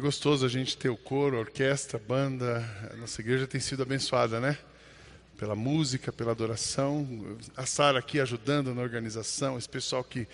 gostoso 0.00 0.46
a 0.46 0.48
gente 0.48 0.76
ter 0.76 0.88
o 0.88 0.96
coro, 0.96 1.36
a 1.36 1.40
orquestra, 1.40 1.98
a 1.98 2.00
banda. 2.00 2.64
A 2.92 2.96
nossa 2.96 3.20
igreja 3.20 3.46
tem 3.46 3.60
sido 3.60 3.82
abençoada, 3.82 4.40
né? 4.40 4.58
Pela 5.38 5.54
música, 5.54 6.12
pela 6.12 6.32
adoração. 6.32 7.36
A 7.56 7.66
Sara 7.66 7.98
aqui 7.98 8.18
ajudando 8.18 8.74
na 8.74 8.82
organização, 8.82 9.58
esse 9.58 9.68
pessoal 9.68 10.02
que 10.02 10.26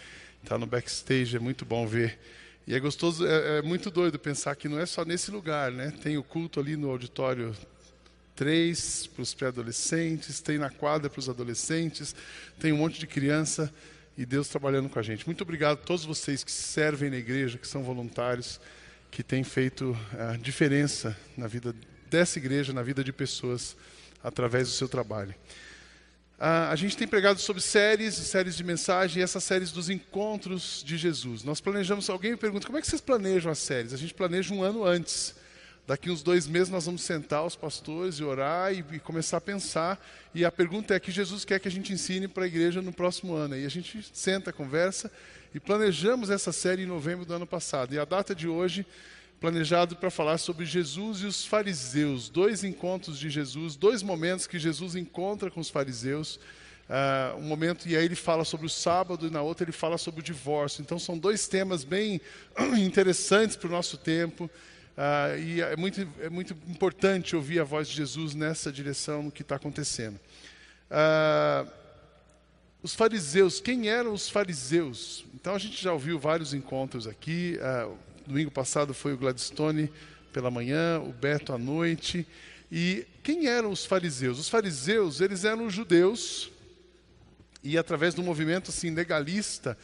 está 0.42 0.56
no 0.56 0.66
backstage, 0.66 1.36
é 1.36 1.40
muito 1.40 1.64
bom 1.64 1.86
ver. 1.86 2.18
E 2.66 2.74
é 2.74 2.80
gostoso, 2.80 3.26
é, 3.26 3.58
é, 3.58 3.62
muito 3.62 3.90
doido 3.90 4.18
pensar 4.18 4.54
que 4.56 4.68
não 4.68 4.78
é 4.78 4.86
só 4.86 5.04
nesse 5.04 5.30
lugar, 5.30 5.70
né? 5.70 5.92
Tem 6.02 6.16
o 6.16 6.22
culto 6.22 6.60
ali 6.60 6.76
no 6.76 6.90
auditório 6.90 7.54
3 8.36 9.08
para 9.08 9.22
os 9.22 9.34
pré-adolescentes, 9.34 10.40
tem 10.40 10.58
na 10.58 10.70
quadra 10.70 11.10
para 11.10 11.18
os 11.18 11.28
adolescentes, 11.28 12.14
tem 12.58 12.72
um 12.72 12.76
monte 12.76 13.00
de 13.00 13.06
criança 13.06 13.72
e 14.16 14.24
Deus 14.24 14.48
trabalhando 14.48 14.88
com 14.88 14.98
a 14.98 15.02
gente. 15.02 15.26
Muito 15.26 15.42
obrigado 15.42 15.78
a 15.78 15.82
todos 15.82 16.04
vocês 16.04 16.42
que 16.44 16.52
servem 16.52 17.10
na 17.10 17.16
igreja, 17.16 17.58
que 17.58 17.66
são 17.66 17.82
voluntários 17.82 18.60
que 19.10 19.22
tem 19.22 19.42
feito 19.42 19.96
a 20.18 20.36
diferença 20.36 21.16
na 21.36 21.46
vida 21.46 21.74
dessa 22.10 22.38
igreja, 22.38 22.72
na 22.72 22.82
vida 22.82 23.02
de 23.02 23.12
pessoas, 23.12 23.76
através 24.22 24.68
do 24.68 24.74
seu 24.74 24.88
trabalho. 24.88 25.34
Ah, 26.38 26.70
a 26.70 26.76
gente 26.76 26.96
tem 26.96 27.08
pregado 27.08 27.40
sobre 27.40 27.62
séries, 27.62 28.14
séries 28.14 28.56
de 28.56 28.62
mensagem, 28.62 29.20
e 29.20 29.22
essas 29.22 29.42
séries 29.42 29.72
dos 29.72 29.88
encontros 29.88 30.82
de 30.84 30.98
Jesus. 30.98 31.42
Nós 31.42 31.60
planejamos, 31.60 32.10
alguém 32.10 32.32
me 32.32 32.36
pergunta, 32.36 32.66
como 32.66 32.76
é 32.76 32.80
que 32.80 32.86
vocês 32.86 33.00
planejam 33.00 33.50
as 33.50 33.58
séries? 33.58 33.94
A 33.94 33.96
gente 33.96 34.12
planeja 34.12 34.52
um 34.52 34.62
ano 34.62 34.84
antes. 34.84 35.34
Daqui 35.86 36.10
uns 36.10 36.20
dois 36.20 36.48
meses 36.48 36.68
nós 36.68 36.86
vamos 36.86 37.02
sentar 37.02 37.44
os 37.44 37.54
pastores 37.54 38.16
e 38.16 38.24
orar 38.24 38.72
e, 38.72 38.84
e 38.92 38.98
começar 38.98 39.36
a 39.36 39.40
pensar. 39.40 40.04
E 40.34 40.44
a 40.44 40.50
pergunta 40.50 40.94
é 40.94 40.98
que 40.98 41.12
Jesus 41.12 41.44
quer 41.44 41.60
que 41.60 41.68
a 41.68 41.70
gente 41.70 41.92
ensine 41.92 42.26
para 42.26 42.42
a 42.42 42.46
igreja 42.46 42.82
no 42.82 42.92
próximo 42.92 43.34
ano. 43.34 43.56
E 43.56 43.64
a 43.64 43.68
gente 43.68 44.04
senta, 44.12 44.52
conversa 44.52 45.10
e 45.54 45.60
planejamos 45.60 46.28
essa 46.28 46.50
série 46.50 46.82
em 46.82 46.86
novembro 46.86 47.24
do 47.24 47.32
ano 47.32 47.46
passado. 47.46 47.94
E 47.94 47.98
a 48.00 48.04
data 48.04 48.34
de 48.34 48.48
hoje, 48.48 48.84
planejado 49.40 49.94
para 49.94 50.10
falar 50.10 50.38
sobre 50.38 50.66
Jesus 50.66 51.20
e 51.20 51.26
os 51.26 51.46
fariseus. 51.46 52.28
Dois 52.28 52.64
encontros 52.64 53.16
de 53.16 53.30
Jesus, 53.30 53.76
dois 53.76 54.02
momentos 54.02 54.48
que 54.48 54.58
Jesus 54.58 54.96
encontra 54.96 55.52
com 55.52 55.60
os 55.60 55.70
fariseus. 55.70 56.40
Uh, 56.88 57.38
um 57.38 57.42
momento, 57.42 57.88
e 57.88 57.96
aí 57.96 58.04
ele 58.04 58.14
fala 58.14 58.44
sobre 58.44 58.66
o 58.66 58.70
sábado, 58.70 59.26
e 59.26 59.30
na 59.30 59.42
outra 59.42 59.64
ele 59.64 59.72
fala 59.72 59.98
sobre 59.98 60.20
o 60.20 60.22
divórcio. 60.22 60.82
Então 60.82 60.98
são 60.98 61.16
dois 61.16 61.46
temas 61.46 61.84
bem 61.84 62.20
interessantes 62.78 63.54
para 63.54 63.68
o 63.68 63.72
nosso 63.72 63.96
tempo. 63.96 64.50
Uh, 64.96 65.38
e 65.38 65.60
é 65.60 65.76
muito, 65.76 66.08
é 66.20 66.30
muito 66.30 66.56
importante 66.68 67.36
ouvir 67.36 67.60
a 67.60 67.64
voz 67.64 67.88
de 67.88 67.94
Jesus 67.94 68.34
nessa 68.34 68.72
direção 68.72 69.24
no 69.24 69.30
que 69.30 69.42
está 69.42 69.56
acontecendo. 69.56 70.18
Uh, 70.90 71.70
os 72.82 72.94
fariseus, 72.94 73.60
quem 73.60 73.88
eram 73.88 74.12
os 74.12 74.30
fariseus? 74.30 75.24
Então 75.34 75.54
a 75.54 75.58
gente 75.58 75.82
já 75.82 75.92
ouviu 75.92 76.18
vários 76.18 76.54
encontros 76.54 77.06
aqui. 77.06 77.58
Uh, 77.60 77.96
domingo 78.26 78.50
passado 78.50 78.94
foi 78.94 79.12
o 79.12 79.18
Gladstone 79.18 79.92
pela 80.32 80.50
manhã, 80.50 81.00
o 81.00 81.12
Beto 81.12 81.52
à 81.52 81.58
noite. 81.58 82.26
E 82.72 83.06
quem 83.22 83.46
eram 83.46 83.70
os 83.70 83.84
fariseus? 83.84 84.38
Os 84.38 84.48
fariseus, 84.48 85.20
eles 85.20 85.44
eram 85.44 85.68
judeus 85.68 86.50
e 87.66 87.76
através 87.76 88.14
do 88.14 88.22
movimento 88.22 88.70
assim 88.70 88.90
legalista, 88.90 89.76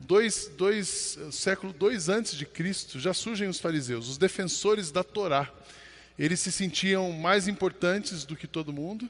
dois, 0.00 0.50
dois 0.56 1.18
século 1.30 1.72
dois 1.72 2.08
antes 2.08 2.34
de 2.34 2.46
Cristo, 2.46 2.98
já 2.98 3.14
surgem 3.14 3.48
os 3.48 3.58
fariseus, 3.58 4.08
os 4.08 4.18
defensores 4.18 4.90
da 4.90 5.02
Torá. 5.02 5.50
Eles 6.18 6.40
se 6.40 6.50
sentiam 6.50 7.12
mais 7.12 7.46
importantes 7.46 8.24
do 8.24 8.36
que 8.36 8.46
todo 8.46 8.72
mundo 8.72 9.08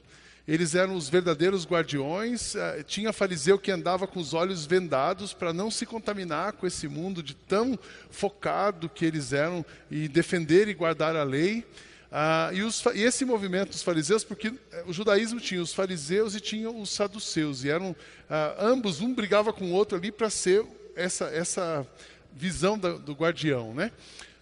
eles 0.49 0.73
eram 0.73 0.95
os 0.95 1.07
verdadeiros 1.07 1.63
guardiões. 1.63 2.55
Eh, 2.55 2.83
tinha 2.87 3.13
fariseu 3.13 3.59
que 3.59 3.71
andava 3.71 4.07
com 4.07 4.19
os 4.19 4.33
olhos 4.33 4.65
vendados 4.65 5.31
para 5.31 5.53
não 5.53 5.69
se 5.69 5.85
contaminar 5.85 6.53
com 6.53 6.65
esse 6.65 6.87
mundo 6.87 7.21
de 7.21 7.35
tão 7.35 7.77
focado 8.09 8.89
que 8.89 9.05
eles 9.05 9.31
eram 9.31 9.63
e 9.91 10.07
defender 10.07 10.67
e 10.67 10.73
guardar 10.73 11.15
a 11.15 11.21
lei. 11.21 11.63
Ah, 12.11 12.49
e, 12.51 12.63
os, 12.63 12.83
e, 12.95 13.03
esse 13.03 13.23
movimento 13.23 13.69
dos 13.69 13.83
fariseus, 13.83 14.23
porque 14.23 14.51
eh, 14.71 14.83
o 14.87 14.91
judaísmo 14.91 15.39
tinha 15.39 15.61
os 15.61 15.71
fariseus 15.71 16.33
e 16.33 16.39
tinha 16.39 16.71
os 16.71 16.89
saduceus, 16.89 17.63
e 17.63 17.69
eram 17.69 17.95
ah, 18.27 18.55
ambos, 18.59 19.01
um 19.01 19.13
brigava 19.13 19.53
com 19.53 19.65
o 19.65 19.73
outro 19.73 19.99
ali 19.99 20.11
para 20.11 20.31
ser 20.31 20.65
essa, 20.99 21.25
essa 21.25 21.87
visão 22.33 22.77
da, 22.77 22.91
do 22.93 23.13
guardião. 23.13 23.73
Né? 23.73 23.91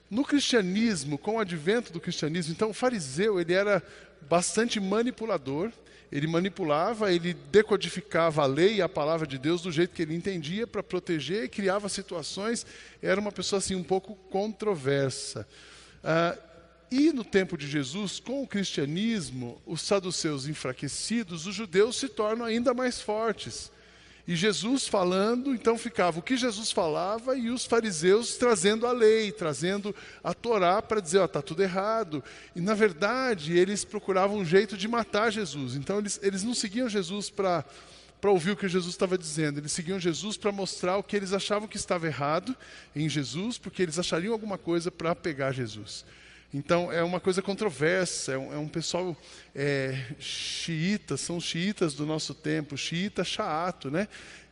No 0.09 0.23
cristianismo, 0.23 1.17
com 1.17 1.35
o 1.35 1.39
advento 1.39 1.91
do 1.91 1.99
cristianismo, 1.99 2.53
então 2.53 2.69
o 2.69 2.73
fariseu 2.73 3.39
ele 3.39 3.53
era 3.53 3.83
bastante 4.29 4.79
manipulador, 4.79 5.71
ele 6.11 6.25
manipulava, 6.25 7.11
ele 7.11 7.33
decodificava 7.33 8.41
a 8.41 8.45
lei 8.45 8.75
e 8.75 8.81
a 8.81 8.87
palavra 8.87 9.27
de 9.27 9.37
Deus 9.37 9.61
do 9.61 9.71
jeito 9.71 9.93
que 9.93 10.01
ele 10.01 10.15
entendia 10.15 10.65
para 10.65 10.81
proteger 10.81 11.43
e 11.43 11.49
criava 11.49 11.89
situações. 11.89 12.65
Era 13.01 13.19
uma 13.19 13.31
pessoa 13.31 13.57
assim 13.57 13.75
um 13.75 13.83
pouco 13.83 14.15
controversa. 14.29 15.45
Ah, 16.01 16.37
e 16.89 17.11
no 17.11 17.25
tempo 17.25 17.57
de 17.57 17.67
Jesus, 17.67 18.21
com 18.21 18.41
o 18.41 18.47
cristianismo, 18.47 19.61
os 19.65 19.81
saduceus 19.81 20.47
enfraquecidos, 20.47 21.45
os 21.45 21.53
judeus 21.53 21.97
se 21.97 22.07
tornam 22.07 22.45
ainda 22.45 22.73
mais 22.73 23.01
fortes. 23.01 23.69
E 24.27 24.35
Jesus 24.35 24.87
falando, 24.87 25.55
então 25.55 25.77
ficava 25.77 26.19
o 26.19 26.21
que 26.21 26.35
Jesus 26.35 26.69
falava 26.69 27.37
e 27.37 27.49
os 27.49 27.65
fariseus 27.65 28.35
trazendo 28.35 28.85
a 28.85 28.91
lei, 28.91 29.31
trazendo 29.31 29.95
a 30.21 30.33
Torá 30.33 30.81
para 30.81 30.99
dizer, 30.99 31.19
ó, 31.19 31.25
está 31.25 31.41
tudo 31.41 31.63
errado. 31.63 32.21
E 32.53 32.59
na 32.59 32.73
verdade, 32.73 33.57
eles 33.57 33.85
procuravam 33.85 34.37
um 34.37 34.45
jeito 34.45 34.75
de 34.75 34.85
matar 34.85 35.31
Jesus. 35.31 35.75
Então 35.75 35.99
eles, 35.99 36.19
eles 36.21 36.43
não 36.43 36.53
seguiam 36.53 36.89
Jesus 36.89 37.29
para 37.29 37.63
para 38.19 38.31
ouvir 38.31 38.51
o 38.51 38.57
que 38.57 38.67
Jesus 38.67 38.93
estava 38.93 39.15
dizendo. 39.15 39.59
Eles 39.59 39.71
seguiam 39.71 39.99
Jesus 39.99 40.37
para 40.37 40.51
mostrar 40.51 40.97
o 40.97 41.03
que 41.03 41.15
eles 41.15 41.33
achavam 41.33 41.67
que 41.67 41.77
estava 41.77 42.07
errado 42.07 42.55
em 42.95 43.07
Jesus, 43.07 43.57
porque 43.57 43.83
eles 43.83 43.99
achariam 43.99 44.33
alguma 44.33 44.57
coisa 44.57 44.89
para 44.89 45.15
pegar 45.15 45.51
Jesus. 45.51 46.03
Então 46.53 46.91
é 46.91 47.03
uma 47.03 47.19
coisa 47.19 47.41
controversa, 47.41 48.31
é 48.31 48.37
um, 48.37 48.53
é 48.53 48.57
um 48.57 48.67
pessoal 48.67 49.15
é, 49.53 50.05
xiita, 50.19 51.17
são 51.17 51.39
xiitas 51.39 51.93
do 51.93 52.05
nosso 52.05 52.33
tempo, 52.33 52.77
xiita 52.77 53.23
chaato, 53.23 53.91
né? 53.91 54.07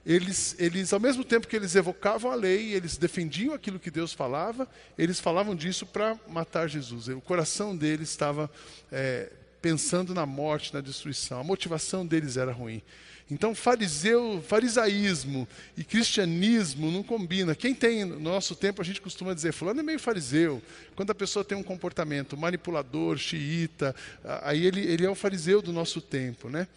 Eles, 0.05 0.55
eles, 0.59 0.93
ao 0.93 0.99
mesmo 0.99 1.23
tempo 1.23 1.47
que 1.47 1.55
eles 1.55 1.73
evocavam 1.73 2.31
a 2.31 2.35
lei, 2.35 2.73
eles 2.73 2.95
defendiam 2.95 3.55
aquilo 3.55 3.79
que 3.79 3.89
Deus 3.89 4.13
falava, 4.13 4.67
eles 4.97 5.19
falavam 5.19 5.55
disso 5.55 5.83
para 5.83 6.15
matar 6.27 6.69
Jesus. 6.69 7.07
O 7.07 7.21
coração 7.21 7.75
deles 7.75 8.09
estava 8.09 8.51
é, 8.91 9.31
pensando 9.59 10.13
na 10.13 10.23
morte, 10.23 10.71
na 10.71 10.81
destruição. 10.81 11.39
A 11.39 11.43
motivação 11.43 12.05
deles 12.05 12.37
era 12.37 12.51
ruim. 12.51 12.83
Então, 13.29 13.55
fariseu, 13.55 14.43
farisaísmo 14.47 15.47
e 15.75 15.83
cristianismo 15.83 16.91
não 16.91 17.01
combina. 17.01 17.55
Quem 17.55 17.73
tem, 17.73 18.05
no 18.05 18.19
nosso 18.19 18.55
tempo, 18.55 18.81
a 18.81 18.85
gente 18.85 19.01
costuma 19.01 19.33
dizer, 19.33 19.51
fulano 19.51 19.79
é 19.79 19.83
meio 19.83 19.99
fariseu. 19.99 20.61
Quando 20.95 21.09
a 21.09 21.15
pessoa 21.15 21.43
tem 21.43 21.57
um 21.57 21.63
comportamento 21.63 22.37
manipulador, 22.37 23.17
xiita, 23.17 23.95
aí 24.43 24.63
ele, 24.63 24.81
ele 24.81 25.05
é 25.05 25.09
o 25.09 25.15
fariseu 25.15 25.59
do 25.59 25.73
nosso 25.73 25.99
tempo. 25.99 26.49
Né? 26.49 26.67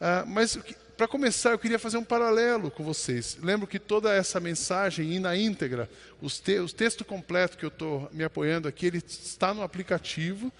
Ah, 0.00 0.24
mas, 0.26 0.58
para 0.96 1.06
começar, 1.06 1.50
eu 1.50 1.58
queria 1.58 1.78
fazer 1.78 1.98
um 1.98 2.04
paralelo 2.04 2.70
com 2.70 2.82
vocês. 2.82 3.36
Lembro 3.42 3.66
que 3.66 3.78
toda 3.78 4.10
essa 4.14 4.40
mensagem, 4.40 5.12
e 5.12 5.18
na 5.18 5.36
íntegra, 5.36 5.90
os 6.22 6.40
te, 6.40 6.58
o 6.58 6.68
texto 6.68 7.04
completo 7.04 7.58
que 7.58 7.66
eu 7.66 7.68
estou 7.68 8.08
me 8.12 8.24
apoiando 8.24 8.66
aqui, 8.66 8.86
ele 8.86 9.02
está 9.06 9.52
no 9.52 9.62
aplicativo. 9.62 10.50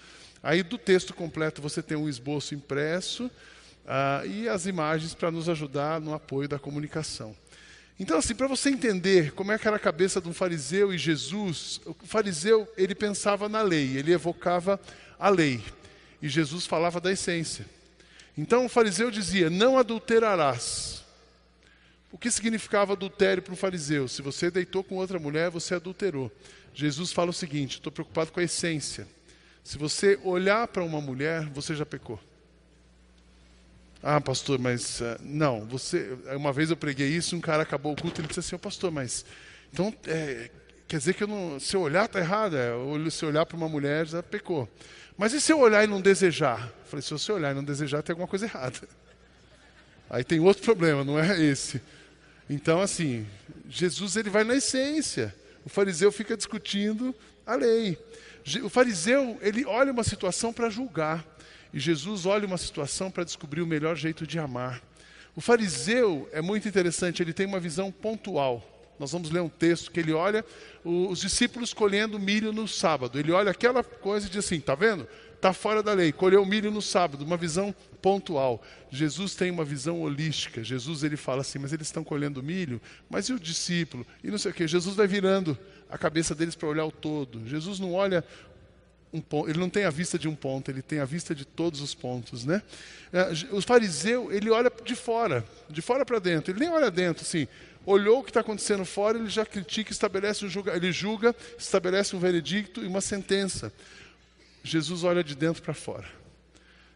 Aí, 0.43 0.61
do 0.61 0.77
texto 0.77 1.11
completo, 1.11 1.59
você 1.59 1.81
tem 1.81 1.97
um 1.97 2.07
esboço 2.07 2.53
impresso, 2.53 3.31
ah, 3.87 4.23
e 4.25 4.47
as 4.47 4.65
imagens 4.65 5.13
para 5.13 5.31
nos 5.31 5.49
ajudar 5.49 5.99
no 5.99 6.13
apoio 6.13 6.47
da 6.47 6.59
comunicação. 6.59 7.35
Então, 7.99 8.17
assim, 8.17 8.33
para 8.33 8.47
você 8.47 8.69
entender 8.69 9.33
como 9.33 9.51
é 9.51 9.57
que 9.57 9.67
era 9.67 9.75
a 9.75 9.79
cabeça 9.79 10.21
de 10.21 10.29
um 10.29 10.33
fariseu 10.33 10.93
e 10.93 10.97
Jesus, 10.97 11.81
o 11.85 11.93
fariseu 12.05 12.67
ele 12.77 12.95
pensava 12.95 13.49
na 13.49 13.61
lei, 13.61 13.97
ele 13.97 14.13
evocava 14.13 14.79
a 15.19 15.29
lei, 15.29 15.61
e 16.21 16.29
Jesus 16.29 16.65
falava 16.65 17.01
da 17.01 17.11
essência. 17.11 17.65
Então, 18.37 18.65
o 18.65 18.69
fariseu 18.69 19.11
dizia: 19.11 19.49
Não 19.49 19.77
adulterarás. 19.77 21.03
O 22.11 22.17
que 22.17 22.31
significava 22.31 22.93
adultério 22.93 23.43
para 23.43 23.53
um 23.53 23.57
fariseu? 23.57 24.07
Se 24.07 24.21
você 24.21 24.49
deitou 24.49 24.83
com 24.83 24.95
outra 24.95 25.19
mulher, 25.19 25.49
você 25.49 25.75
adulterou. 25.75 26.31
Jesus 26.73 27.11
fala 27.11 27.31
o 27.31 27.33
seguinte: 27.33 27.77
estou 27.77 27.91
preocupado 27.91 28.31
com 28.31 28.39
a 28.39 28.43
essência. 28.43 29.07
Se 29.61 29.77
você 29.77 30.17
olhar 30.23 30.67
para 30.69 30.83
uma 30.83 31.01
mulher, 31.01 31.45
você 31.49 31.75
já 31.75 31.85
pecou. 31.85 32.19
Ah, 34.01 34.21
pastor, 34.21 34.57
mas 34.57 35.01
uh, 35.01 35.19
não, 35.21 35.65
você. 35.65 36.17
Uma 36.35 36.53
vez 36.53 36.69
eu 36.69 36.77
preguei 36.77 37.09
isso, 37.09 37.35
um 37.35 37.41
cara 37.41 37.63
acabou 37.63 37.91
o 37.91 37.95
culto 37.95 38.19
e 38.19 38.21
ele 38.21 38.27
disse 38.29 38.39
assim, 38.39 38.55
oh, 38.55 38.59
pastor, 38.59 38.91
mas 38.91 39.25
então 39.73 39.93
é, 40.07 40.49
quer 40.87 40.97
dizer 40.97 41.13
que 41.13 41.23
eu 41.23 41.27
não, 41.27 41.59
se 41.59 41.75
eu 41.75 41.81
olhar 41.81 42.05
está 42.05 42.19
errado, 42.19 42.55
é, 42.55 42.71
se 43.11 43.23
eu 43.23 43.29
olhar 43.29 43.45
para 43.45 43.57
uma 43.57 43.67
mulher 43.67 44.07
já 44.07 44.23
pecou. 44.23 44.69
Mas 45.17 45.33
e 45.33 45.41
se 45.41 45.51
eu 45.51 45.59
olhar 45.59 45.83
e 45.83 45.87
não 45.87 45.99
desejar? 45.99 46.61
Eu 46.61 46.85
falei, 46.85 47.01
se 47.01 47.11
você 47.11 47.31
olhar 47.31 47.51
e 47.51 47.53
não 47.53 47.63
desejar, 47.63 48.01
tem 48.01 48.13
alguma 48.13 48.27
coisa 48.27 48.45
errada. 48.45 48.79
Aí 50.09 50.23
tem 50.23 50.39
outro 50.39 50.63
problema, 50.63 51.03
não 51.03 51.19
é 51.19 51.39
esse. 51.41 51.81
Então, 52.49 52.81
assim, 52.81 53.27
Jesus 53.69 54.15
ele 54.15 54.29
vai 54.29 54.45
na 54.45 54.55
essência. 54.55 55.35
O 55.65 55.69
fariseu 55.69 56.09
fica 56.09 56.37
discutindo 56.37 57.13
a 57.45 57.53
lei. 57.55 57.97
O 58.63 58.69
fariseu 58.69 59.37
ele 59.41 59.65
olha 59.65 59.91
uma 59.91 60.05
situação 60.05 60.53
para 60.53 60.69
julgar. 60.69 61.23
E 61.73 61.79
Jesus 61.79 62.25
olha 62.25 62.47
uma 62.47 62.57
situação 62.57 63.11
para 63.11 63.23
descobrir 63.23 63.61
o 63.61 63.67
melhor 63.67 63.95
jeito 63.95 64.25
de 64.25 64.39
amar. 64.39 64.81
O 65.35 65.41
fariseu 65.41 66.27
é 66.31 66.41
muito 66.41 66.67
interessante, 66.67 67.21
ele 67.21 67.33
tem 67.33 67.45
uma 67.45 67.59
visão 67.59 67.91
pontual. 67.91 68.65
Nós 68.99 69.13
vamos 69.13 69.31
ler 69.31 69.39
um 69.39 69.47
texto 69.47 69.91
que 69.91 69.99
ele 69.99 70.11
olha 70.11 70.43
os 70.83 71.21
discípulos 71.21 71.73
colhendo 71.73 72.19
milho 72.19 72.51
no 72.51 72.67
sábado. 72.67 73.17
Ele 73.17 73.31
olha 73.31 73.49
aquela 73.49 73.81
coisa 73.81 74.27
e 74.27 74.29
diz 74.29 74.45
assim: 74.45 74.57
está 74.57 74.75
vendo? 74.75 75.07
Está 75.33 75.53
fora 75.53 75.81
da 75.81 75.93
lei. 75.93 76.11
Colheu 76.11 76.45
milho 76.45 76.69
no 76.69 76.81
sábado, 76.81 77.23
uma 77.23 77.37
visão 77.37 77.73
pontual. 78.01 78.61
Jesus 78.91 79.35
tem 79.35 79.49
uma 79.49 79.63
visão 79.63 80.01
holística. 80.01 80.61
Jesus 80.61 81.01
ele 81.01 81.15
fala 81.15 81.41
assim: 81.41 81.59
mas 81.59 81.71
eles 81.71 81.87
estão 81.87 82.03
colhendo 82.03 82.43
milho, 82.43 82.81
mas 83.09 83.29
e 83.29 83.33
o 83.33 83.39
discípulo? 83.39 84.05
E 84.21 84.29
não 84.29 84.37
sei 84.37 84.51
o 84.51 84.53
que. 84.53 84.67
Jesus 84.67 84.97
vai 84.97 85.07
virando 85.07 85.57
a 85.89 85.97
cabeça 85.97 86.35
deles 86.35 86.55
para 86.55 86.67
olhar 86.67 86.85
o 86.85 86.91
todo. 86.91 87.47
Jesus 87.47 87.79
não 87.79 87.93
olha 87.93 88.23
um 89.11 89.21
ponto, 89.21 89.49
ele 89.49 89.59
não 89.59 89.69
tem 89.69 89.85
a 89.85 89.89
vista 89.89 90.19
de 90.19 90.27
um 90.27 90.35
ponto, 90.35 90.69
ele 90.69 90.81
tem 90.81 90.99
a 90.99 91.05
vista 91.05 91.33
de 91.33 91.45
todos 91.45 91.81
os 91.81 91.95
pontos, 91.95 92.45
né? 92.45 92.61
É, 93.11 93.31
o 93.51 93.61
fariseu, 93.61 94.31
ele 94.31 94.49
olha 94.49 94.71
de 94.83 94.95
fora, 94.95 95.43
de 95.69 95.81
fora 95.81 96.05
para 96.05 96.19
dentro, 96.19 96.51
ele 96.51 96.59
nem 96.59 96.69
olha 96.69 96.91
dentro, 96.91 97.23
assim, 97.23 97.47
olhou 97.85 98.19
o 98.19 98.23
que 98.23 98.29
está 98.29 98.41
acontecendo 98.41 98.85
fora, 98.85 99.17
ele 99.17 99.29
já 99.29 99.45
critica, 99.45 99.91
estabelece 99.91 100.45
um 100.45 100.49
julga, 100.49 100.75
ele 100.75 100.91
julga, 100.91 101.35
estabelece 101.57 102.15
um 102.15 102.19
veredicto 102.19 102.83
e 102.83 102.87
uma 102.87 103.01
sentença. 103.01 103.73
Jesus 104.63 105.03
olha 105.03 105.23
de 105.23 105.35
dentro 105.35 105.63
para 105.63 105.73
fora. 105.73 106.07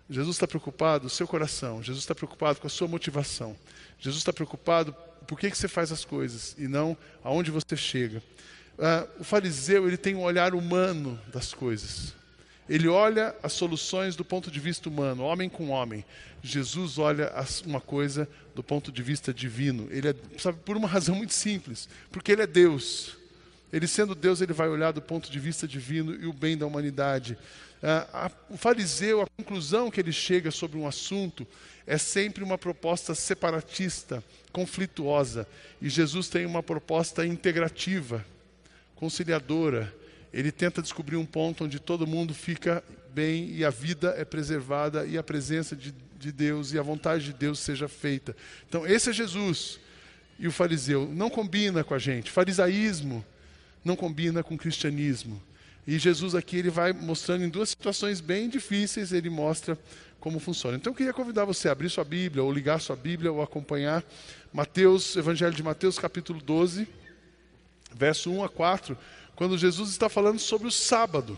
Jesus 0.09 0.35
está 0.35 0.47
preocupado 0.47 1.01
com 1.01 1.07
o 1.07 1.09
seu 1.09 1.27
coração, 1.27 1.81
Jesus 1.81 2.03
está 2.03 2.13
preocupado 2.13 2.59
com 2.59 2.67
a 2.67 2.69
sua 2.69 2.87
motivação, 2.87 3.55
Jesus 3.97 4.21
está 4.21 4.33
preocupado 4.33 4.93
por 5.25 5.39
que, 5.39 5.49
que 5.49 5.57
você 5.57 5.67
faz 5.67 5.91
as 5.91 6.03
coisas 6.03 6.55
e 6.59 6.67
não 6.67 6.95
aonde 7.23 7.49
você 7.49 7.75
chega. 7.75 8.21
Uh, 8.77 9.21
o 9.21 9.23
fariseu 9.23 9.87
ele 9.87 9.97
tem 9.97 10.15
um 10.15 10.21
olhar 10.21 10.55
humano 10.55 11.19
das 11.31 11.53
coisas. 11.53 12.13
Ele 12.67 12.87
olha 12.87 13.35
as 13.43 13.53
soluções 13.53 14.15
do 14.15 14.23
ponto 14.23 14.49
de 14.49 14.59
vista 14.59 14.87
humano, 14.89 15.23
homem 15.23 15.49
com 15.49 15.69
homem. 15.69 16.05
Jesus 16.41 16.97
olha 16.97 17.31
uma 17.65 17.81
coisa 17.81 18.27
do 18.55 18.63
ponto 18.63 18.91
de 18.91 19.03
vista 19.03 19.33
divino. 19.33 19.87
Ele 19.91 20.09
é, 20.09 20.15
sabe, 20.39 20.59
por 20.65 20.77
uma 20.77 20.87
razão 20.87 21.15
muito 21.15 21.33
simples, 21.33 21.89
porque 22.11 22.31
ele 22.31 22.41
é 22.41 22.47
Deus. 22.47 23.17
Ele 23.71 23.87
sendo 23.87 24.15
Deus, 24.15 24.39
ele 24.39 24.53
vai 24.53 24.69
olhar 24.69 24.91
do 24.91 25.01
ponto 25.01 25.31
de 25.31 25.39
vista 25.39 25.67
divino 25.67 26.13
e 26.15 26.25
o 26.25 26.33
bem 26.33 26.57
da 26.57 26.65
humanidade. 26.65 27.37
Uh, 27.81 28.07
a, 28.13 28.31
o 28.49 28.57
fariseu, 28.57 29.21
a 29.21 29.27
conclusão 29.37 29.91
que 29.91 29.99
ele 29.99 30.13
chega 30.13 30.51
sobre 30.51 30.77
um 30.77 30.87
assunto 30.87 31.45
é 31.85 31.97
sempre 31.97 32.43
uma 32.43 32.57
proposta 32.57 33.13
separatista, 33.13 34.23
conflituosa. 34.53 35.45
E 35.81 35.89
Jesus 35.89 36.29
tem 36.29 36.45
uma 36.45 36.63
proposta 36.63 37.25
integrativa, 37.25 38.25
conciliadora. 39.03 39.93
Ele 40.31 40.49
tenta 40.49 40.81
descobrir 40.81 41.17
um 41.17 41.25
ponto 41.25 41.65
onde 41.65 41.77
todo 41.77 42.07
mundo 42.07 42.33
fica 42.33 42.81
bem 43.13 43.49
e 43.51 43.65
a 43.65 43.69
vida 43.69 44.15
é 44.17 44.23
preservada 44.23 45.05
e 45.05 45.17
a 45.17 45.23
presença 45.23 45.75
de, 45.75 45.93
de 46.17 46.31
Deus 46.31 46.71
e 46.71 46.79
a 46.79 46.81
vontade 46.81 47.25
de 47.25 47.33
Deus 47.33 47.59
seja 47.59 47.89
feita. 47.89 48.33
Então, 48.67 48.87
esse 48.87 49.09
é 49.09 49.13
Jesus. 49.13 49.77
E 50.39 50.47
o 50.47 50.53
fariseu 50.53 51.05
não 51.13 51.29
combina 51.29 51.83
com 51.83 51.93
a 51.93 51.99
gente. 51.99 52.31
Farisaísmo 52.31 53.25
não 53.83 53.97
combina 53.97 54.41
com 54.41 54.57
cristianismo. 54.57 55.41
E 55.85 55.99
Jesus 55.99 56.33
aqui 56.33 56.55
ele 56.55 56.69
vai 56.69 56.93
mostrando 56.93 57.43
em 57.43 57.49
duas 57.49 57.69
situações 57.69 58.21
bem 58.21 58.47
difíceis, 58.47 59.11
ele 59.11 59.29
mostra 59.29 59.77
como 60.17 60.39
funciona. 60.39 60.77
Então 60.77 60.91
eu 60.93 60.95
queria 60.95 61.11
convidar 61.11 61.43
você 61.43 61.67
a 61.67 61.73
abrir 61.73 61.89
sua 61.89 62.05
Bíblia, 62.05 62.41
ou 62.41 62.49
ligar 62.49 62.79
sua 62.79 62.95
Bíblia, 62.95 63.33
ou 63.33 63.41
acompanhar 63.41 64.01
Mateus, 64.53 65.17
Evangelho 65.17 65.53
de 65.53 65.61
Mateus, 65.61 65.99
capítulo 65.99 66.39
12 66.41 67.02
verso 67.95 68.31
1 68.31 68.43
a 68.43 68.49
4, 68.49 68.97
quando 69.35 69.57
Jesus 69.57 69.89
está 69.89 70.09
falando 70.09 70.39
sobre 70.39 70.67
o 70.67 70.71
sábado. 70.71 71.37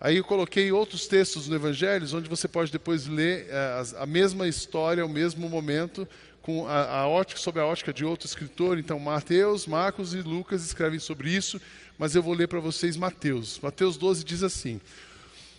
Aí 0.00 0.16
eu 0.16 0.24
coloquei 0.24 0.72
outros 0.72 1.06
textos 1.06 1.46
no 1.46 1.54
Evangelho, 1.54 2.06
onde 2.16 2.28
você 2.28 2.48
pode 2.48 2.72
depois 2.72 3.06
ler 3.06 3.48
a, 3.50 3.54
eh, 3.54 4.02
a 4.02 4.06
mesma 4.06 4.48
história, 4.48 5.06
o 5.06 5.08
mesmo 5.08 5.48
momento, 5.48 6.08
com 6.42 6.66
a, 6.66 7.02
a, 7.02 7.06
ótica, 7.06 7.38
sob 7.38 7.60
a 7.60 7.64
ótica 7.64 7.92
de 7.92 8.04
outro 8.04 8.26
escritor. 8.26 8.78
Então, 8.78 8.98
Mateus, 8.98 9.64
Marcos 9.66 10.12
e 10.12 10.20
Lucas 10.20 10.64
escrevem 10.64 10.98
sobre 10.98 11.30
isso, 11.30 11.60
mas 11.96 12.16
eu 12.16 12.22
vou 12.22 12.34
ler 12.34 12.48
para 12.48 12.58
vocês 12.58 12.96
Mateus. 12.96 13.60
Mateus 13.60 13.96
12 13.96 14.24
diz 14.24 14.42
assim: 14.42 14.80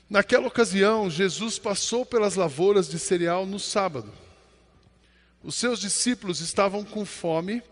Naquela 0.10 0.48
ocasião, 0.48 1.10
Jesus 1.10 1.58
passou 1.58 2.06
pelas 2.06 2.36
lavouras 2.36 2.90
de 2.90 3.00
cereal 3.00 3.46
no 3.46 3.60
sábado. 3.60 4.12
Os 5.42 5.56
seus 5.56 5.80
discípulos 5.80 6.42
estavam 6.42 6.84
com 6.84 7.06
fome 7.06 7.64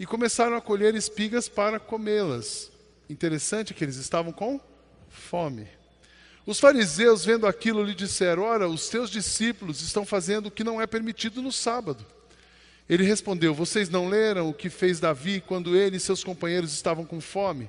e 0.00 0.06
começaram 0.06 0.56
a 0.56 0.62
colher 0.62 0.94
espigas 0.94 1.46
para 1.46 1.78
comê-las. 1.78 2.72
Interessante 3.06 3.74
que 3.74 3.84
eles 3.84 3.96
estavam 3.96 4.32
com 4.32 4.58
fome. 5.10 5.68
Os 6.46 6.58
fariseus, 6.58 7.22
vendo 7.22 7.46
aquilo, 7.46 7.84
lhe 7.84 7.94
disseram: 7.94 8.44
Ora, 8.44 8.66
os 8.66 8.88
teus 8.88 9.10
discípulos 9.10 9.82
estão 9.82 10.06
fazendo 10.06 10.46
o 10.46 10.50
que 10.50 10.64
não 10.64 10.80
é 10.80 10.86
permitido 10.86 11.42
no 11.42 11.52
sábado. 11.52 12.06
Ele 12.88 13.04
respondeu: 13.04 13.52
Vocês 13.52 13.90
não 13.90 14.08
leram 14.08 14.48
o 14.48 14.54
que 14.54 14.70
fez 14.70 14.98
Davi 14.98 15.38
quando 15.38 15.76
ele 15.76 15.98
e 15.98 16.00
seus 16.00 16.24
companheiros 16.24 16.72
estavam 16.72 17.04
com 17.04 17.20
fome? 17.20 17.68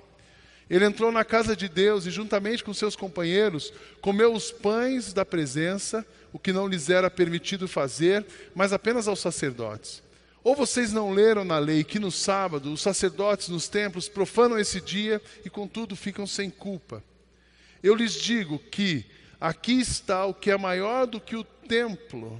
Ele 0.69 0.85
entrou 0.85 1.11
na 1.11 1.25
casa 1.25 1.53
de 1.53 1.67
Deus 1.67 2.05
e, 2.05 2.11
juntamente 2.11 2.63
com 2.63 2.73
seus 2.73 2.95
companheiros, 2.95 3.73
comeu 3.99 4.33
os 4.33 4.53
pães 4.53 5.11
da 5.11 5.25
presença, 5.25 6.05
o 6.31 6.39
que 6.39 6.53
não 6.53 6.65
lhes 6.65 6.89
era 6.89 7.11
permitido 7.11 7.67
fazer, 7.67 8.25
mas 8.55 8.71
apenas 8.71 9.05
aos 9.05 9.19
sacerdotes. 9.19 10.01
Ou 10.43 10.55
vocês 10.55 10.91
não 10.91 11.11
leram 11.11 11.43
na 11.43 11.59
lei 11.59 11.83
que 11.83 11.99
no 11.99 12.11
sábado 12.11 12.73
os 12.73 12.81
sacerdotes 12.81 13.47
nos 13.47 13.67
templos 13.67 14.09
profanam 14.09 14.57
esse 14.57 14.81
dia 14.81 15.21
e, 15.45 15.49
contudo, 15.49 15.95
ficam 15.95 16.25
sem 16.25 16.49
culpa? 16.49 17.03
Eu 17.83 17.93
lhes 17.93 18.13
digo 18.13 18.57
que 18.57 19.05
aqui 19.39 19.79
está 19.79 20.25
o 20.25 20.33
que 20.33 20.49
é 20.49 20.57
maior 20.57 21.05
do 21.05 21.19
que 21.19 21.35
o 21.35 21.43
templo. 21.43 22.39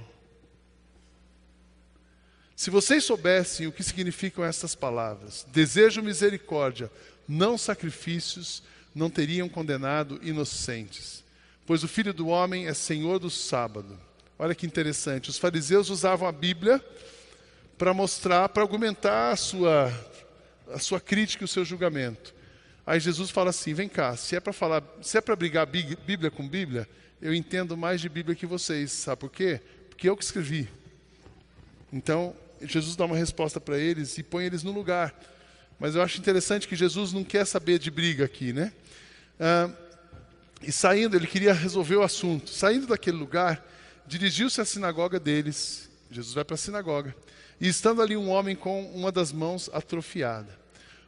Se 2.56 2.70
vocês 2.70 3.04
soubessem 3.04 3.66
o 3.66 3.72
que 3.72 3.82
significam 3.82 4.44
estas 4.44 4.74
palavras, 4.74 5.46
desejo 5.50 6.02
misericórdia, 6.02 6.90
não 7.26 7.56
sacrifícios, 7.56 8.62
não 8.94 9.10
teriam 9.10 9.48
condenado 9.48 10.20
inocentes. 10.22 11.24
Pois 11.66 11.82
o 11.82 11.88
filho 11.88 12.12
do 12.12 12.28
homem 12.28 12.66
é 12.66 12.74
senhor 12.74 13.18
do 13.18 13.30
sábado. 13.30 13.98
Olha 14.38 14.54
que 14.54 14.66
interessante, 14.66 15.30
os 15.30 15.38
fariseus 15.38 15.88
usavam 15.88 16.26
a 16.26 16.32
Bíblia 16.32 16.84
para 17.78 17.92
mostrar, 17.92 18.48
para 18.48 18.62
argumentar 18.62 19.32
a 19.32 19.36
sua, 19.36 19.92
a 20.72 20.78
sua 20.78 21.00
crítica 21.00 21.42
e 21.42 21.46
o 21.46 21.48
seu 21.48 21.64
julgamento. 21.64 22.34
Aí 22.86 23.00
Jesus 23.00 23.30
fala 23.30 23.50
assim: 23.50 23.74
vem 23.74 23.88
cá, 23.88 24.16
se 24.16 24.36
é 24.36 24.40
para 24.40 24.52
falar, 24.52 24.82
se 25.00 25.16
é 25.18 25.20
para 25.20 25.36
brigar 25.36 25.66
Bíblia 25.66 26.30
com 26.30 26.48
Bíblia, 26.48 26.88
eu 27.20 27.34
entendo 27.34 27.76
mais 27.76 28.00
de 28.00 28.08
Bíblia 28.08 28.34
que 28.34 28.46
vocês. 28.46 28.90
Sabe 28.92 29.20
por 29.20 29.30
quê? 29.30 29.60
Porque 29.88 30.08
eu 30.08 30.16
que 30.16 30.24
escrevi. 30.24 30.68
Então, 31.92 32.34
Jesus 32.60 32.96
dá 32.96 33.04
uma 33.04 33.16
resposta 33.16 33.60
para 33.60 33.78
eles 33.78 34.18
e 34.18 34.22
põe 34.22 34.44
eles 34.44 34.62
no 34.62 34.72
lugar. 34.72 35.14
Mas 35.78 35.94
eu 35.94 36.02
acho 36.02 36.18
interessante 36.18 36.66
que 36.66 36.76
Jesus 36.76 37.12
não 37.12 37.24
quer 37.24 37.44
saber 37.44 37.78
de 37.78 37.90
briga 37.90 38.24
aqui, 38.24 38.52
né? 38.52 38.72
Ah, 39.38 39.70
e 40.62 40.70
saindo, 40.70 41.16
ele 41.16 41.26
queria 41.26 41.52
resolver 41.52 41.96
o 41.96 42.02
assunto. 42.02 42.50
Saindo 42.50 42.86
daquele 42.86 43.16
lugar, 43.16 43.64
dirigiu-se 44.06 44.60
à 44.60 44.64
sinagoga 44.64 45.18
deles. 45.18 45.90
Jesus 46.10 46.34
vai 46.34 46.44
para 46.44 46.54
a 46.54 46.58
sinagoga 46.58 47.14
e 47.62 47.68
estando 47.68 48.02
ali 48.02 48.16
um 48.16 48.28
homem 48.28 48.56
com 48.56 48.84
uma 48.86 49.12
das 49.12 49.30
mãos 49.30 49.70
atrofiada. 49.72 50.58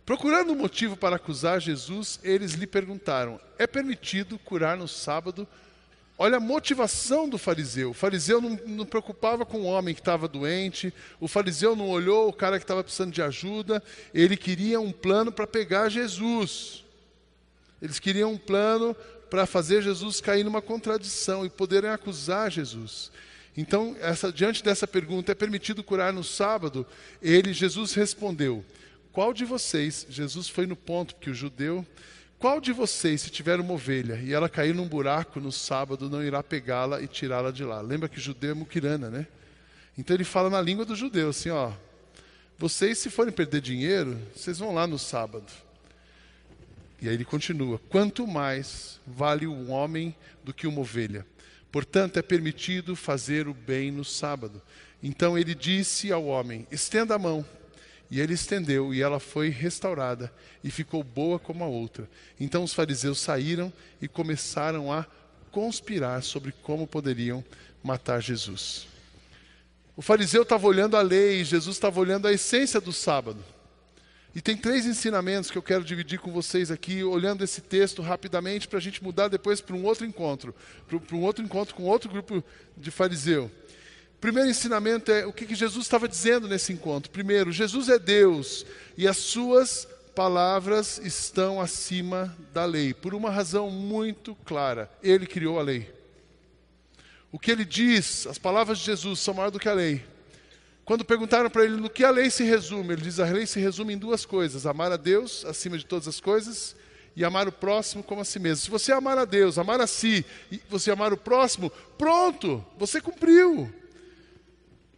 Procurando 0.06 0.52
um 0.52 0.56
motivo 0.56 0.96
para 0.96 1.16
acusar 1.16 1.60
Jesus, 1.60 2.20
eles 2.22 2.52
lhe 2.52 2.66
perguntaram: 2.66 3.40
É 3.58 3.66
permitido 3.66 4.38
curar 4.38 4.76
no 4.76 4.86
sábado? 4.86 5.48
Olha 6.16 6.36
a 6.36 6.40
motivação 6.40 7.28
do 7.28 7.36
fariseu. 7.36 7.90
O 7.90 7.94
fariseu 7.94 8.40
não, 8.40 8.50
não 8.66 8.86
preocupava 8.86 9.44
com 9.44 9.62
o 9.62 9.64
homem 9.64 9.96
que 9.96 10.00
estava 10.00 10.28
doente, 10.28 10.94
o 11.18 11.26
fariseu 11.26 11.74
não 11.74 11.88
olhou 11.88 12.28
o 12.28 12.32
cara 12.32 12.56
que 12.56 12.62
estava 12.64 12.84
precisando 12.84 13.12
de 13.12 13.20
ajuda, 13.20 13.82
ele 14.14 14.36
queria 14.36 14.80
um 14.80 14.92
plano 14.92 15.32
para 15.32 15.48
pegar 15.48 15.88
Jesus. 15.88 16.84
Eles 17.82 17.98
queriam 17.98 18.30
um 18.30 18.38
plano 18.38 18.94
para 19.28 19.44
fazer 19.44 19.82
Jesus 19.82 20.20
cair 20.20 20.44
numa 20.44 20.62
contradição 20.62 21.44
e 21.44 21.50
poderem 21.50 21.90
acusar 21.90 22.48
Jesus. 22.48 23.10
Então, 23.56 23.96
essa, 24.00 24.32
diante 24.32 24.64
dessa 24.64 24.86
pergunta, 24.86 25.32
é 25.32 25.34
permitido 25.34 25.84
curar 25.84 26.12
no 26.12 26.24
sábado? 26.24 26.86
Ele, 27.22 27.52
Jesus 27.52 27.94
respondeu: 27.94 28.64
Qual 29.12 29.32
de 29.32 29.44
vocês, 29.44 30.06
Jesus 30.10 30.48
foi 30.48 30.66
no 30.66 30.74
ponto, 30.74 31.14
porque 31.14 31.30
o 31.30 31.34
judeu, 31.34 31.86
qual 32.38 32.60
de 32.60 32.72
vocês, 32.72 33.22
se 33.22 33.30
tiver 33.30 33.60
uma 33.60 33.72
ovelha 33.72 34.20
e 34.22 34.32
ela 34.32 34.48
cair 34.48 34.74
num 34.74 34.88
buraco 34.88 35.40
no 35.40 35.52
sábado, 35.52 36.10
não 36.10 36.22
irá 36.22 36.42
pegá-la 36.42 37.00
e 37.00 37.06
tirá-la 37.06 37.50
de 37.50 37.64
lá? 37.64 37.80
Lembra 37.80 38.08
que 38.08 38.20
judeu 38.20 38.50
é 38.50 38.54
muquirana, 38.54 39.08
né? 39.08 39.26
Então 39.96 40.14
ele 40.14 40.24
fala 40.24 40.50
na 40.50 40.60
língua 40.60 40.84
do 40.84 40.96
judeu 40.96 41.30
assim: 41.30 41.50
ó, 41.50 41.72
vocês, 42.58 42.98
se 42.98 43.08
forem 43.08 43.32
perder 43.32 43.60
dinheiro, 43.60 44.20
vocês 44.34 44.58
vão 44.58 44.74
lá 44.74 44.86
no 44.86 44.98
sábado. 44.98 45.50
E 47.00 47.08
aí 47.08 47.14
ele 47.14 47.24
continua: 47.24 47.80
quanto 47.88 48.26
mais 48.26 49.00
vale 49.06 49.46
um 49.46 49.70
homem 49.70 50.14
do 50.42 50.52
que 50.52 50.66
uma 50.66 50.80
ovelha? 50.80 51.24
Portanto, 51.74 52.20
é 52.20 52.22
permitido 52.22 52.94
fazer 52.94 53.48
o 53.48 53.52
bem 53.52 53.90
no 53.90 54.04
sábado. 54.04 54.62
Então 55.02 55.36
ele 55.36 55.56
disse 55.56 56.12
ao 56.12 56.24
homem: 56.24 56.68
estenda 56.70 57.16
a 57.16 57.18
mão. 57.18 57.44
E 58.08 58.20
ele 58.20 58.34
estendeu, 58.34 58.94
e 58.94 59.02
ela 59.02 59.18
foi 59.18 59.48
restaurada, 59.48 60.32
e 60.62 60.70
ficou 60.70 61.02
boa 61.02 61.36
como 61.36 61.64
a 61.64 61.66
outra. 61.66 62.08
Então 62.38 62.62
os 62.62 62.72
fariseus 62.72 63.18
saíram 63.18 63.72
e 64.00 64.06
começaram 64.06 64.92
a 64.92 65.04
conspirar 65.50 66.22
sobre 66.22 66.52
como 66.62 66.86
poderiam 66.86 67.44
matar 67.82 68.22
Jesus. 68.22 68.86
O 69.96 70.02
fariseu 70.02 70.42
estava 70.42 70.68
olhando 70.68 70.96
a 70.96 71.02
lei, 71.02 71.42
Jesus 71.42 71.74
estava 71.74 71.98
olhando 71.98 72.28
a 72.28 72.32
essência 72.32 72.80
do 72.80 72.92
sábado. 72.92 73.44
E 74.34 74.40
tem 74.40 74.56
três 74.56 74.84
ensinamentos 74.84 75.50
que 75.50 75.56
eu 75.56 75.62
quero 75.62 75.84
dividir 75.84 76.18
com 76.18 76.32
vocês 76.32 76.70
aqui, 76.70 77.04
olhando 77.04 77.44
esse 77.44 77.60
texto 77.60 78.02
rapidamente, 78.02 78.66
para 78.66 78.78
a 78.78 78.82
gente 78.82 79.02
mudar 79.02 79.28
depois 79.28 79.60
para 79.60 79.76
um 79.76 79.84
outro 79.84 80.04
encontro, 80.04 80.52
para 80.88 81.16
um 81.16 81.22
outro 81.22 81.44
encontro 81.44 81.74
com 81.74 81.84
outro 81.84 82.10
grupo 82.10 82.42
de 82.76 82.90
fariseu. 82.90 83.50
Primeiro 84.20 84.50
ensinamento 84.50 85.12
é 85.12 85.24
o 85.24 85.32
que, 85.32 85.46
que 85.46 85.54
Jesus 85.54 85.84
estava 85.84 86.08
dizendo 86.08 86.48
nesse 86.48 86.72
encontro. 86.72 87.12
Primeiro, 87.12 87.52
Jesus 87.52 87.88
é 87.88 87.98
Deus 87.98 88.66
e 88.96 89.06
as 89.06 89.18
suas 89.18 89.86
palavras 90.14 90.98
estão 90.98 91.60
acima 91.60 92.36
da 92.52 92.64
lei, 92.64 92.92
por 92.92 93.14
uma 93.14 93.30
razão 93.30 93.70
muito 93.70 94.34
clara: 94.44 94.90
Ele 95.02 95.26
criou 95.26 95.60
a 95.60 95.62
lei. 95.62 95.92
O 97.30 97.38
que 97.38 97.50
ele 97.50 97.64
diz, 97.64 98.26
as 98.26 98.38
palavras 98.38 98.78
de 98.78 98.84
Jesus 98.84 99.18
são 99.20 99.34
maior 99.34 99.50
do 99.50 99.58
que 99.58 99.68
a 99.68 99.74
lei. 99.74 100.04
Quando 100.84 101.04
perguntaram 101.04 101.48
para 101.48 101.64
ele 101.64 101.76
no 101.76 101.88
que 101.88 102.04
a 102.04 102.10
lei 102.10 102.30
se 102.30 102.44
resume, 102.44 102.92
ele 102.92 103.02
diz: 103.02 103.18
a 103.18 103.24
lei 103.24 103.46
se 103.46 103.58
resume 103.58 103.94
em 103.94 103.98
duas 103.98 104.26
coisas: 104.26 104.66
amar 104.66 104.92
a 104.92 104.96
Deus 104.96 105.44
acima 105.44 105.78
de 105.78 105.86
todas 105.86 106.06
as 106.06 106.20
coisas 106.20 106.76
e 107.16 107.24
amar 107.24 107.48
o 107.48 107.52
próximo 107.52 108.02
como 108.02 108.20
a 108.20 108.24
si 108.24 108.38
mesmo. 108.38 108.64
Se 108.64 108.70
você 108.70 108.92
amar 108.92 109.16
a 109.16 109.24
Deus, 109.24 109.58
amar 109.58 109.80
a 109.80 109.86
si 109.86 110.24
e 110.50 110.60
você 110.68 110.90
amar 110.90 111.12
o 111.12 111.16
próximo, 111.16 111.70
pronto, 111.96 112.64
você 112.76 113.00
cumpriu. 113.00 113.72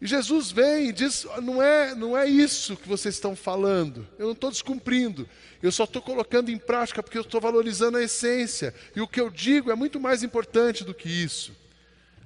E 0.00 0.07
Jesus 0.07 0.50
vem 0.50 0.88
e 0.88 0.93
diz: 0.93 1.25
não 1.43 1.62
é, 1.62 1.95
não 1.95 2.19
é 2.19 2.26
isso 2.26 2.76
que 2.76 2.88
vocês 2.88 3.14
estão 3.14 3.37
falando, 3.37 4.07
eu 4.19 4.26
não 4.26 4.33
estou 4.33 4.50
descumprindo, 4.50 5.28
eu 5.62 5.71
só 5.71 5.85
estou 5.85 6.02
colocando 6.02 6.50
em 6.50 6.59
prática 6.59 7.02
porque 7.02 7.16
eu 7.16 7.23
estou 7.23 7.40
valorizando 7.40 7.97
a 7.97 8.02
essência, 8.02 8.75
e 8.95 9.00
o 9.00 9.09
que 9.09 9.21
eu 9.21 9.31
digo 9.31 9.71
é 9.71 9.75
muito 9.75 10.00
mais 10.00 10.23
importante 10.23 10.83
do 10.83 10.93
que 10.93 11.09
isso. 11.09 11.52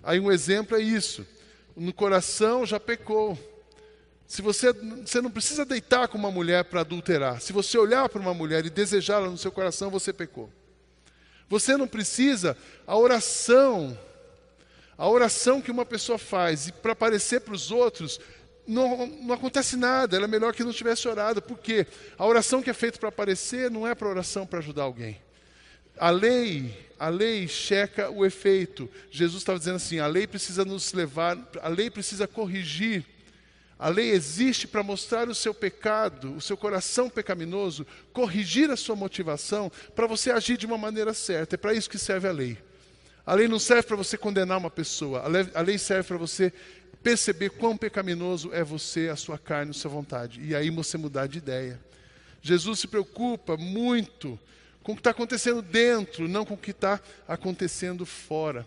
Aí 0.03 0.19
um 0.19 0.33
exemplo 0.33 0.77
é 0.77 0.81
isso: 0.81 1.27
no 1.77 1.93
coração 1.93 2.65
já 2.65 2.81
pecou. 2.81 3.39
Se 4.31 4.43
você, 4.43 4.73
você 4.73 5.21
não 5.21 5.29
precisa 5.29 5.65
deitar 5.65 6.07
com 6.07 6.17
uma 6.17 6.31
mulher 6.31 6.63
para 6.63 6.83
adulterar. 6.83 7.41
Se 7.41 7.53
você 7.53 7.77
olhar 7.77 8.09
para 8.09 8.21
uma 8.21 8.33
mulher 8.33 8.65
e 8.65 8.71
desejá-la 8.71 9.29
no 9.29 9.37
seu 9.37 9.51
coração, 9.51 9.91
você 9.91 10.13
pecou. 10.13 10.49
Você 11.49 11.77
não 11.77 11.89
precisa, 11.89 12.57
a 12.87 12.97
oração, 12.97 13.99
a 14.97 15.09
oração 15.09 15.61
que 15.61 15.73
uma 15.73 15.85
pessoa 15.85 16.17
faz 16.17 16.69
e 16.69 16.73
para 16.73 16.93
aparecer 16.93 17.41
para 17.41 17.55
os 17.55 17.73
outros, 17.73 18.21
não, 18.65 19.05
não 19.05 19.35
acontece 19.35 19.77
nada, 19.77 20.15
ela 20.15 20.27
é 20.27 20.29
melhor 20.29 20.55
que 20.55 20.63
não 20.63 20.73
tivesse 20.73 21.09
orado. 21.09 21.43
Por 21.43 21.59
quê? 21.59 21.85
A 22.17 22.25
oração 22.25 22.63
que 22.63 22.71
é 22.71 22.73
feita 22.73 23.01
para 23.01 23.09
aparecer 23.09 23.69
não 23.69 23.85
é 23.85 23.97
para 23.97 24.07
oração 24.07 24.47
para 24.47 24.61
ajudar 24.61 24.85
alguém. 24.85 25.21
A 25.99 26.11
lei, 26.11 26.89
a 27.01 27.09
lei 27.09 27.49
checa 27.49 28.09
o 28.09 28.25
efeito. 28.25 28.89
Jesus 29.11 29.43
estava 29.43 29.59
dizendo 29.59 29.75
assim: 29.75 29.99
a 29.99 30.07
lei 30.07 30.29
precisa 30.29 30.65
nos 30.65 30.93
levar, 30.93 31.37
a 31.61 31.69
lei 31.69 31.91
precisa 31.91 32.29
corrigir 32.29 33.05
a 33.81 33.89
lei 33.89 34.11
existe 34.11 34.69
para 34.69 34.83
mostrar 34.83 35.27
o 35.27 35.35
seu 35.35 35.55
pecado, 35.55 36.37
o 36.37 36.41
seu 36.41 36.55
coração 36.55 37.09
pecaminoso, 37.09 37.87
corrigir 38.13 38.71
a 38.71 38.77
sua 38.77 38.95
motivação 38.95 39.73
para 39.97 40.07
você 40.07 40.31
agir 40.31 40.59
de 40.59 40.67
uma 40.67 40.77
maneira 40.77 41.15
certa. 41.15 41.55
É 41.55 41.57
para 41.57 41.73
isso 41.73 41.89
que 41.89 41.97
serve 41.97 42.29
a 42.29 42.33
lei. 42.33 42.59
A 43.25 43.33
lei 43.33 43.49
não 43.49 43.59
serve 43.59 43.85
para 43.85 43.97
você 43.97 44.19
condenar 44.19 44.59
uma 44.59 44.71
pessoa, 44.71 45.25
a 45.55 45.61
lei 45.63 45.79
serve 45.79 46.09
para 46.09 46.19
você 46.19 46.53
perceber 47.03 47.49
quão 47.49 47.75
pecaminoso 47.75 48.53
é 48.53 48.63
você, 48.63 49.09
a 49.09 49.17
sua 49.17 49.39
carne, 49.39 49.71
a 49.71 49.75
sua 49.75 49.91
vontade. 49.91 50.43
E 50.43 50.55
aí 50.55 50.69
você 50.69 50.99
mudar 50.99 51.27
de 51.27 51.39
ideia. 51.39 51.81
Jesus 52.43 52.81
se 52.81 52.87
preocupa 52.87 53.57
muito 53.57 54.39
com 54.83 54.93
o 54.93 54.95
que 54.95 55.01
está 55.01 55.13
acontecendo 55.13 55.63
dentro, 55.63 56.29
não 56.29 56.45
com 56.45 56.53
o 56.53 56.59
que 56.59 56.73
está 56.73 57.01
acontecendo 57.27 58.05
fora. 58.05 58.67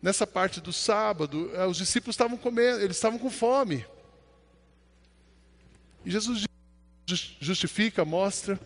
Nessa 0.00 0.26
parte 0.26 0.58
do 0.58 0.72
sábado, 0.72 1.50
eh, 1.52 1.66
os 1.66 1.76
discípulos 1.76 2.14
estavam 2.14 2.38
comendo, 2.38 2.80
eles 2.80 2.96
estavam 2.96 3.18
com 3.18 3.30
fome. 3.30 3.84
E 6.08 6.10
Jesus 6.10 6.46
justifica, 7.38 8.02
mostra 8.02 8.58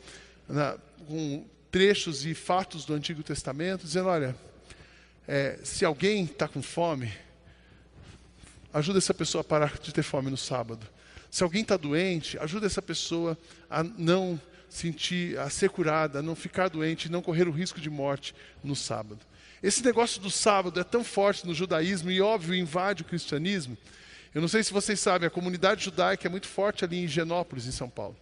na, 0.48 0.78
com 1.08 1.44
trechos 1.72 2.24
e 2.24 2.34
fatos 2.34 2.84
do 2.84 2.94
Antigo 2.94 3.20
Testamento, 3.20 3.82
dizendo: 3.82 4.06
olha, 4.10 4.36
é, 5.26 5.58
se 5.64 5.84
alguém 5.84 6.22
está 6.22 6.46
com 6.46 6.62
fome, 6.62 7.12
ajuda 8.72 8.98
essa 8.98 9.12
pessoa 9.12 9.40
a 9.40 9.44
parar 9.44 9.76
de 9.80 9.92
ter 9.92 10.04
fome 10.04 10.30
no 10.30 10.36
sábado. 10.36 10.86
Se 11.32 11.42
alguém 11.42 11.62
está 11.62 11.76
doente, 11.76 12.38
ajuda 12.38 12.66
essa 12.66 12.80
pessoa 12.80 13.36
a 13.68 13.82
não 13.82 14.40
sentir, 14.68 15.36
a 15.36 15.50
ser 15.50 15.68
curada, 15.68 16.20
a 16.20 16.22
não 16.22 16.36
ficar 16.36 16.70
doente, 16.70 17.10
não 17.10 17.22
correr 17.22 17.48
o 17.48 17.50
risco 17.50 17.80
de 17.80 17.90
morte 17.90 18.36
no 18.62 18.76
sábado. 18.76 19.18
Esse 19.60 19.84
negócio 19.84 20.20
do 20.20 20.30
sábado 20.30 20.78
é 20.78 20.84
tão 20.84 21.02
forte 21.02 21.44
no 21.44 21.52
judaísmo 21.52 22.08
e 22.08 22.20
óbvio 22.20 22.54
invade 22.54 23.02
o 23.02 23.04
cristianismo 23.04 23.76
eu 24.34 24.40
não 24.40 24.48
sei 24.48 24.62
se 24.62 24.72
vocês 24.72 24.98
sabem, 24.98 25.26
a 25.26 25.30
comunidade 25.30 25.84
judaica 25.84 26.26
é 26.26 26.30
muito 26.30 26.48
forte 26.48 26.84
ali 26.84 27.04
em 27.04 27.08
Genópolis, 27.08 27.66
em 27.66 27.72
São 27.72 27.88
Paulo. 27.88 28.16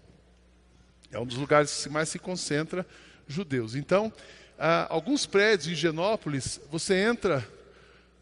É 1.10 1.18
um 1.18 1.26
dos 1.26 1.36
lugares 1.36 1.82
que 1.84 1.88
mais 1.88 2.08
se 2.08 2.18
concentra 2.18 2.86
judeus. 3.26 3.74
Então, 3.74 4.12
ah, 4.58 4.86
alguns 4.90 5.26
prédios 5.26 5.72
em 5.72 5.74
Genópolis, 5.74 6.60
você 6.70 6.94
entra 6.94 7.46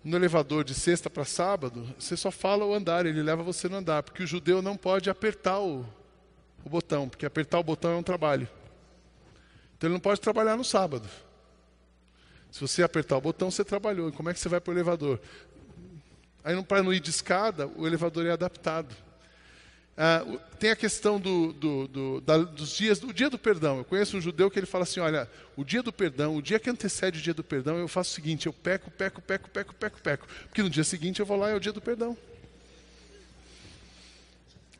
no 0.04 0.16
elevador 0.16 0.64
de 0.64 0.74
sexta 0.74 1.10
para 1.10 1.24
sábado, 1.24 1.94
você 1.98 2.16
só 2.16 2.30
fala 2.30 2.64
o 2.64 2.72
andar, 2.72 3.04
ele 3.04 3.22
leva 3.22 3.42
você 3.42 3.68
no 3.68 3.76
andar, 3.76 4.02
porque 4.02 4.22
o 4.22 4.26
judeu 4.26 4.62
não 4.62 4.76
pode 4.76 5.10
apertar 5.10 5.58
o, 5.58 5.84
o 6.64 6.68
botão, 6.68 7.08
porque 7.08 7.26
apertar 7.26 7.58
o 7.58 7.62
botão 7.62 7.92
é 7.92 7.96
um 7.96 8.02
trabalho. 8.02 8.48
Então 9.76 9.88
ele 9.88 9.94
não 9.94 10.00
pode 10.00 10.20
trabalhar 10.20 10.56
no 10.56 10.64
sábado. 10.64 11.08
Se 12.50 12.60
você 12.60 12.82
apertar 12.82 13.16
o 13.16 13.20
botão, 13.20 13.50
você 13.50 13.64
trabalhou. 13.64 14.08
E 14.08 14.12
como 14.12 14.30
é 14.30 14.34
que 14.34 14.40
você 14.40 14.48
vai 14.48 14.60
para 14.60 14.72
o 14.72 14.74
elevador? 14.74 15.20
Aí, 16.48 16.62
para 16.62 16.82
não 16.82 16.94
ir 16.94 17.00
de 17.00 17.10
escada, 17.10 17.66
o 17.76 17.86
elevador 17.86 18.24
é 18.24 18.30
adaptado. 18.30 18.96
Ah, 19.94 20.24
tem 20.58 20.70
a 20.70 20.76
questão 20.76 21.20
do, 21.20 21.52
do, 21.52 21.88
do, 21.88 22.20
da, 22.22 22.38
dos 22.38 22.74
dias, 22.74 23.02
o 23.02 23.12
dia 23.12 23.28
do 23.28 23.38
perdão. 23.38 23.76
Eu 23.76 23.84
conheço 23.84 24.16
um 24.16 24.20
judeu 24.20 24.50
que 24.50 24.58
ele 24.58 24.64
fala 24.64 24.84
assim: 24.84 24.98
olha, 24.98 25.28
o 25.54 25.62
dia 25.62 25.82
do 25.82 25.92
perdão, 25.92 26.34
o 26.34 26.40
dia 26.40 26.58
que 26.58 26.70
antecede 26.70 27.18
o 27.18 27.22
dia 27.22 27.34
do 27.34 27.44
perdão, 27.44 27.76
eu 27.76 27.86
faço 27.86 28.12
o 28.12 28.14
seguinte: 28.14 28.46
eu 28.46 28.52
peco, 28.54 28.90
peco, 28.90 29.20
peco, 29.20 29.50
peco, 29.50 29.74
peco, 29.74 30.00
peco. 30.00 30.26
Porque 30.44 30.62
no 30.62 30.70
dia 30.70 30.84
seguinte 30.84 31.20
eu 31.20 31.26
vou 31.26 31.36
lá 31.36 31.50
e 31.50 31.52
é 31.52 31.54
o 31.54 31.60
dia 31.60 31.72
do 31.72 31.82
perdão. 31.82 32.16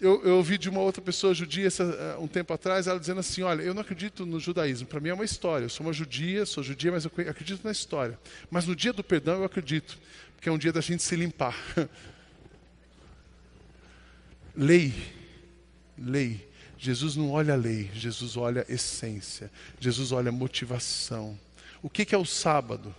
Eu, 0.00 0.24
eu 0.24 0.36
ouvi 0.36 0.56
de 0.56 0.68
uma 0.68 0.80
outra 0.80 1.02
pessoa 1.02 1.34
judia 1.34 1.66
essa, 1.66 1.84
uh, 1.84 2.22
um 2.22 2.28
tempo 2.28 2.52
atrás, 2.52 2.86
ela 2.86 3.00
dizendo 3.00 3.18
assim: 3.18 3.42
Olha, 3.42 3.62
eu 3.62 3.74
não 3.74 3.82
acredito 3.82 4.24
no 4.24 4.38
judaísmo, 4.38 4.86
para 4.86 5.00
mim 5.00 5.08
é 5.08 5.14
uma 5.14 5.24
história. 5.24 5.64
Eu 5.64 5.68
sou 5.68 5.84
uma 5.84 5.92
judia, 5.92 6.46
sou 6.46 6.62
judia, 6.62 6.92
mas 6.92 7.04
eu 7.04 7.10
acredito 7.28 7.64
na 7.64 7.72
história. 7.72 8.18
Mas 8.48 8.66
no 8.66 8.76
dia 8.76 8.92
do 8.92 9.02
perdão 9.02 9.38
eu 9.38 9.44
acredito, 9.44 9.98
porque 10.36 10.48
é 10.48 10.52
um 10.52 10.58
dia 10.58 10.72
da 10.72 10.80
gente 10.80 11.02
se 11.02 11.16
limpar. 11.16 11.56
lei, 14.54 14.94
lei. 15.98 16.46
Jesus 16.78 17.16
não 17.16 17.32
olha 17.32 17.54
a 17.54 17.56
lei, 17.56 17.90
Jesus 17.92 18.36
olha 18.36 18.64
a 18.68 18.72
essência, 18.72 19.50
Jesus 19.80 20.12
olha 20.12 20.28
a 20.28 20.32
motivação. 20.32 21.36
O 21.82 21.90
que, 21.90 22.04
que 22.04 22.14
é 22.14 22.18
o 22.18 22.24
sábado? 22.24 22.94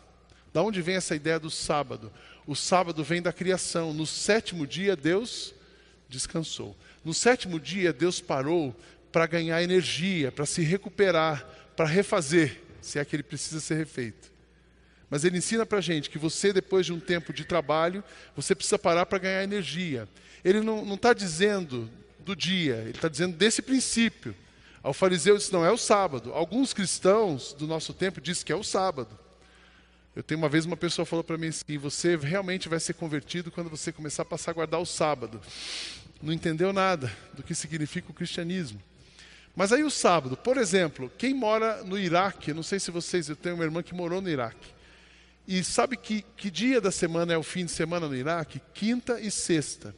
Da 0.54 0.62
onde 0.62 0.82
vem 0.82 0.96
essa 0.96 1.16
ideia 1.16 1.40
do 1.40 1.50
sábado? 1.50 2.12
O 2.46 2.56
sábado 2.56 3.04
vem 3.06 3.22
da 3.22 3.32
criação. 3.32 3.94
No 3.94 4.06
sétimo 4.06 4.68
dia, 4.68 4.98
Deus 4.98 5.54
descansou. 6.10 6.76
No 7.04 7.14
sétimo 7.14 7.60
dia, 7.60 7.94
Deus 7.94 8.20
parou 8.20 8.76
para 9.12 9.26
ganhar 9.26 9.62
energia, 9.64 10.32
para 10.32 10.46
se 10.46 10.62
recuperar, 10.62 11.46
para 11.76 11.86
refazer, 11.86 12.62
se 12.82 13.00
é 13.00 13.06
que 13.06 13.16
ele 13.16 13.24
precisa 13.24 13.60
ser 13.60 13.76
refeito. 13.76 14.30
Mas 15.10 15.24
ele 15.24 15.38
ensina 15.38 15.66
para 15.66 15.80
a 15.80 15.82
gente 15.82 16.10
que 16.10 16.20
você, 16.20 16.54
depois 16.54 16.86
de 16.86 16.94
um 16.94 17.00
tempo 17.00 17.34
de 17.34 17.44
trabalho, 17.44 18.04
você 18.36 18.54
precisa 18.54 18.78
parar 18.78 19.06
para 19.06 19.18
ganhar 19.18 19.44
energia. 19.44 20.08
Ele 20.44 20.62
não 20.62 20.94
está 20.94 21.14
dizendo 21.14 21.90
do 22.20 22.36
dia, 22.36 22.76
ele 22.82 22.92
está 22.92 23.08
dizendo 23.08 23.36
desse 23.36 23.62
princípio. 23.62 24.36
Ao 24.84 24.94
fariseu 24.94 25.36
disse, 25.36 25.52
não, 25.52 25.66
é 25.66 25.72
o 25.72 25.78
sábado. 25.78 26.32
Alguns 26.34 26.74
cristãos 26.74 27.54
do 27.54 27.66
nosso 27.66 27.94
tempo 27.94 28.22
dizem 28.22 28.46
que 28.46 28.52
é 28.52 28.56
o 28.56 28.64
sábado. 28.64 29.18
Eu 30.16 30.22
tenho 30.22 30.38
uma 30.38 30.50
vez 30.50 30.66
uma 30.66 30.78
pessoa 30.78 31.06
falou 31.06 31.24
para 31.24 31.38
mim 31.38 31.48
assim: 31.48 31.78
você 31.78 32.16
realmente 32.16 32.68
vai 32.68 32.80
ser 32.80 32.94
convertido 32.94 33.52
quando 33.52 33.70
você 33.70 33.92
começar 33.92 34.24
a 34.24 34.26
passar 34.26 34.52
a 34.52 34.54
guardar 34.54 34.80
o 34.80 34.86
sábado 34.86 35.40
não 36.22 36.34
entendeu 36.34 36.74
nada 36.74 37.12
do 37.34 37.44
que 37.44 37.56
significa 37.56 38.12
o 38.12 38.14
cristianismo. 38.14 38.82
Mas 39.56 39.74
aí 39.74 39.84
o 39.84 39.90
sábado, 39.90 40.38
por 40.38 40.58
exemplo, 40.58 41.12
quem 41.18 41.34
mora 41.34 41.84
no 41.84 41.98
Iraque, 41.98 42.54
não 42.54 42.64
sei 42.64 42.80
se 42.80 42.92
vocês, 42.92 43.30
eu 43.30 43.36
tenho 43.36 43.56
uma 43.56 43.64
irmã 43.64 43.82
que 43.82 43.94
morou 43.94 44.22
no 44.22 44.30
Iraque. 44.30 44.74
E 45.48 45.64
sabe 45.64 45.98
que, 45.98 46.24
que 46.38 46.52
dia 46.52 46.80
da 46.80 46.92
semana 46.92 47.34
é 47.34 47.38
o 47.38 47.44
fim 47.44 47.66
de 47.66 47.72
semana 47.72 48.08
no 48.08 48.16
Iraque? 48.16 48.62
Quinta 48.74 49.20
e 49.20 49.32
sexta. 49.32 49.96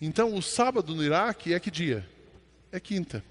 Então 0.00 0.34
o 0.34 0.42
sábado 0.42 0.94
no 0.94 1.02
Iraque 1.02 1.54
é 1.54 1.60
que 1.60 1.70
dia? 1.70 2.06
É 2.70 2.78
quinta. 2.78 3.24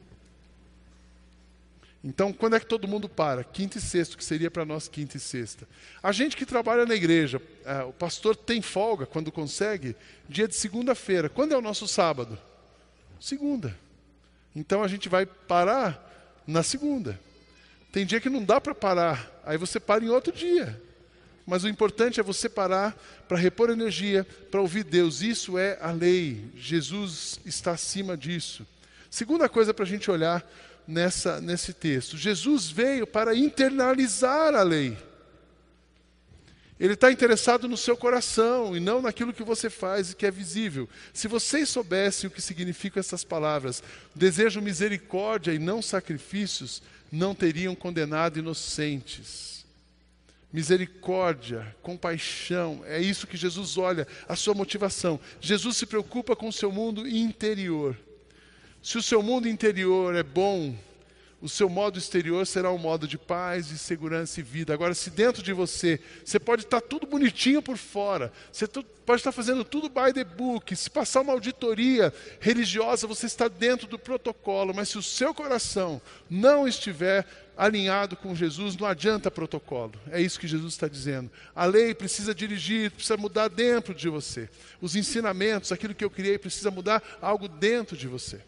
Então, 2.08 2.32
quando 2.32 2.56
é 2.56 2.60
que 2.60 2.68
todo 2.68 2.88
mundo 2.88 3.10
para? 3.10 3.44
Quinta 3.44 3.80
e 3.80 3.82
sexta, 3.82 4.16
que 4.16 4.24
seria 4.24 4.52
para 4.52 4.64
nós 4.64 4.88
quinta 4.88 5.18
e 5.18 5.20
sexta. 5.20 5.68
A 6.04 6.12
gente 6.12 6.38
que 6.38 6.46
trabalha 6.46 6.86
na 6.86 6.94
igreja, 6.94 7.42
é, 7.66 7.82
o 7.82 7.92
pastor 7.92 8.36
tem 8.36 8.62
folga 8.62 9.08
quando 9.08 9.32
consegue, 9.32 9.96
dia 10.30 10.48
de 10.48 10.54
segunda-feira. 10.54 11.30
Quando 11.30 11.54
é 11.54 11.58
o 11.58 11.62
nosso 11.62 11.88
sábado? 11.88 12.38
Segunda. 13.20 13.76
Então 14.56 14.84
a 14.84 14.88
gente 14.88 15.10
vai 15.10 15.26
parar 15.26 16.44
na 16.46 16.62
segunda. 16.62 17.20
Tem 17.92 18.06
dia 18.06 18.22
que 18.22 18.30
não 18.30 18.44
dá 18.44 18.62
para 18.62 18.76
parar, 18.76 19.42
aí 19.44 19.58
você 19.58 19.80
para 19.80 20.06
em 20.06 20.10
outro 20.10 20.32
dia. 20.32 20.80
Mas 21.44 21.64
o 21.64 21.68
importante 21.68 22.20
é 22.20 22.24
você 22.24 22.48
parar 22.48 22.96
para 23.28 23.36
repor 23.36 23.72
energia, 23.72 24.24
para 24.52 24.62
ouvir 24.62 24.84
Deus. 24.84 25.24
Isso 25.24 25.58
é 25.58 25.80
a 25.82 25.92
lei. 25.92 26.52
Jesus 26.56 27.40
está 27.46 27.72
acima 27.72 28.16
disso. 28.16 28.66
Segunda 29.10 29.50
coisa 29.50 29.74
para 29.74 29.86
a 29.86 29.88
gente 29.88 30.12
olhar 30.12 30.48
nessa, 30.88 31.42
nesse 31.42 31.74
texto. 31.74 32.18
Jesus 32.18 32.70
veio 32.70 33.06
para 33.06 33.36
internalizar 33.36 34.56
a 34.56 34.64
lei. 34.64 34.98
Ele 36.78 36.94
está 36.94 37.10
interessado 37.10 37.70
no 37.70 37.78
seu 37.78 37.96
coração 37.96 38.76
e 38.76 38.82
não 38.82 39.02
naquilo 39.02 39.34
que 39.34 39.44
você 39.44 39.70
faz 39.70 40.12
e 40.12 40.16
que 40.16 40.26
é 40.26 40.32
visível. 40.32 40.90
Se 41.14 41.28
vocês 41.28 41.70
soubessem 41.70 42.28
o 42.28 42.32
que 42.32 42.42
significam 42.42 43.00
essas 43.00 43.24
palavras, 43.24 43.82
desejo 44.14 44.62
misericórdia 44.62 45.54
e 45.54 45.60
não 45.60 45.82
sacrifícios, 45.82 46.84
não 47.10 47.34
teriam 47.34 47.74
condenado 47.76 48.40
inocentes. 48.40 49.66
Misericórdia, 50.52 51.76
compaixão, 51.82 52.82
é 52.86 53.00
isso 53.00 53.28
que 53.28 53.38
Jesus 53.38 53.78
olha, 53.78 54.06
a 54.28 54.36
sua 54.36 54.54
motivação. 54.54 55.20
Jesus 55.40 55.78
se 55.78 55.86
preocupa 55.86 56.36
com 56.36 56.50
o 56.50 56.54
seu 56.54 56.72
mundo 56.72 57.08
interior. 57.08 57.98
Se 58.86 59.00
o 59.00 59.02
seu 59.02 59.24
mundo 59.24 59.50
interior 59.50 60.14
é 60.14 60.22
bom, 60.22 60.76
o 61.42 61.50
seu 61.50 61.68
modo 61.68 61.98
exterior 61.98 62.46
será 62.46 62.72
um 62.72 62.78
modo 62.78 63.08
de 63.08 63.18
paz, 63.18 63.70
de 63.70 63.80
segurança 63.80 64.40
e 64.40 64.44
vida. 64.44 64.76
Agora, 64.76 64.94
se 64.94 65.10
dentro 65.10 65.42
de 65.42 65.52
você, 65.54 66.00
você 66.24 66.40
pode 66.40 66.66
estar 66.66 66.80
tudo 66.82 67.08
bonitinho 67.08 67.64
por 67.64 67.78
fora, 67.78 68.32
você 68.52 68.68
pode 68.68 69.22
estar 69.22 69.32
fazendo 69.32 69.66
tudo 69.66 69.90
by 69.90 70.14
the 70.14 70.24
book, 70.24 70.76
se 70.76 70.88
passar 70.88 71.22
uma 71.22 71.34
auditoria 71.34 72.14
religiosa, 72.40 73.08
você 73.08 73.26
está 73.26 73.48
dentro 73.48 73.88
do 73.88 73.98
protocolo, 73.98 74.72
mas 74.72 74.90
se 74.90 75.00
o 75.00 75.04
seu 75.04 75.34
coração 75.34 76.00
não 76.30 76.68
estiver 76.68 77.26
alinhado 77.58 78.16
com 78.16 78.36
Jesus, 78.36 78.78
não 78.78 78.86
adianta 78.86 79.32
protocolo. 79.32 79.94
É 80.12 80.22
isso 80.22 80.40
que 80.40 80.48
Jesus 80.48 80.76
está 80.76 80.88
dizendo. 80.88 81.32
A 81.56 81.66
lei 81.66 81.96
precisa 81.96 82.36
dirigir, 82.36 82.92
precisa 82.92 83.18
mudar 83.18 83.48
dentro 83.48 83.96
de 83.96 84.10
você. 84.10 84.48
Os 84.80 84.96
ensinamentos, 84.96 85.72
aquilo 85.72 85.96
que 85.96 86.06
eu 86.06 86.10
criei, 86.12 86.38
precisa 86.38 86.70
mudar 86.70 87.02
algo 87.20 87.48
dentro 87.48 87.98
de 87.98 88.08
você. 88.08 88.42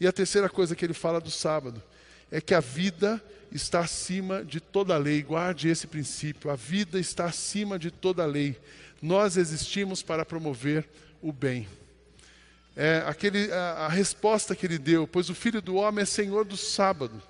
E 0.00 0.06
a 0.06 0.12
terceira 0.12 0.48
coisa 0.48 0.76
que 0.76 0.84
ele 0.84 0.94
fala 0.94 1.20
do 1.20 1.30
sábado 1.30 1.82
é 2.30 2.40
que 2.40 2.54
a 2.54 2.60
vida 2.60 3.22
está 3.50 3.80
acima 3.80 4.44
de 4.44 4.60
toda 4.60 4.96
lei. 4.96 5.22
Guarde 5.22 5.68
esse 5.68 5.86
princípio. 5.86 6.50
A 6.50 6.56
vida 6.56 6.98
está 6.98 7.24
acima 7.24 7.78
de 7.78 7.90
toda 7.90 8.24
lei. 8.26 8.56
Nós 9.00 9.36
existimos 9.36 10.02
para 10.02 10.24
promover 10.24 10.88
o 11.22 11.32
bem. 11.32 11.66
É, 12.76 13.02
aquele, 13.06 13.50
a, 13.52 13.86
a 13.86 13.88
resposta 13.88 14.54
que 14.54 14.64
ele 14.64 14.78
deu, 14.78 15.06
pois 15.06 15.28
o 15.28 15.34
filho 15.34 15.60
do 15.60 15.76
homem 15.76 16.02
é 16.02 16.06
senhor 16.06 16.44
do 16.44 16.56
sábado. 16.56 17.20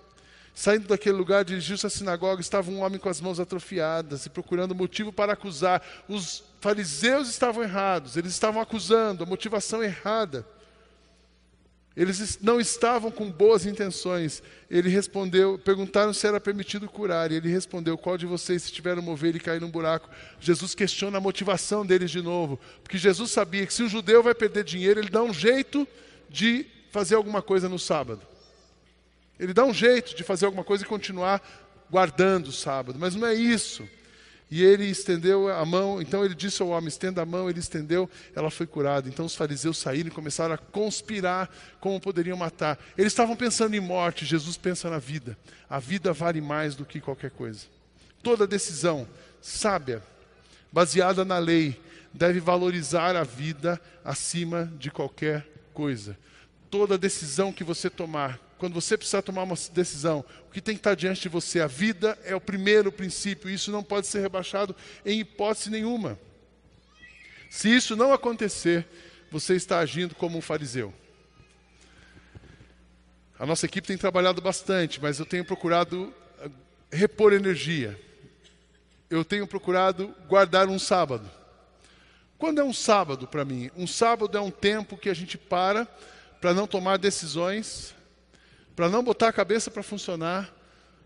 Saindo 0.55 0.89
daquele 0.89 1.17
lugar, 1.17 1.45
dirigiu-se 1.45 1.87
à 1.87 1.91
sinagoga, 1.91 2.41
estava 2.41 2.69
um 2.71 2.81
homem 2.81 2.99
com 2.99 3.09
as 3.09 3.21
mãos 3.21 3.39
atrofiadas 3.39 4.27
e 4.27 4.31
procurando 4.31 4.75
motivo 4.75 5.13
para 5.13 5.35
acusar. 5.35 5.81
Os 6.09 6.43
fariseus 6.61 7.31
estavam 7.31 7.63
errados, 7.63 8.17
eles 8.17 8.33
estavam 8.33 8.61
acusando, 8.61 9.23
a 9.23 9.27
motivação 9.27 9.83
errada. 9.83 10.45
Eles 11.99 12.39
não 12.41 12.61
estavam 12.61 13.11
com 13.11 13.29
boas 13.29 13.67
intenções. 13.67 14.41
Ele 14.71 14.89
respondeu, 14.89 15.59
perguntaram 15.59 16.13
se 16.13 16.29
era 16.29 16.39
permitido 16.39 16.89
curar. 16.89 17.33
E 17.33 17.35
ele 17.35 17.49
respondeu: 17.49 17.99
Qual 17.99 18.17
de 18.17 18.25
vocês, 18.25 18.63
se 18.63 18.73
tiver 18.73 18.97
uma 18.97 19.11
ovelha 19.11 19.37
e 19.37 19.41
cair 19.41 19.61
num 19.61 19.69
buraco? 19.69 20.09
Jesus 20.39 20.77
questiona 20.77 21.19
a 21.19 21.21
motivação 21.21 21.85
deles 21.85 22.13
de 22.13 22.23
novo. 22.23 22.57
Porque 22.85 22.97
Jesus 22.97 23.33
sabia 23.33 23.67
que 23.67 23.75
se 23.75 23.83
o 23.83 23.89
judeu 23.89 24.23
vai 24.23 24.33
perder 24.33 24.63
dinheiro, 24.63 25.01
ele 25.01 25.09
dá 25.09 25.25
um 25.25 25.35
jeito 25.35 25.89
de 26.31 26.65
fazer 26.93 27.17
alguma 27.17 27.43
coisa 27.43 27.69
no 27.69 27.81
sábado. 27.81 28.23
Ele 29.37 29.53
dá 29.53 29.65
um 29.65 29.75
jeito 29.75 30.15
de 30.15 30.23
fazer 30.23 30.47
alguma 30.47 30.63
coisa 30.63 30.85
e 30.85 30.87
continuar 30.87 31.43
guardando 31.91 32.47
o 32.47 32.53
sábado. 32.53 32.97
Mas 32.97 33.17
não 33.17 33.27
é 33.27 33.35
isso. 33.35 33.83
E 34.51 34.65
ele 34.65 34.87
estendeu 34.87 35.49
a 35.49 35.65
mão, 35.65 36.01
então 36.01 36.25
ele 36.25 36.35
disse 36.35 36.63
ao 36.63 36.69
homem: 36.69 36.89
estenda 36.89 37.23
a 37.23 37.27
mão, 37.27 37.51
ele 37.51 37.59
estendeu, 37.59 38.09
ela 38.35 38.51
foi 38.51 38.67
curada. 38.67 39.09
Então 39.09 39.27
os 39.27 39.35
fariseus 39.35 39.77
saíram 39.77 40.09
e 40.09 40.13
começaram 40.13 40.55
a 40.55 40.59
conspirar 40.59 41.51
como 41.81 42.01
poderiam 42.01 42.37
matar. 42.37 42.79
Eles 42.97 43.13
estavam 43.13 43.37
pensando 43.37 43.75
em 43.75 43.81
morte, 43.81 44.25
Jesus 44.25 44.57
pensa 44.57 44.89
na 44.89 44.99
vida. 44.99 45.37
A 45.69 45.79
vida 45.79 46.13
vale 46.13 46.41
mais 46.41 46.75
do 46.75 46.85
que 46.85 47.01
qualquer 47.01 47.31
coisa. 47.31 47.67
Toda 48.23 48.47
decisão 48.47 49.07
sábia, 49.41 50.03
baseada 50.73 51.25
na 51.25 51.39
lei, 51.39 51.81
deve 52.13 52.41
valorizar 52.41 53.17
a 53.17 53.25
vida 53.25 53.81
acima 54.05 54.73
de 54.79 54.91
qualquer 54.91 55.47
coisa. 55.75 56.17
Toda 56.71 56.99
decisão 56.99 57.53
que 57.53 57.65
você 57.65 57.89
tomar, 57.89 58.41
quando 58.59 58.75
você 58.75 58.97
precisar 58.97 59.23
tomar 59.23 59.45
uma 59.45 59.57
decisão, 59.73 60.25
o 60.49 60.53
que 60.53 60.61
tem 60.61 60.75
que 60.75 60.81
estar 60.81 60.95
diante 60.95 61.23
de 61.23 61.29
você? 61.29 61.61
A 61.61 61.67
vida 61.67 62.19
é 62.25 62.35
o 62.35 62.41
primeiro 62.41 62.91
princípio, 62.91 63.49
isso 63.49 63.71
não 63.71 63.83
pode 63.83 64.07
ser 64.07 64.21
rebaixado 64.21 64.75
em 65.07 65.21
hipótese 65.21 65.71
nenhuma. 65.71 66.19
Se 67.49 67.75
isso 67.75 67.95
não 67.95 68.13
acontecer, 68.13 68.87
você 69.31 69.55
está 69.55 69.79
agindo 69.79 70.15
como 70.15 70.37
um 70.37 70.43
fariseu. 70.43 70.93
A 73.39 73.47
nossa 73.47 73.67
equipe 73.67 73.87
tem 73.87 73.97
trabalhado 73.97 74.43
bastante, 74.43 75.01
mas 75.01 75.21
eu 75.21 75.25
tenho 75.25 75.45
procurado 75.45 76.13
eh, 76.41 76.51
repor 76.91 77.33
energia. 77.33 77.99
Eu 79.09 79.25
tenho 79.25 79.47
procurado 79.47 80.13
guardar 80.27 80.67
um 80.67 80.79
sábado. 80.79 81.31
Quando 82.37 82.61
é 82.61 82.65
um 82.65 82.73
sábado 82.73 83.29
para 83.29 83.45
mim? 83.45 83.71
Um 83.77 83.87
sábado 83.87 84.37
é 84.37 84.41
um 84.41 84.51
tempo 84.51 84.97
que 84.97 85.09
a 85.09 85.15
gente 85.15 85.39
para 85.39 85.87
para 86.41 86.53
não 86.53 86.67
tomar 86.67 86.99
decisões 86.99 87.95
para 88.79 88.89
não 88.89 89.03
botar 89.03 89.27
a 89.27 89.33
cabeça 89.33 89.73
para 89.73 89.83
funcionar, 89.83 90.55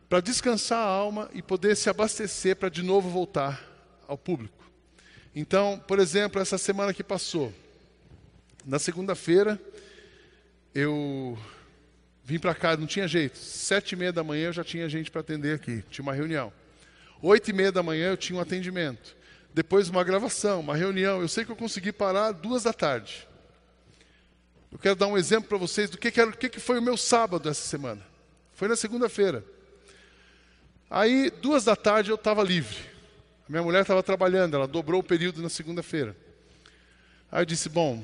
para 0.07 0.21
descansar 0.21 0.77
a 0.77 0.91
alma 0.91 1.31
e 1.33 1.41
poder 1.41 1.75
se 1.75 1.89
abastecer 1.89 2.55
para 2.55 2.69
de 2.69 2.83
novo 2.83 3.09
voltar 3.09 3.67
ao 4.07 4.19
público. 4.19 4.71
Então, 5.35 5.83
por 5.89 5.99
exemplo, 5.99 6.39
essa 6.39 6.59
semana 6.59 6.93
que 6.93 7.03
passou, 7.03 7.51
na 8.67 8.79
segunda-feira, 8.79 9.59
eu 10.75 11.39
vim 12.23 12.39
para 12.39 12.55
cá, 12.55 12.77
não 12.77 12.87
tinha 12.87 13.09
jeito. 13.09 13.39
Sete 13.39 13.93
e 13.93 13.97
meia 13.97 14.13
da 14.13 14.23
manhã 14.23 14.49
eu 14.49 14.53
já 14.53 14.63
tinha 14.63 14.87
gente 14.87 15.11
para 15.11 15.23
atender 15.23 15.55
aqui, 15.55 15.83
tinha 15.89 16.03
uma 16.03 16.13
reunião. 16.13 16.53
Oito 17.23 17.49
e 17.49 17.55
meia 17.55 17.73
da 17.73 17.83
manhã 17.83 18.11
eu 18.11 18.19
tinha 18.19 18.39
um 18.39 18.43
atendimento. 18.43 19.17
Depois 19.55 19.89
uma 19.89 20.05
gravação, 20.05 20.61
uma 20.61 20.77
reunião. 20.77 21.23
Eu 21.23 21.29
sei 21.29 21.43
que 21.43 21.51
eu 21.51 21.57
consegui 21.57 21.91
parar 21.91 22.33
duas 22.33 22.65
da 22.65 22.73
tarde. 22.75 23.27
Eu 24.73 24.79
quero 24.79 24.97
dar 24.97 25.07
um 25.07 25.19
exemplo 25.19 25.51
para 25.51 25.59
vocês 25.59 25.91
do 25.91 25.99
que, 25.99 26.11
que, 26.11 26.49
que, 26.49 26.59
foi 26.59 26.79
o 26.79 26.83
meu 26.83 26.97
sábado 26.97 27.47
essa 27.49 27.69
semana. 27.69 28.01
Foi 28.55 28.67
na 28.67 28.75
segunda-feira. 28.75 29.45
Aí, 30.91 31.31
duas 31.31 31.65
da 31.65 31.77
tarde, 31.77 32.11
eu 32.11 32.15
estava 32.15 32.43
livre. 32.43 32.79
A 33.47 33.53
minha 33.53 33.63
mulher 33.63 33.83
estava 33.83 34.03
trabalhando, 34.03 34.55
ela 34.55 34.67
dobrou 34.67 35.01
o 35.01 35.05
período 35.05 35.43
na 35.43 35.51
segunda-feira. 35.51 36.17
Aí 37.31 37.43
eu 37.43 37.47
disse: 37.47 37.69
Bom, 37.69 38.03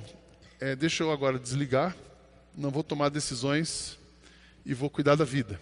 é, 0.61 0.77
deixa 0.77 1.03
eu 1.03 1.11
agora 1.11 1.39
desligar, 1.39 1.97
não 2.55 2.71
vou 2.71 2.85
tomar 2.85 3.09
decisões 3.09 3.99
e 4.65 4.75
vou 4.75 4.91
cuidar 4.91 5.15
da 5.15 5.25
vida. 5.25 5.59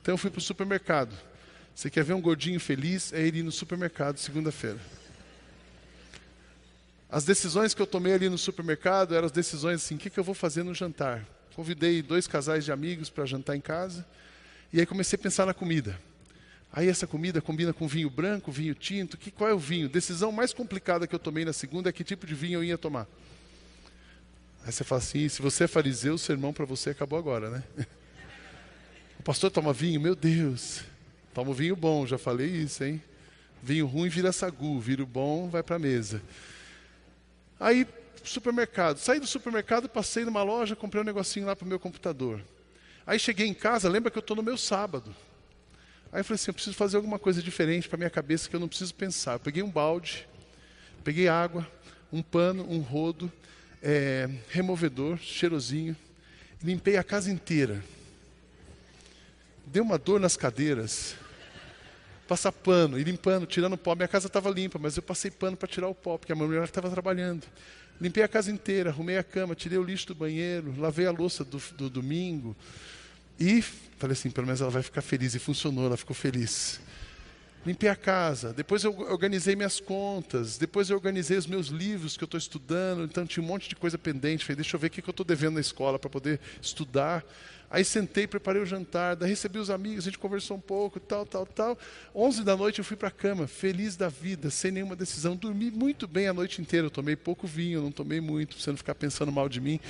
Então 0.00 0.14
eu 0.14 0.18
fui 0.18 0.30
para 0.30 0.38
o 0.38 0.42
supermercado. 0.42 1.14
Você 1.74 1.90
quer 1.90 2.02
ver 2.02 2.14
um 2.14 2.20
gordinho 2.22 2.58
feliz? 2.58 3.12
É 3.12 3.26
ir 3.26 3.42
no 3.42 3.52
supermercado 3.52 4.16
segunda-feira. 4.16 4.80
As 7.10 7.24
decisões 7.24 7.72
que 7.72 7.80
eu 7.80 7.86
tomei 7.86 8.14
ali 8.14 8.28
no 8.28 8.36
supermercado 8.36 9.14
eram 9.14 9.26
as 9.26 9.32
decisões 9.32 9.82
assim: 9.82 9.94
o 9.94 9.98
que, 9.98 10.10
que 10.10 10.18
eu 10.18 10.24
vou 10.24 10.34
fazer 10.34 10.62
no 10.62 10.74
jantar? 10.74 11.24
Convidei 11.54 12.02
dois 12.02 12.26
casais 12.26 12.64
de 12.64 12.72
amigos 12.72 13.08
para 13.08 13.24
jantar 13.24 13.56
em 13.56 13.60
casa. 13.60 14.04
E 14.72 14.80
aí 14.80 14.86
comecei 14.86 15.16
a 15.16 15.22
pensar 15.22 15.46
na 15.46 15.54
comida. 15.54 15.98
Aí 16.72 16.88
essa 16.88 17.06
comida 17.06 17.40
combina 17.40 17.72
com 17.72 17.88
vinho 17.88 18.10
branco, 18.10 18.52
vinho 18.52 18.74
tinto. 18.74 19.16
Que, 19.16 19.30
qual 19.30 19.48
é 19.48 19.54
o 19.54 19.58
vinho? 19.58 19.88
Decisão 19.88 20.30
mais 20.30 20.52
complicada 20.52 21.06
que 21.06 21.14
eu 21.14 21.18
tomei 21.18 21.44
na 21.44 21.52
segunda 21.52 21.88
é 21.88 21.92
que 21.92 22.04
tipo 22.04 22.26
de 22.26 22.34
vinho 22.34 22.58
eu 22.58 22.64
ia 22.64 22.76
tomar. 22.76 23.06
Aí 24.64 24.72
você 24.72 24.84
fala 24.84 25.00
assim: 25.00 25.28
se 25.28 25.40
você 25.40 25.64
é 25.64 25.68
fariseu, 25.68 26.14
o 26.14 26.18
sermão 26.18 26.52
para 26.52 26.64
você 26.64 26.90
acabou 26.90 27.18
agora, 27.18 27.50
né? 27.50 27.64
O 29.18 29.22
pastor 29.26 29.50
toma 29.50 29.72
vinho? 29.72 30.00
Meu 30.00 30.14
Deus. 30.14 30.84
Toma 31.34 31.52
vinho 31.52 31.74
bom, 31.74 32.06
já 32.06 32.16
falei 32.16 32.48
isso, 32.48 32.84
hein? 32.84 33.02
Vinho 33.60 33.84
ruim 33.86 34.08
vira 34.08 34.30
sagu, 34.30 34.78
vinho 34.78 35.04
bom 35.04 35.48
vai 35.48 35.62
para 35.62 35.76
a 35.76 35.78
mesa. 35.78 36.22
Aí, 37.58 37.86
supermercado. 38.24 38.98
Saí 38.98 39.20
do 39.20 39.26
supermercado, 39.26 39.88
passei 39.88 40.24
numa 40.24 40.42
loja, 40.42 40.76
comprei 40.76 41.02
um 41.02 41.04
negocinho 41.04 41.46
lá 41.46 41.56
para 41.56 41.64
o 41.64 41.68
meu 41.68 41.78
computador. 41.78 42.42
Aí 43.06 43.18
cheguei 43.18 43.46
em 43.46 43.54
casa, 43.54 43.88
lembra 43.88 44.10
que 44.10 44.18
eu 44.18 44.20
estou 44.20 44.36
no 44.36 44.42
meu 44.42 44.58
sábado. 44.58 45.14
Aí 46.12 46.20
eu 46.20 46.24
falei 46.24 46.36
assim, 46.36 46.50
eu 46.50 46.54
preciso 46.54 46.76
fazer 46.76 46.96
alguma 46.96 47.18
coisa 47.18 47.42
diferente 47.42 47.88
para 47.88 47.96
minha 47.96 48.10
cabeça 48.10 48.48
que 48.48 48.56
eu 48.56 48.60
não 48.60 48.68
preciso 48.68 48.94
pensar. 48.94 49.34
Eu 49.34 49.40
peguei 49.40 49.62
um 49.62 49.70
balde, 49.70 50.28
peguei 51.04 51.28
água, 51.28 51.66
um 52.12 52.22
pano, 52.22 52.66
um 52.68 52.80
rodo, 52.80 53.30
é, 53.82 54.28
removedor, 54.48 55.18
cheirosinho, 55.18 55.96
limpei 56.62 56.96
a 56.96 57.04
casa 57.04 57.30
inteira. 57.30 57.82
Deu 59.66 59.82
uma 59.82 59.98
dor 59.98 60.20
nas 60.20 60.36
cadeiras 60.36 61.16
passar 62.26 62.52
pano, 62.52 62.98
e 62.98 63.04
limpando, 63.04 63.46
tirando 63.46 63.76
pó. 63.76 63.94
Minha 63.94 64.08
casa 64.08 64.26
estava 64.26 64.50
limpa, 64.50 64.78
mas 64.78 64.96
eu 64.96 65.02
passei 65.02 65.30
pano 65.30 65.56
para 65.56 65.68
tirar 65.68 65.88
o 65.88 65.94
pó, 65.94 66.18
porque 66.18 66.32
a 66.32 66.34
minha 66.34 66.46
mulher 66.46 66.64
estava 66.64 66.90
trabalhando. 66.90 67.44
Limpei 68.00 68.22
a 68.22 68.28
casa 68.28 68.50
inteira, 68.50 68.90
arrumei 68.90 69.16
a 69.16 69.22
cama, 69.22 69.54
tirei 69.54 69.78
o 69.78 69.82
lixo 69.82 70.08
do 70.08 70.14
banheiro, 70.14 70.74
lavei 70.78 71.06
a 71.06 71.10
louça 71.10 71.44
do, 71.44 71.58
do 71.76 71.88
domingo. 71.88 72.54
E 73.38 73.62
falei 73.62 74.12
assim, 74.12 74.30
pelo 74.30 74.46
menos 74.46 74.60
ela 74.60 74.70
vai 74.70 74.82
ficar 74.82 75.02
feliz. 75.02 75.34
E 75.34 75.38
funcionou, 75.38 75.86
ela 75.86 75.96
ficou 75.96 76.14
feliz. 76.14 76.80
limpei 77.64 77.88
a 77.88 77.96
casa, 77.96 78.52
depois 78.52 78.84
eu 78.84 78.92
organizei 79.10 79.56
minhas 79.56 79.80
contas, 79.80 80.58
depois 80.58 80.90
eu 80.90 80.96
organizei 80.96 81.36
os 81.38 81.46
meus 81.46 81.68
livros 81.68 82.16
que 82.16 82.24
eu 82.24 82.26
estou 82.26 82.38
estudando, 82.38 83.04
então 83.04 83.26
tinha 83.26 83.42
um 83.42 83.46
monte 83.46 83.68
de 83.68 83.76
coisa 83.76 83.96
pendente. 83.96 84.44
Falei, 84.44 84.56
deixa 84.56 84.76
eu 84.76 84.80
ver 84.80 84.88
o 84.88 84.90
que, 84.90 85.00
eu 85.00 85.10
estou 85.10 85.24
devendo 85.24 85.54
na 85.54 85.60
escola 85.60 85.98
para 85.98 86.10
poder 86.10 86.38
estudar. 86.60 87.24
Aí 87.70 87.84
sentei, 87.84 88.26
preparei 88.26 88.62
o 88.62 88.66
jantar, 88.66 89.16
daí 89.16 89.30
recebi 89.30 89.58
os 89.58 89.70
amigos, 89.70 90.04
a 90.04 90.10
gente 90.10 90.18
conversou 90.18 90.56
um 90.56 90.60
pouco, 90.60 91.00
tal, 91.00 91.26
tal, 91.26 91.44
tal. 91.44 91.78
11 92.14 92.44
da 92.44 92.56
noite 92.56 92.78
eu 92.78 92.84
fui 92.84 92.96
para 92.96 93.08
a 93.08 93.10
cama, 93.10 93.46
feliz 93.46 93.96
da 93.96 94.08
vida, 94.08 94.50
sem 94.50 94.70
nenhuma 94.70 94.94
decisão. 94.94 95.34
Dormi 95.34 95.70
muito 95.70 96.06
bem 96.06 96.28
a 96.28 96.32
noite 96.32 96.62
inteira. 96.62 96.86
Eu 96.86 96.90
tomei 96.90 97.16
pouco 97.16 97.46
vinho, 97.46 97.82
não 97.82 97.90
tomei 97.90 98.20
muito, 98.20 98.54
para 98.54 98.62
você 98.62 98.70
não 98.70 98.76
ficar 98.76 98.94
pensando 98.94 99.32
mal 99.32 99.48
de 99.48 99.60
mim. 99.60 99.80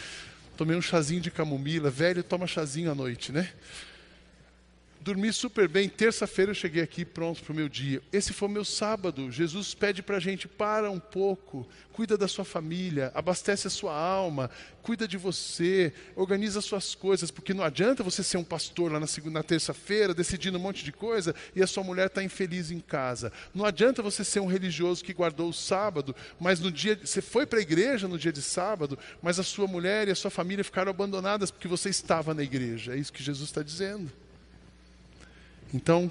Tomei 0.56 0.76
um 0.76 0.82
chazinho 0.82 1.20
de 1.20 1.30
camomila. 1.30 1.90
Velho 1.90 2.22
toma 2.22 2.46
chazinho 2.46 2.90
à 2.90 2.94
noite, 2.94 3.30
né? 3.30 3.50
Dormi 5.06 5.32
super 5.32 5.68
bem. 5.68 5.88
Terça-feira 5.88 6.50
eu 6.50 6.54
cheguei 6.54 6.82
aqui 6.82 7.04
pronto 7.04 7.40
para 7.40 7.52
o 7.52 7.54
meu 7.54 7.68
dia. 7.68 8.02
Esse 8.12 8.32
foi 8.32 8.48
meu 8.48 8.64
sábado. 8.64 9.30
Jesus 9.30 9.72
pede 9.72 10.02
para 10.02 10.16
a 10.16 10.20
gente: 10.20 10.48
para 10.48 10.90
um 10.90 10.98
pouco, 10.98 11.64
cuida 11.92 12.18
da 12.18 12.26
sua 12.26 12.44
família, 12.44 13.12
abastece 13.14 13.68
a 13.68 13.70
sua 13.70 13.96
alma, 13.96 14.50
cuida 14.82 15.06
de 15.06 15.16
você, 15.16 15.92
organiza 16.16 16.60
suas 16.60 16.96
coisas, 16.96 17.30
porque 17.30 17.54
não 17.54 17.62
adianta 17.62 18.02
você 18.02 18.20
ser 18.24 18.36
um 18.36 18.42
pastor 18.42 18.90
lá 18.90 18.98
na 19.00 19.42
terça-feira, 19.44 20.12
decidindo 20.12 20.58
um 20.58 20.60
monte 20.60 20.84
de 20.84 20.90
coisa 20.90 21.32
e 21.54 21.62
a 21.62 21.68
sua 21.68 21.84
mulher 21.84 22.08
está 22.08 22.20
infeliz 22.20 22.72
em 22.72 22.80
casa. 22.80 23.32
Não 23.54 23.64
adianta 23.64 24.02
você 24.02 24.24
ser 24.24 24.40
um 24.40 24.46
religioso 24.46 25.04
que 25.04 25.14
guardou 25.14 25.50
o 25.50 25.54
sábado, 25.54 26.16
mas 26.40 26.58
no 26.58 26.72
dia 26.72 26.98
você 27.00 27.22
foi 27.22 27.46
para 27.46 27.60
a 27.60 27.62
igreja 27.62 28.08
no 28.08 28.18
dia 28.18 28.32
de 28.32 28.42
sábado, 28.42 28.98
mas 29.22 29.38
a 29.38 29.44
sua 29.44 29.68
mulher 29.68 30.08
e 30.08 30.10
a 30.10 30.16
sua 30.16 30.32
família 30.32 30.64
ficaram 30.64 30.90
abandonadas 30.90 31.52
porque 31.52 31.68
você 31.68 31.90
estava 31.90 32.34
na 32.34 32.42
igreja. 32.42 32.94
É 32.94 32.98
isso 32.98 33.12
que 33.12 33.22
Jesus 33.22 33.48
está 33.48 33.62
dizendo. 33.62 34.25
Então, 35.72 36.11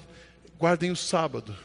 guardem 0.58 0.90
o 0.90 0.96
sábado, 0.96 1.56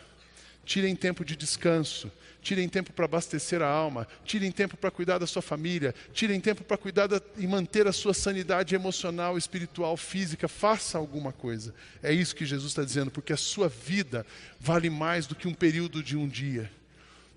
tirem 0.65 0.95
tempo 0.95 1.25
de 1.25 1.35
descanso, 1.35 2.11
tirem 2.41 2.67
tempo 2.67 2.91
para 2.91 3.05
abastecer 3.05 3.61
a 3.61 3.67
alma, 3.67 4.07
tirem 4.25 4.51
tempo 4.51 4.75
para 4.75 4.89
cuidar 4.89 5.17
da 5.17 5.27
sua 5.27 5.41
família, 5.41 5.93
tirem 6.13 6.39
tempo 6.39 6.63
para 6.63 6.77
cuidar 6.77 7.07
da, 7.07 7.21
e 7.37 7.45
manter 7.45 7.87
a 7.87 7.93
sua 7.93 8.13
sanidade 8.13 8.73
emocional, 8.73 9.37
espiritual, 9.37 9.95
física. 9.95 10.47
Faça 10.47 10.97
alguma 10.97 11.31
coisa. 11.31 11.73
É 12.01 12.11
isso 12.11 12.35
que 12.35 12.45
Jesus 12.45 12.71
está 12.71 12.83
dizendo, 12.83 13.11
porque 13.11 13.33
a 13.33 13.37
sua 13.37 13.69
vida 13.69 14.25
vale 14.59 14.89
mais 14.89 15.27
do 15.27 15.35
que 15.35 15.47
um 15.47 15.53
período 15.53 16.01
de 16.01 16.17
um 16.17 16.27
dia. 16.27 16.71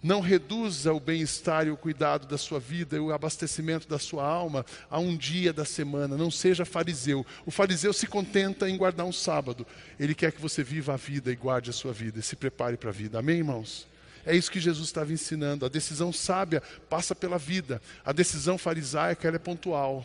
Não 0.04 0.20
reduza 0.20 0.92
o 0.92 1.00
bem-estar 1.00 1.66
e 1.66 1.70
o 1.70 1.78
cuidado 1.78 2.26
da 2.26 2.36
sua 2.36 2.60
vida 2.60 2.94
e 2.94 3.00
o 3.00 3.10
abastecimento 3.10 3.88
da 3.88 3.98
sua 3.98 4.22
alma 4.22 4.66
a 4.90 4.98
um 4.98 5.16
dia 5.16 5.50
da 5.50 5.64
semana. 5.64 6.14
Não 6.14 6.30
seja 6.30 6.66
fariseu. 6.66 7.24
O 7.46 7.50
fariseu 7.50 7.90
se 7.90 8.06
contenta 8.06 8.68
em 8.68 8.76
guardar 8.76 9.06
um 9.06 9.12
sábado. 9.12 9.66
Ele 9.98 10.14
quer 10.14 10.30
que 10.30 10.42
você 10.42 10.62
viva 10.62 10.92
a 10.92 10.98
vida 10.98 11.32
e 11.32 11.34
guarde 11.34 11.70
a 11.70 11.72
sua 11.72 11.94
vida 11.94 12.18
e 12.18 12.22
se 12.22 12.36
prepare 12.36 12.76
para 12.76 12.90
a 12.90 12.92
vida. 12.92 13.18
Amém, 13.18 13.38
irmãos? 13.38 13.86
É 14.26 14.36
isso 14.36 14.50
que 14.50 14.60
Jesus 14.60 14.88
estava 14.88 15.10
ensinando. 15.10 15.64
A 15.64 15.70
decisão 15.70 16.12
sábia 16.12 16.62
passa 16.90 17.14
pela 17.14 17.38
vida. 17.38 17.80
A 18.04 18.12
decisão 18.12 18.58
farisaica 18.58 19.26
é 19.28 19.38
pontual. 19.38 20.04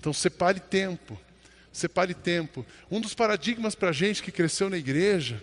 Então 0.00 0.10
separe 0.10 0.58
tempo. 0.58 1.20
Separe 1.70 2.14
tempo. 2.14 2.64
Um 2.90 2.98
dos 2.98 3.12
paradigmas 3.12 3.74
para 3.74 3.90
a 3.90 3.92
gente 3.92 4.22
que 4.22 4.32
cresceu 4.32 4.70
na 4.70 4.78
igreja 4.78 5.38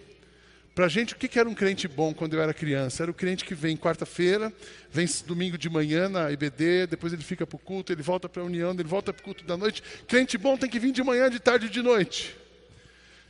para 0.74 0.86
a 0.86 0.90
gente, 0.90 1.14
o 1.14 1.18
que 1.18 1.38
era 1.38 1.50
um 1.50 1.54
crente 1.54 1.88
bom 1.88 2.14
quando 2.14 2.34
eu 2.34 2.42
era 2.42 2.54
criança? 2.54 3.04
Era 3.04 3.12
o 3.12 3.14
crente 3.14 3.44
que 3.44 3.54
vem 3.54 3.76
quarta-feira, 3.76 4.54
vem 4.90 5.06
domingo 5.26 5.58
de 5.58 5.70
manhã 5.70 6.08
na 6.08 6.32
IBD, 6.32 6.88
depois 6.88 7.12
ele 7.12 7.24
fica 7.24 7.46
para 7.46 7.58
o 7.58 7.60
culto, 7.60 7.92
ele 7.92 8.02
volta 8.02 8.30
para 8.30 8.42
a 8.42 8.46
união, 8.46 8.72
ele 8.72 8.84
volta 8.84 9.12
para 9.12 9.22
o 9.22 9.24
culto 9.24 9.44
da 9.44 9.58
noite. 9.58 9.84
Crente 10.08 10.38
bom 10.38 10.56
tem 10.56 10.70
que 10.70 10.80
vir 10.80 10.94
de 10.94 11.04
manhã, 11.04 11.30
de 11.30 11.40
tarde 11.40 11.66
e 11.66 11.70
de 11.70 11.82
noite. 11.82 12.36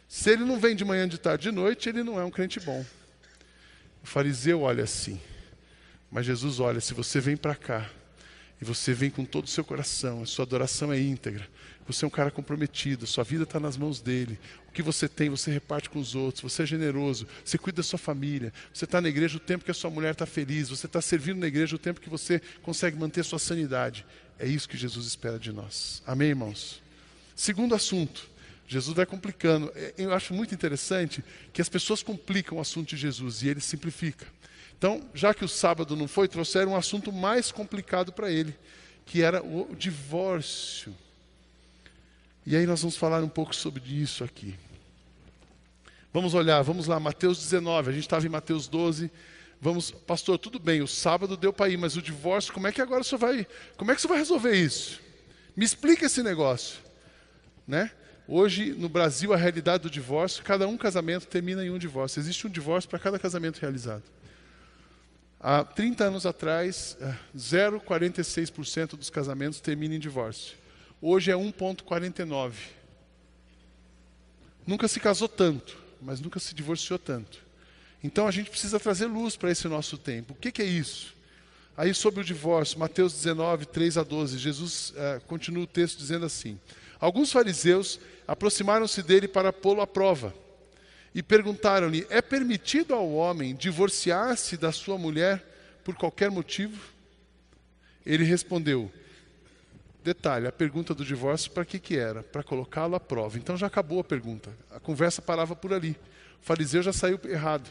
Se 0.07 0.29
ele 0.29 0.43
não 0.43 0.59
vem 0.59 0.75
de 0.75 0.85
manhã, 0.85 1.07
de 1.07 1.17
tarde 1.17 1.47
e 1.47 1.51
de 1.51 1.55
noite, 1.55 1.89
ele 1.89 2.03
não 2.03 2.19
é 2.19 2.23
um 2.23 2.29
crente 2.29 2.59
bom. 2.59 2.85
O 4.03 4.07
fariseu 4.07 4.61
olha 4.61 4.83
assim. 4.83 5.19
Mas 6.11 6.25
Jesus 6.25 6.59
olha, 6.59 6.79
se 6.79 6.93
você 6.93 7.19
vem 7.19 7.37
para 7.37 7.55
cá, 7.55 7.89
e 8.61 8.65
você 8.65 8.93
vem 8.93 9.09
com 9.09 9.25
todo 9.25 9.45
o 9.45 9.49
seu 9.49 9.63
coração, 9.63 10.21
a 10.21 10.25
sua 10.25 10.45
adoração 10.45 10.93
é 10.93 10.99
íntegra, 10.99 11.47
você 11.87 12.05
é 12.05 12.07
um 12.07 12.11
cara 12.11 12.31
comprometido, 12.31 13.05
sua 13.07 13.23
vida 13.23 13.43
está 13.43 13.59
nas 13.59 13.77
mãos 13.77 14.01
dele. 14.01 14.39
O 14.67 14.71
que 14.71 14.81
você 14.81 15.07
tem, 15.07 15.29
você 15.29 15.51
reparte 15.51 15.89
com 15.89 15.99
os 15.99 16.15
outros, 16.15 16.41
você 16.41 16.63
é 16.63 16.65
generoso, 16.65 17.27
você 17.43 17.57
cuida 17.57 17.77
da 17.77 17.83
sua 17.83 17.99
família, 17.99 18.53
você 18.73 18.85
está 18.85 19.01
na 19.01 19.09
igreja 19.09 19.37
o 19.37 19.39
tempo 19.39 19.65
que 19.65 19.71
a 19.71 19.73
sua 19.73 19.89
mulher 19.89 20.13
está 20.13 20.25
feliz, 20.25 20.69
você 20.69 20.85
está 20.85 21.01
servindo 21.01 21.39
na 21.39 21.47
igreja 21.47 21.75
o 21.75 21.79
tempo 21.79 21.99
que 21.99 22.09
você 22.09 22.41
consegue 22.61 22.97
manter 22.97 23.21
a 23.21 23.23
sua 23.25 23.39
sanidade. 23.39 24.05
É 24.39 24.47
isso 24.47 24.69
que 24.69 24.77
Jesus 24.77 25.05
espera 25.05 25.37
de 25.37 25.51
nós. 25.51 26.01
Amém, 26.05 26.29
irmãos? 26.29 26.81
Segundo 27.35 27.75
assunto, 27.75 28.29
Jesus 28.67 28.95
vai 28.95 29.05
complicando. 29.05 29.71
É, 29.75 29.93
eu 29.97 30.13
acho 30.13 30.33
muito 30.33 30.55
interessante 30.55 31.23
que 31.51 31.61
as 31.61 31.67
pessoas 31.67 32.01
complicam 32.01 32.57
o 32.57 32.61
assunto 32.61 32.89
de 32.89 32.97
Jesus 32.97 33.43
e 33.43 33.49
ele 33.49 33.59
simplifica. 33.59 34.25
Então, 34.77 35.01
já 35.13 35.33
que 35.33 35.43
o 35.43 35.47
sábado 35.47 35.95
não 35.95 36.07
foi, 36.07 36.27
trouxeram 36.27 36.71
um 36.71 36.75
assunto 36.75 37.11
mais 37.11 37.51
complicado 37.51 38.11
para 38.11 38.31
ele, 38.31 38.55
que 39.05 39.21
era 39.21 39.43
o 39.43 39.75
divórcio. 39.75 40.95
E 42.45 42.55
aí 42.55 42.65
nós 42.65 42.81
vamos 42.81 42.97
falar 42.97 43.23
um 43.23 43.29
pouco 43.29 43.55
sobre 43.55 43.83
isso 43.85 44.23
aqui. 44.23 44.55
Vamos 46.13 46.33
olhar, 46.33 46.61
vamos 46.61 46.87
lá, 46.87 46.99
Mateus 46.99 47.37
19, 47.39 47.89
a 47.89 47.93
gente 47.93 48.03
estava 48.03 48.25
em 48.25 48.29
Mateus 48.29 48.67
12. 48.67 49.09
Vamos, 49.61 49.91
pastor, 49.91 50.37
tudo 50.37 50.59
bem, 50.59 50.81
o 50.81 50.87
sábado 50.87 51.37
deu 51.37 51.53
para 51.53 51.69
ir, 51.69 51.77
mas 51.77 51.95
o 51.95 52.01
divórcio, 52.01 52.51
como 52.51 52.67
é 52.67 52.71
que 52.71 52.81
agora 52.81 53.01
o 53.01 53.03
senhor 53.03 53.19
vai, 53.19 53.47
como 53.77 53.91
é 53.91 53.95
que 53.95 54.01
senhor 54.01 54.13
vai 54.13 54.17
resolver 54.17 54.55
isso? 54.55 54.99
Me 55.55 55.63
explica 55.63 56.07
esse 56.07 56.23
negócio, 56.23 56.79
né? 57.67 57.91
Hoje, 58.27 58.73
no 58.73 58.89
Brasil, 58.89 59.33
a 59.33 59.37
realidade 59.37 59.83
do 59.83 59.89
divórcio, 59.89 60.43
cada 60.43 60.67
um 60.67 60.77
casamento 60.77 61.27
termina 61.27 61.65
em 61.65 61.69
um 61.69 61.77
divórcio. 61.77 62.19
Existe 62.19 62.47
um 62.47 62.49
divórcio 62.49 62.89
para 62.89 62.97
cada 62.97 63.19
casamento 63.19 63.59
realizado. 63.59 64.03
Há 65.39 65.63
30 65.63 66.05
anos 66.05 66.25
atrás, 66.25 66.97
0,46% 67.35 68.93
eh, 68.93 68.97
dos 68.97 69.09
casamentos 69.09 69.59
terminam 69.59 69.95
em 69.95 69.99
divórcio. 69.99 70.55
Hoje 71.01 71.31
é 71.31 71.33
1,49. 71.33 72.53
Nunca 74.67 74.87
se 74.87 74.99
casou 74.99 75.27
tanto, 75.27 75.75
mas 75.99 76.21
nunca 76.21 76.39
se 76.39 76.53
divorciou 76.53 76.99
tanto. 76.99 77.39
Então 78.03 78.27
a 78.27 78.31
gente 78.31 78.51
precisa 78.51 78.79
trazer 78.79 79.07
luz 79.07 79.35
para 79.35 79.49
esse 79.49 79.67
nosso 79.67 79.97
tempo. 79.97 80.33
O 80.33 80.35
que, 80.35 80.51
que, 80.51 80.61
é 80.61 80.65
isso? 80.65 81.15
Aí 81.75 81.91
sobre 81.93 82.21
o 82.21 82.23
divórcio, 82.23 82.77
Mateus 82.77 83.13
19, 83.13 83.65
3 83.65 83.97
a 83.97 84.03
12, 84.03 84.37
Jesus 84.37 84.91
uh, 84.91 85.21
continua 85.25 85.63
o 85.63 85.67
texto 85.67 85.97
dizendo 85.97 86.25
assim: 86.25 86.59
Alguns 86.99 87.31
fariseus 87.31 87.99
aproximaram-se 88.27 89.01
dele 89.01 89.27
para 89.27 89.51
pô-lo 89.51 89.81
à 89.81 89.87
prova 89.87 90.35
e 91.15 91.23
perguntaram-lhe: 91.23 92.05
É 92.11 92.21
permitido 92.21 92.93
ao 92.93 93.11
homem 93.11 93.55
divorciar-se 93.55 94.55
da 94.55 94.71
sua 94.71 94.99
mulher 94.99 95.43
por 95.83 95.95
qualquer 95.95 96.29
motivo? 96.29 96.79
Ele 98.05 98.23
respondeu: 98.23 98.91
Detalhe, 100.03 100.47
a 100.47 100.51
pergunta 100.51 100.95
do 100.95 101.05
divórcio 101.05 101.51
para 101.51 101.63
que, 101.63 101.77
que 101.77 101.95
era? 101.95 102.23
Para 102.23 102.41
colocá-lo 102.41 102.95
à 102.95 102.99
prova. 102.99 103.37
Então 103.37 103.55
já 103.55 103.67
acabou 103.67 103.99
a 103.99 104.03
pergunta. 104.03 104.51
A 104.71 104.79
conversa 104.79 105.21
parava 105.21 105.55
por 105.55 105.73
ali. 105.73 105.91
O 106.41 106.45
fariseu 106.45 106.81
já 106.81 106.91
saiu 106.91 107.19
errado. 107.25 107.69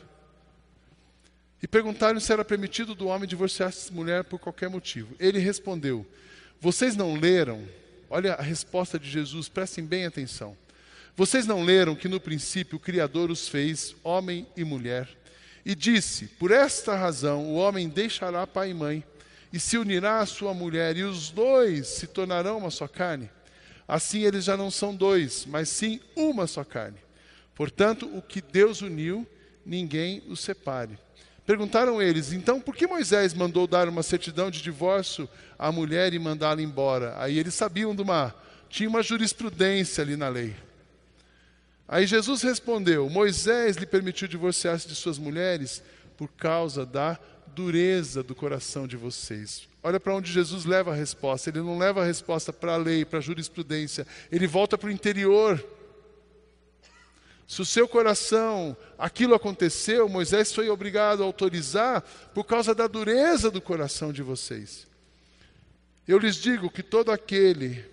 E 1.62 1.66
perguntaram 1.66 2.20
se 2.20 2.32
era 2.32 2.44
permitido 2.44 2.94
do 2.94 3.08
homem 3.08 3.28
divorciar-se 3.28 3.90
de 3.90 3.96
mulher 3.96 4.24
por 4.24 4.38
qualquer 4.38 4.70
motivo. 4.70 5.14
Ele 5.18 5.40
respondeu: 5.40 6.06
Vocês 6.60 6.94
não 6.94 7.18
leram? 7.18 7.66
Olha 8.08 8.34
a 8.34 8.42
resposta 8.42 8.98
de 8.98 9.10
Jesus, 9.10 9.48
prestem 9.48 9.84
bem 9.84 10.06
atenção. 10.06 10.56
Vocês 11.16 11.46
não 11.46 11.64
leram 11.64 11.96
que 11.96 12.08
no 12.08 12.20
princípio 12.20 12.76
o 12.76 12.80
Criador 12.80 13.30
os 13.30 13.48
fez 13.48 13.94
homem 14.04 14.46
e 14.56 14.62
mulher? 14.62 15.08
E 15.66 15.74
disse: 15.74 16.26
Por 16.26 16.52
esta 16.52 16.94
razão 16.94 17.44
o 17.44 17.56
homem 17.56 17.88
deixará 17.88 18.46
pai 18.46 18.70
e 18.70 18.74
mãe 18.74 19.04
e 19.52 19.58
se 19.58 19.76
unirá 19.76 20.20
à 20.20 20.26
sua 20.26 20.54
mulher, 20.54 20.96
e 20.96 21.02
os 21.02 21.30
dois 21.30 21.88
se 21.88 22.06
tornarão 22.06 22.58
uma 22.58 22.70
só 22.70 22.86
carne. 22.86 23.30
Assim 23.86 24.22
eles 24.22 24.44
já 24.44 24.56
não 24.56 24.70
são 24.70 24.94
dois, 24.94 25.44
mas 25.46 25.68
sim 25.68 26.00
uma 26.14 26.46
só 26.46 26.62
carne. 26.62 26.98
Portanto, 27.54 28.08
o 28.16 28.22
que 28.22 28.40
Deus 28.40 28.82
uniu, 28.82 29.26
ninguém 29.66 30.22
o 30.28 30.36
separe. 30.36 30.98
Perguntaram 31.44 32.00
eles, 32.00 32.32
então 32.32 32.60
por 32.60 32.76
que 32.76 32.86
Moisés 32.86 33.34
mandou 33.34 33.66
dar 33.66 33.88
uma 33.88 34.04
certidão 34.04 34.50
de 34.50 34.62
divórcio 34.62 35.28
à 35.58 35.72
mulher 35.72 36.14
e 36.14 36.18
mandá-la 36.18 36.62
embora? 36.62 37.14
Aí 37.18 37.38
eles 37.38 37.54
sabiam 37.54 37.94
de 37.94 38.02
uma. 38.02 38.34
Tinha 38.68 38.88
uma 38.88 39.02
jurisprudência 39.02 40.02
ali 40.02 40.16
na 40.16 40.28
lei. 40.28 40.54
Aí 41.88 42.06
Jesus 42.06 42.42
respondeu: 42.42 43.10
Moisés 43.10 43.76
lhe 43.76 43.86
permitiu 43.86 44.28
divorciar-se 44.28 44.86
de 44.86 44.94
suas 44.94 45.18
mulheres 45.18 45.82
por 46.16 46.28
causa 46.28 46.86
da 46.86 47.18
dureza 47.54 48.22
do 48.22 48.34
coração 48.34 48.86
de 48.86 48.96
vocês. 48.96 49.68
Olha 49.82 49.98
para 49.98 50.14
onde 50.14 50.30
Jesus 50.30 50.64
leva 50.64 50.92
a 50.92 50.94
resposta. 50.94 51.50
Ele 51.50 51.60
não 51.60 51.78
leva 51.78 52.02
a 52.02 52.04
resposta 52.04 52.52
para 52.52 52.74
a 52.74 52.76
lei, 52.76 53.04
para 53.04 53.18
a 53.18 53.22
jurisprudência. 53.22 54.06
Ele 54.30 54.46
volta 54.46 54.76
para 54.76 54.88
o 54.88 54.92
interior. 54.92 55.64
Se 57.46 57.60
o 57.60 57.66
seu 57.66 57.88
coração, 57.88 58.76
aquilo 58.96 59.34
aconteceu, 59.34 60.08
Moisés 60.08 60.52
foi 60.52 60.68
obrigado 60.68 61.22
a 61.22 61.26
autorizar 61.26 62.02
por 62.32 62.44
causa 62.44 62.74
da 62.74 62.86
dureza 62.86 63.50
do 63.50 63.60
coração 63.60 64.12
de 64.12 64.22
vocês. 64.22 64.86
Eu 66.06 66.18
lhes 66.18 66.36
digo 66.36 66.70
que 66.70 66.82
todo 66.82 67.10
aquele, 67.10 67.84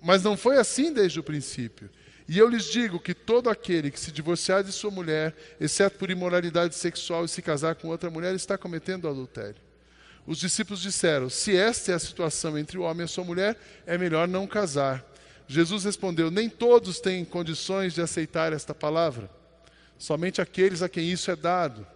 mas 0.00 0.22
não 0.22 0.36
foi 0.36 0.56
assim 0.56 0.92
desde 0.92 1.20
o 1.20 1.22
princípio. 1.22 1.90
E 2.28 2.36
eu 2.36 2.46
lhes 2.46 2.66
digo 2.66 3.00
que 3.00 3.14
todo 3.14 3.48
aquele 3.48 3.90
que 3.90 3.98
se 3.98 4.12
divorciar 4.12 4.62
de 4.62 4.70
sua 4.70 4.90
mulher, 4.90 5.34
exceto 5.58 5.96
por 5.98 6.10
imoralidade 6.10 6.74
sexual 6.74 7.24
e 7.24 7.28
se 7.28 7.40
casar 7.40 7.74
com 7.76 7.88
outra 7.88 8.10
mulher, 8.10 8.34
está 8.34 8.58
cometendo 8.58 9.08
adultério. 9.08 9.56
Os 10.26 10.36
discípulos 10.36 10.82
disseram: 10.82 11.30
Se 11.30 11.56
esta 11.56 11.92
é 11.92 11.94
a 11.94 11.98
situação 11.98 12.58
entre 12.58 12.76
o 12.76 12.82
homem 12.82 13.00
e 13.00 13.04
a 13.04 13.08
sua 13.08 13.24
mulher, 13.24 13.56
é 13.86 13.96
melhor 13.96 14.28
não 14.28 14.46
casar. 14.46 15.02
Jesus 15.46 15.84
respondeu: 15.84 16.30
Nem 16.30 16.50
todos 16.50 17.00
têm 17.00 17.24
condições 17.24 17.94
de 17.94 18.02
aceitar 18.02 18.52
esta 18.52 18.74
palavra, 18.74 19.30
somente 19.96 20.42
aqueles 20.42 20.82
a 20.82 20.88
quem 20.88 21.10
isso 21.10 21.30
é 21.30 21.36
dado. 21.36 21.86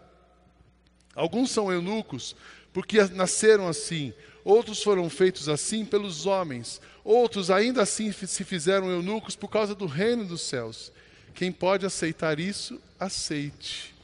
Alguns 1.14 1.50
são 1.50 1.70
eunucos, 1.70 2.34
porque 2.72 3.04
nasceram 3.08 3.68
assim, 3.68 4.14
outros 4.44 4.82
foram 4.82 5.08
feitos 5.08 5.48
assim 5.48 5.84
pelos 5.84 6.26
homens, 6.26 6.80
outros 7.04 7.50
ainda 7.50 7.82
assim 7.82 8.12
se 8.12 8.44
fizeram 8.44 8.90
eunucos 8.90 9.36
por 9.36 9.48
causa 9.48 9.74
do 9.74 9.86
reino 9.86 10.24
dos 10.24 10.42
céus. 10.42 10.92
Quem 11.34 11.50
pode 11.50 11.86
aceitar 11.86 12.38
isso, 12.38 12.80
aceite. 12.98 13.94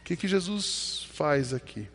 O 0.00 0.04
que, 0.04 0.16
que 0.16 0.28
Jesus 0.28 1.06
faz 1.12 1.52
aqui? 1.52 1.86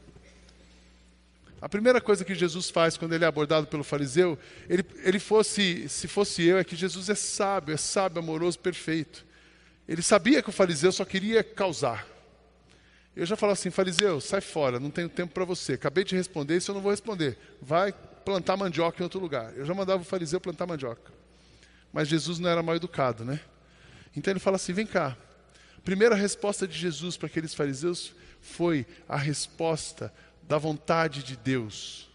A 1.63 1.69
primeira 1.69 2.01
coisa 2.01 2.25
que 2.25 2.35
Jesus 2.35 2.69
faz 2.69 2.97
quando 2.97 3.13
ele 3.13 3.23
é 3.23 3.27
abordado 3.27 3.67
pelo 3.67 3.85
fariseu, 3.85 4.37
ele, 4.69 4.83
ele 5.01 5.17
fosse, 5.17 5.87
se 5.87 6.09
fosse 6.09 6.43
eu, 6.43 6.57
é 6.57 6.63
que 6.63 6.75
Jesus 6.75 7.09
é 7.09 7.15
sábio, 7.15 7.73
é 7.73 7.77
sábio, 7.77 8.19
amoroso, 8.19 8.59
perfeito. 8.59 9.25
Ele 9.87 10.01
sabia 10.01 10.41
que 10.41 10.49
o 10.49 10.53
fariseu 10.53 10.91
só 10.91 11.05
queria 11.05 11.41
causar. 11.41 12.05
Eu 13.15 13.25
já 13.25 13.35
falo 13.35 13.51
assim, 13.51 13.69
fariseu, 13.69 14.19
sai 14.19 14.41
fora, 14.41 14.79
não 14.79 14.89
tenho 14.89 15.07
tempo 15.07 15.33
para 15.33 15.45
você. 15.45 15.73
Acabei 15.73 16.03
de 16.03 16.15
responder, 16.15 16.57
isso 16.57 16.71
eu 16.71 16.75
não 16.75 16.81
vou 16.81 16.91
responder. 16.91 17.37
Vai 17.61 17.93
plantar 18.25 18.57
mandioca 18.57 19.01
em 19.01 19.03
outro 19.03 19.19
lugar. 19.19 19.53
Eu 19.55 19.65
já 19.65 19.73
mandava 19.73 20.01
o 20.01 20.05
fariseu 20.05 20.41
plantar 20.41 20.65
mandioca. 20.65 21.11
Mas 21.91 22.07
Jesus 22.07 22.39
não 22.39 22.49
era 22.49 22.63
mal 22.63 22.75
educado, 22.75 23.23
né? 23.23 23.39
Então 24.15 24.31
ele 24.31 24.39
fala 24.39 24.55
assim: 24.55 24.73
vem 24.73 24.87
cá. 24.87 25.15
Primeira 25.83 26.15
resposta 26.15 26.67
de 26.67 26.77
Jesus 26.77 27.17
para 27.17 27.27
aqueles 27.27 27.53
fariseus 27.53 28.13
foi 28.41 28.85
a 29.07 29.17
resposta 29.17 30.11
da 30.41 30.57
vontade 30.57 31.23
de 31.23 31.35
Deus. 31.35 32.09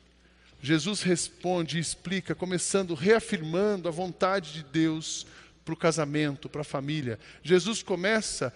Jesus 0.60 1.02
responde 1.02 1.76
e 1.76 1.80
explica, 1.80 2.34
começando 2.34 2.94
reafirmando 2.94 3.88
a 3.88 3.92
vontade 3.92 4.52
de 4.52 4.62
Deus 4.64 5.26
para 5.68 5.74
o 5.74 5.76
casamento, 5.76 6.48
para 6.48 6.62
a 6.62 6.64
família. 6.64 7.18
Jesus 7.42 7.82
começa 7.82 8.52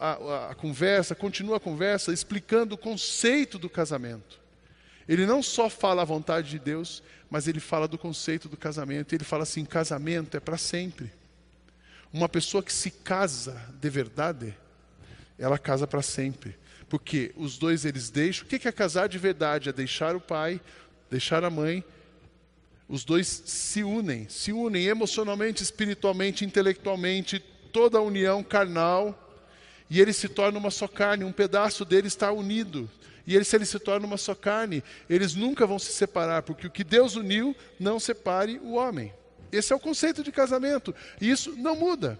a, 0.00 0.10
a, 0.10 0.50
a, 0.50 0.54
conversa, 0.56 1.14
continua 1.14 1.58
a 1.58 1.60
conversa, 1.60 2.12
explicando 2.12 2.74
o 2.74 2.78
conceito 2.78 3.56
do 3.56 3.70
casamento. 3.70 4.40
Ele 5.08 5.26
não 5.26 5.44
só 5.44 5.70
fala 5.70 6.02
a 6.02 6.04
vontade 6.04 6.50
de 6.50 6.58
Deus, 6.58 7.04
mas 7.30 7.46
ele 7.46 7.60
fala 7.60 7.86
do 7.86 7.96
conceito 7.96 8.48
do 8.48 8.56
casamento. 8.56 9.14
Ele 9.14 9.22
fala 9.22 9.44
assim: 9.44 9.64
casamento 9.64 10.36
é 10.36 10.40
para 10.40 10.58
sempre. 10.58 11.12
Uma 12.12 12.28
pessoa 12.28 12.64
que 12.64 12.72
se 12.72 12.90
casa 12.90 13.62
de 13.80 13.88
verdade, 13.88 14.52
ela 15.38 15.56
casa 15.56 15.86
para 15.86 16.02
sempre 16.02 16.56
porque 16.88 17.32
os 17.36 17.56
dois 17.56 17.84
eles 17.84 18.10
deixam. 18.10 18.44
O 18.44 18.48
que 18.48 18.66
é 18.66 18.72
casar 18.72 19.08
de 19.08 19.16
verdade? 19.16 19.68
É 19.68 19.72
deixar 19.72 20.16
o 20.16 20.20
pai, 20.20 20.60
deixar 21.08 21.44
a 21.44 21.48
mãe. 21.48 21.84
Os 22.90 23.04
dois 23.04 23.44
se 23.46 23.84
unem, 23.84 24.28
se 24.28 24.52
unem 24.52 24.86
emocionalmente, 24.86 25.62
espiritualmente, 25.62 26.44
intelectualmente, 26.44 27.38
toda 27.72 27.98
a 27.98 28.02
união 28.02 28.42
carnal, 28.42 29.16
e 29.88 30.00
eles 30.00 30.16
se 30.16 30.28
tornam 30.28 30.58
uma 30.58 30.72
só 30.72 30.88
carne, 30.88 31.22
um 31.22 31.30
pedaço 31.30 31.84
dele 31.84 32.08
está 32.08 32.32
unido. 32.32 32.90
E 33.24 33.36
eles, 33.36 33.46
se 33.46 33.54
eles 33.54 33.68
se 33.68 33.78
tornam 33.78 34.08
uma 34.08 34.16
só 34.16 34.34
carne, 34.34 34.82
eles 35.08 35.36
nunca 35.36 35.68
vão 35.68 35.78
se 35.78 35.92
separar, 35.92 36.42
porque 36.42 36.66
o 36.66 36.70
que 36.70 36.82
Deus 36.82 37.14
uniu 37.14 37.54
não 37.78 38.00
separe 38.00 38.58
o 38.58 38.72
homem. 38.72 39.14
Esse 39.52 39.72
é 39.72 39.76
o 39.76 39.80
conceito 39.80 40.24
de 40.24 40.32
casamento. 40.32 40.92
E 41.20 41.30
isso 41.30 41.54
não 41.56 41.76
muda. 41.76 42.18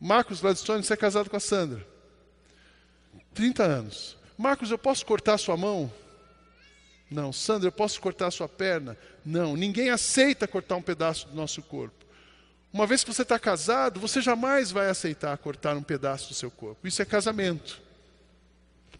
Marcos 0.00 0.40
Gladstone, 0.40 0.84
você 0.84 0.92
é 0.92 0.96
casado 0.96 1.28
com 1.28 1.36
a 1.36 1.40
Sandra. 1.40 1.84
30 3.32 3.64
anos. 3.64 4.16
Marcos, 4.38 4.70
eu 4.70 4.78
posso 4.78 5.04
cortar 5.04 5.36
sua 5.36 5.56
mão? 5.56 5.92
Não. 7.10 7.32
Sandra, 7.32 7.68
eu 7.68 7.72
posso 7.72 8.00
cortar 8.00 8.30
sua 8.30 8.48
perna? 8.48 8.96
Não. 9.24 9.56
Ninguém 9.56 9.90
aceita 9.90 10.48
cortar 10.48 10.76
um 10.76 10.82
pedaço 10.82 11.28
do 11.28 11.34
nosso 11.34 11.62
corpo. 11.62 12.04
Uma 12.72 12.86
vez 12.86 13.04
que 13.04 13.12
você 13.12 13.22
está 13.22 13.38
casado, 13.38 14.00
você 14.00 14.20
jamais 14.20 14.72
vai 14.72 14.88
aceitar 14.88 15.38
cortar 15.38 15.76
um 15.76 15.82
pedaço 15.82 16.28
do 16.28 16.34
seu 16.34 16.50
corpo. 16.50 16.86
Isso 16.88 17.00
é 17.00 17.04
casamento. 17.04 17.80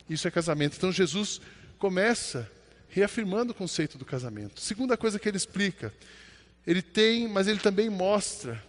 Isso 0.08 0.28
é 0.28 0.30
casamento. 0.30 0.76
Então 0.76 0.92
Jesus 0.92 1.40
começa 1.78 2.48
reafirmando 2.88 3.50
o 3.50 3.54
conceito 3.54 3.98
do 3.98 4.04
casamento. 4.04 4.60
Segunda 4.60 4.96
coisa 4.96 5.18
que 5.18 5.28
ele 5.28 5.36
explica, 5.36 5.92
ele 6.64 6.80
tem, 6.82 7.26
mas 7.26 7.48
ele 7.48 7.58
também 7.58 7.90
mostra 7.90 8.62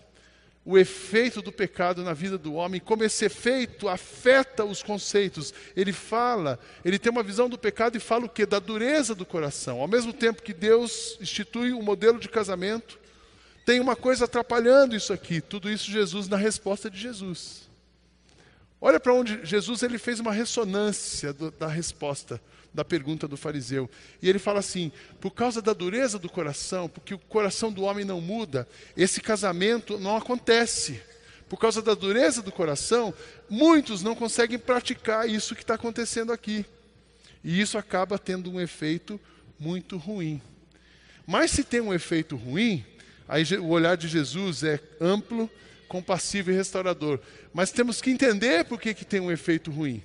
o 0.65 0.79
efeito 0.79 1.43
do 1.43 1.51
pecado 1.51 2.03
na 2.03 2.13
vida 2.13 2.39
do 2.39 2.55
homem, 2.55 2.81
como 2.81 3.03
esse 3.03 3.23
efeito 3.25 3.87
afeta 3.87 4.65
os 4.65 4.81
conceitos. 4.81 5.53
Ele 5.75 5.93
fala, 5.93 6.59
ele 6.83 6.97
tem 6.97 7.11
uma 7.11 7.21
visão 7.21 7.47
do 7.47 7.57
pecado 7.57 7.95
e 7.95 7.99
fala 7.99 8.25
o 8.25 8.29
que? 8.29 8.47
Da 8.47 8.57
dureza 8.57 9.13
do 9.13 9.25
coração. 9.25 9.79
Ao 9.79 9.87
mesmo 9.87 10.11
tempo 10.11 10.41
que 10.41 10.53
Deus 10.53 11.17
institui 11.21 11.71
um 11.71 11.83
modelo 11.83 12.19
de 12.19 12.27
casamento, 12.27 12.99
tem 13.63 13.79
uma 13.79 13.95
coisa 13.95 14.25
atrapalhando 14.25 14.95
isso 14.95 15.13
aqui. 15.13 15.39
Tudo 15.39 15.69
isso 15.69 15.91
Jesus 15.91 16.27
na 16.27 16.37
resposta 16.37 16.89
de 16.89 16.99
Jesus. 16.99 17.69
Olha 18.81 18.99
para 18.99 19.13
onde 19.13 19.45
Jesus 19.45 19.83
ele 19.83 19.99
fez 19.99 20.19
uma 20.19 20.33
ressonância 20.33 21.31
do, 21.31 21.51
da 21.51 21.67
resposta 21.67 22.41
da 22.75 22.83
pergunta 22.83 23.27
do 23.27 23.37
fariseu. 23.37 23.89
E 24.21 24.29
ele 24.29 24.37
fala 24.37 24.59
assim: 24.59 24.91
por 25.19 25.31
causa 25.31 25.61
da 25.61 25.71
dureza 25.71 26.19
do 26.19 26.29
coração, 26.29 26.89
porque 26.89 27.13
o 27.13 27.17
coração 27.19 27.71
do 27.71 27.83
homem 27.83 28.03
não 28.03 28.19
muda, 28.19 28.67
esse 28.95 29.21
casamento 29.21 29.97
não 29.97 30.17
acontece. 30.17 31.01
Por 31.47 31.57
causa 31.57 31.81
da 31.81 31.93
dureza 31.93 32.41
do 32.41 32.51
coração, 32.51 33.13
muitos 33.49 34.03
não 34.03 34.15
conseguem 34.15 34.59
praticar 34.59 35.29
isso 35.29 35.55
que 35.55 35.61
está 35.61 35.75
acontecendo 35.75 36.33
aqui. 36.33 36.65
E 37.43 37.61
isso 37.61 37.77
acaba 37.77 38.19
tendo 38.19 38.51
um 38.51 38.59
efeito 38.59 39.19
muito 39.59 39.95
ruim. 39.95 40.41
Mas 41.25 41.51
se 41.51 41.63
tem 41.63 41.79
um 41.79 41.93
efeito 41.93 42.35
ruim, 42.35 42.83
aí 43.27 43.43
o 43.59 43.67
olhar 43.67 43.95
de 43.95 44.07
Jesus 44.07 44.63
é 44.63 44.79
amplo, 44.99 45.49
compassivo 45.87 46.51
e 46.51 46.55
restaurador. 46.55 47.19
Mas 47.53 47.71
temos 47.71 48.01
que 48.01 48.09
entender 48.09 48.65
por 48.65 48.81
que, 48.81 48.93
que 48.93 49.05
tem 49.05 49.19
um 49.19 49.31
efeito 49.31 49.69
ruim. 49.69 50.03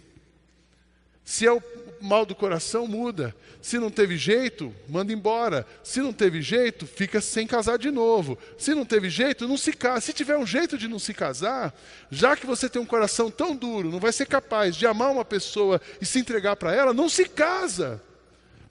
Se 1.25 1.47
é 1.47 1.53
o 1.53 1.63
mal 2.01 2.25
do 2.25 2.35
coração, 2.35 2.87
muda. 2.87 3.35
Se 3.61 3.79
não 3.79 3.91
teve 3.91 4.17
jeito, 4.17 4.75
manda 4.89 5.13
embora. 5.13 5.67
Se 5.83 6.01
não 6.01 6.13
teve 6.13 6.41
jeito, 6.41 6.87
fica 6.87 7.21
sem 7.21 7.47
casar 7.47 7.79
de 7.79 7.91
novo. 7.91 8.39
Se 8.59 8.75
não 8.75 8.85
teve 8.85 9.11
jeito, 9.11 9.47
não 9.47 9.57
se 9.57 9.73
casa. 9.73 10.01
Se 10.01 10.13
tiver 10.13 10.37
um 10.37 10.47
jeito 10.47 10.79
de 10.79 10.89
não 10.89 10.99
se 10.99 11.13
casar, 11.13 11.75
já 12.11 12.37
que 12.37 12.47
você 12.47 12.69
tem 12.69 12.81
um 12.81 12.87
coração 12.87 13.31
tão 13.31 13.55
duro, 13.55 13.91
não 13.91 14.01
vai 14.01 14.13
ser 14.13 14.27
capaz 14.27 14.75
de 14.77 14.87
amar 14.87 15.11
uma 15.11 15.25
pessoa 15.25 15.81
e 16.01 16.07
se 16.07 16.19
entregar 16.19 16.57
para 16.57 16.75
ela, 16.75 16.95
não 16.95 17.09
se 17.09 17.27
casa. 17.27 18.03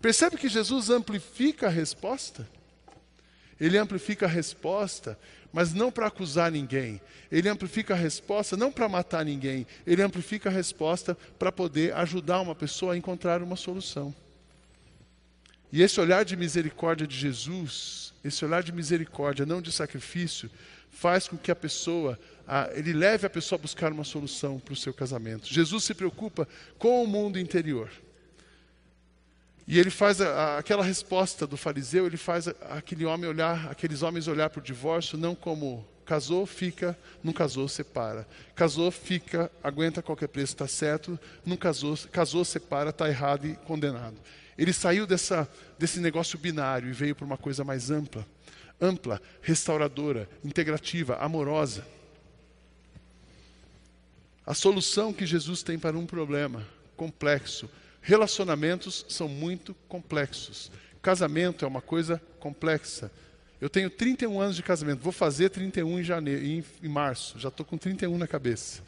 Percebe 0.02 0.38
que 0.38 0.48
Jesus 0.48 0.89
amplifica 0.89 1.68
a 1.68 1.70
resposta? 1.70 2.48
Ele 3.60 3.78
amplifica 3.78 4.26
a 4.26 4.30
resposta 4.30 5.20
mas 5.52 5.74
não 5.74 5.92
para 5.92 6.08
acusar 6.08 6.52
ninguém. 6.52 7.02
Ele 7.32 7.50
amplifica 7.50 7.94
a 7.94 7.98
resposta 7.98 8.56
não 8.56 8.72
para 8.72 8.90
matar 8.90 9.26
ninguém, 9.26 9.66
ele 9.86 10.02
amplifica 10.02 10.50
a 10.50 10.52
resposta 10.52 11.18
para 11.38 11.52
poder 11.52 11.94
ajudar 11.96 12.42
uma 12.42 12.56
pessoa 12.56 12.94
a 12.94 12.98
encontrar 12.98 13.42
uma 13.42 13.56
solução. 13.56 14.14
E 15.72 15.82
esse 15.82 16.00
olhar 16.00 16.26
de 16.26 16.36
misericórdia 16.36 17.06
de 17.06 17.16
Jesus, 17.16 18.14
esse 18.24 18.44
olhar 18.44 18.64
de 18.64 18.72
misericórdia, 18.72 19.46
não 19.46 19.62
de 19.62 19.72
sacrifício, 19.72 20.50
faz 20.90 21.28
com 21.28 21.38
que 21.38 21.52
a 21.52 21.56
pessoa, 21.56 22.20
a, 22.48 22.70
ele 22.74 22.92
leve 22.92 23.28
a 23.28 23.30
pessoa 23.30 23.60
a 23.60 23.62
buscar 23.62 23.92
uma 23.92 24.04
solução 24.04 24.60
para 24.60 24.74
o 24.74 24.78
seu 24.78 24.94
casamento. 24.94 25.48
Jesus 25.48 25.84
se 25.84 25.94
preocupa 25.94 26.48
com 26.80 27.04
o 27.04 27.08
mundo 27.08 27.38
interior. 27.38 27.92
E 29.69 29.77
ele 29.77 29.91
faz 29.91 30.19
a, 30.19 30.29
a, 30.29 30.58
aquela 30.58 30.84
resposta 30.84 31.45
do 31.45 31.55
fariseu, 31.55 32.08
ele 32.08 32.17
faz 32.17 32.47
a, 32.47 32.55
aquele 32.71 33.05
homem 33.05 33.29
olhar, 33.29 33.69
aqueles 33.69 34.01
homens 34.01 34.27
olhar 34.27 34.49
para 34.49 34.60
o 34.60 34.63
divórcio 34.63 35.15
não 35.15 35.36
como 35.36 35.88
casou, 36.08 36.43
fica, 36.47 36.97
não 37.23 37.32
casou, 37.32 37.67
separa. 37.67 38.27
Casou, 38.55 38.89
fica, 38.89 39.51
aguenta 39.63 40.01
qualquer 40.01 40.27
preço, 40.27 40.53
está 40.53 40.67
certo. 40.67 41.19
Não 41.45 41.55
casou, 41.55 41.95
casou, 42.12 42.43
separa, 42.43 42.89
está 42.89 43.08
errado 43.08 43.45
e 43.45 43.53
condenado. 43.58 44.15
Ele 44.58 44.73
saiu 44.73 45.05
dessa, 45.05 45.47
desse 45.77 45.99
negócio 45.99 46.39
binário 46.39 46.89
e 46.89 46.91
veio 46.91 47.15
para 47.15 47.25
uma 47.25 47.38
coisa 47.38 47.63
mais 47.63 47.91
ampla. 47.91 48.25
Ampla, 48.82 49.21
restauradora, 49.39 50.27
integrativa, 50.43 51.15
amorosa. 51.17 51.86
A 54.43 54.55
solução 54.55 55.13
que 55.13 55.27
Jesus 55.27 55.62
tem 55.62 55.77
para 55.77 55.95
um 55.95 56.08
problema 56.08 56.67
complexo, 56.97 57.69
Relacionamentos 58.02 59.06
são 59.10 59.28
muito 59.28 59.74
complexos. 59.88 60.72
Casamento 61.02 61.64
é 61.64 61.68
uma 61.68 61.82
coisa 61.82 62.22
complexa. 62.40 63.12
Eu 63.62 63.70
tenho 63.70 63.90
31 63.90 64.40
anos 64.40 64.56
de 64.56 64.64
casamento, 64.64 65.02
vou 65.02 65.12
fazer 65.12 65.50
31 65.50 66.00
em 66.00 66.04
janeiro, 66.04 66.46
em, 66.46 66.64
em 66.82 66.88
março, 66.88 67.38
já 67.38 67.50
estou 67.50 67.66
com 67.66 67.78
31 67.78 68.18
na 68.18 68.28
cabeça. 68.28 68.82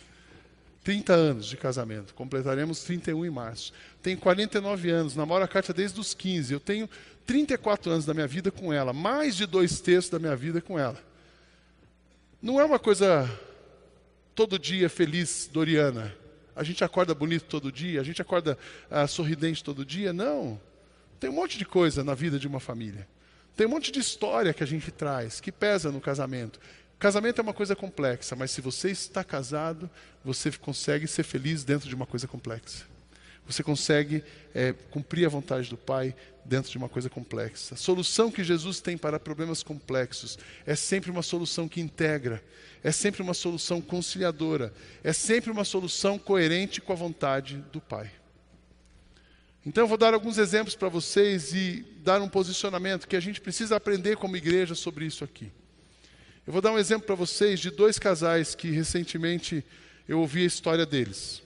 30 0.84 1.14
anos 1.14 1.46
de 1.46 1.58
casamento, 1.58 2.14
completaremos 2.14 2.84
31 2.84 3.26
em 3.26 3.30
março. 3.30 3.72
Tenho 4.02 4.18
49 4.18 4.90
anos, 4.90 5.16
namoro 5.16 5.44
a 5.44 5.48
Kátia 5.48 5.74
desde 5.74 6.00
os 6.00 6.14
15. 6.14 6.54
Eu 6.54 6.60
tenho 6.60 6.90
34 7.26 7.92
anos 7.92 8.06
da 8.06 8.14
minha 8.14 8.28
vida 8.28 8.50
com 8.50 8.74
ela, 8.74 8.92
mais 8.92 9.36
de 9.36 9.46
dois 9.46 9.80
terços 9.80 10.10
da 10.10 10.18
minha 10.18 10.36
vida 10.36 10.60
com 10.60 10.80
ela. 10.80 10.98
Não 12.42 12.60
é 12.60 12.66
uma 12.66 12.80
coisa 12.80 13.30
todo 14.34 14.58
dia 14.58 14.90
feliz, 14.90 15.48
Doriana. 15.52 16.16
A 16.62 16.64
gente 16.64 16.84
acorda 16.84 17.16
bonito 17.16 17.46
todo 17.46 17.72
dia, 17.72 18.00
a 18.00 18.04
gente 18.04 18.22
acorda 18.22 18.56
ah, 18.88 19.08
sorridente 19.08 19.64
todo 19.64 19.84
dia. 19.84 20.14
Não. 20.14 20.62
Tem 21.20 21.28
um 21.28 21.34
monte 21.34 21.58
de 21.58 21.66
coisa 21.66 22.04
na 22.04 22.14
vida 22.14 22.38
de 22.38 22.48
uma 22.48 22.60
família. 22.60 23.08
Tem 23.56 23.66
um 23.66 23.72
monte 23.72 23.92
de 23.92 24.00
história 24.00 24.54
que 24.54 24.62
a 24.62 24.68
gente 24.68 24.92
traz, 24.92 25.40
que 25.40 25.52
pesa 25.52 25.92
no 25.92 26.00
casamento. 26.00 26.60
Casamento 27.00 27.40
é 27.40 27.42
uma 27.42 27.52
coisa 27.52 27.76
complexa, 27.76 28.36
mas 28.36 28.52
se 28.52 28.62
você 28.62 28.92
está 28.92 29.24
casado, 29.24 29.90
você 30.24 30.52
consegue 30.52 31.08
ser 31.08 31.24
feliz 31.24 31.64
dentro 31.64 31.90
de 31.90 31.96
uma 31.96 32.06
coisa 32.06 32.28
complexa. 32.28 32.86
Você 33.48 33.64
consegue 33.64 34.24
é, 34.54 34.74
cumprir 34.92 35.26
a 35.26 35.30
vontade 35.30 35.70
do 35.70 35.78
Pai 35.78 36.16
dentro 36.46 36.72
de 36.72 36.78
uma 36.78 36.90
coisa 36.90 37.10
complexa. 37.10 37.76
A 37.76 37.78
solução 37.78 38.32
que 38.32 38.44
Jesus 38.44 38.80
tem 38.80 38.98
para 38.98 39.20
problemas 39.20 39.64
complexos 39.64 40.38
é 40.66 40.76
sempre 40.76 41.12
uma 41.12 41.22
solução 41.22 41.68
que 41.68 41.82
integra, 41.82 42.44
é 42.84 42.92
sempre 42.92 43.22
uma 43.22 43.34
solução 43.34 43.82
conciliadora, 43.82 44.74
é 45.04 45.14
sempre 45.14 45.52
uma 45.52 45.64
solução 45.64 46.18
coerente 46.18 46.82
com 46.82 46.94
a 46.94 46.96
vontade 46.96 47.58
do 47.72 47.80
Pai. 47.80 48.12
Então, 49.64 49.84
eu 49.84 49.88
vou 49.88 49.98
dar 49.98 50.14
alguns 50.14 50.40
exemplos 50.40 50.76
para 50.76 50.90
vocês 50.90 51.54
e 51.54 51.86
dar 52.04 52.20
um 52.20 52.28
posicionamento 52.28 53.08
que 53.08 53.16
a 53.16 53.20
gente 53.20 53.40
precisa 53.40 53.76
aprender 53.76 54.18
como 54.18 54.36
igreja 54.36 54.74
sobre 54.74 55.06
isso 55.06 55.24
aqui. 55.24 55.52
Eu 56.48 56.52
vou 56.52 56.62
dar 56.62 56.72
um 56.72 56.80
exemplo 56.80 57.06
para 57.06 57.14
vocês 57.14 57.60
de 57.60 57.70
dois 57.70 58.00
casais 58.00 58.56
que 58.56 58.72
recentemente 58.72 59.64
eu 60.08 60.20
ouvi 60.20 60.42
a 60.42 60.48
história 60.48 60.86
deles. 60.86 61.44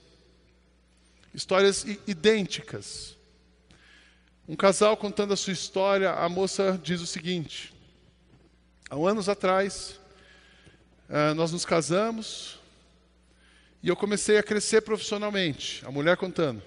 Histórias 1.35 1.85
idênticas. 2.07 3.17
Um 4.47 4.55
casal 4.55 4.95
contando 4.95 5.33
a 5.33 5.35
sua 5.35 5.51
história, 5.51 6.13
a 6.13 6.29
moça 6.29 6.79
diz 6.81 7.01
o 7.01 7.05
seguinte: 7.05 7.73
há 8.89 8.95
anos 8.95 9.27
atrás, 9.27 9.99
ah, 11.09 11.33
nós 11.33 11.51
nos 11.51 11.65
casamos 11.65 12.57
e 13.83 13.89
eu 13.89 13.97
comecei 13.97 14.37
a 14.37 14.43
crescer 14.43 14.79
profissionalmente. 14.79 15.85
A 15.85 15.91
mulher 15.91 16.15
contando. 16.15 16.63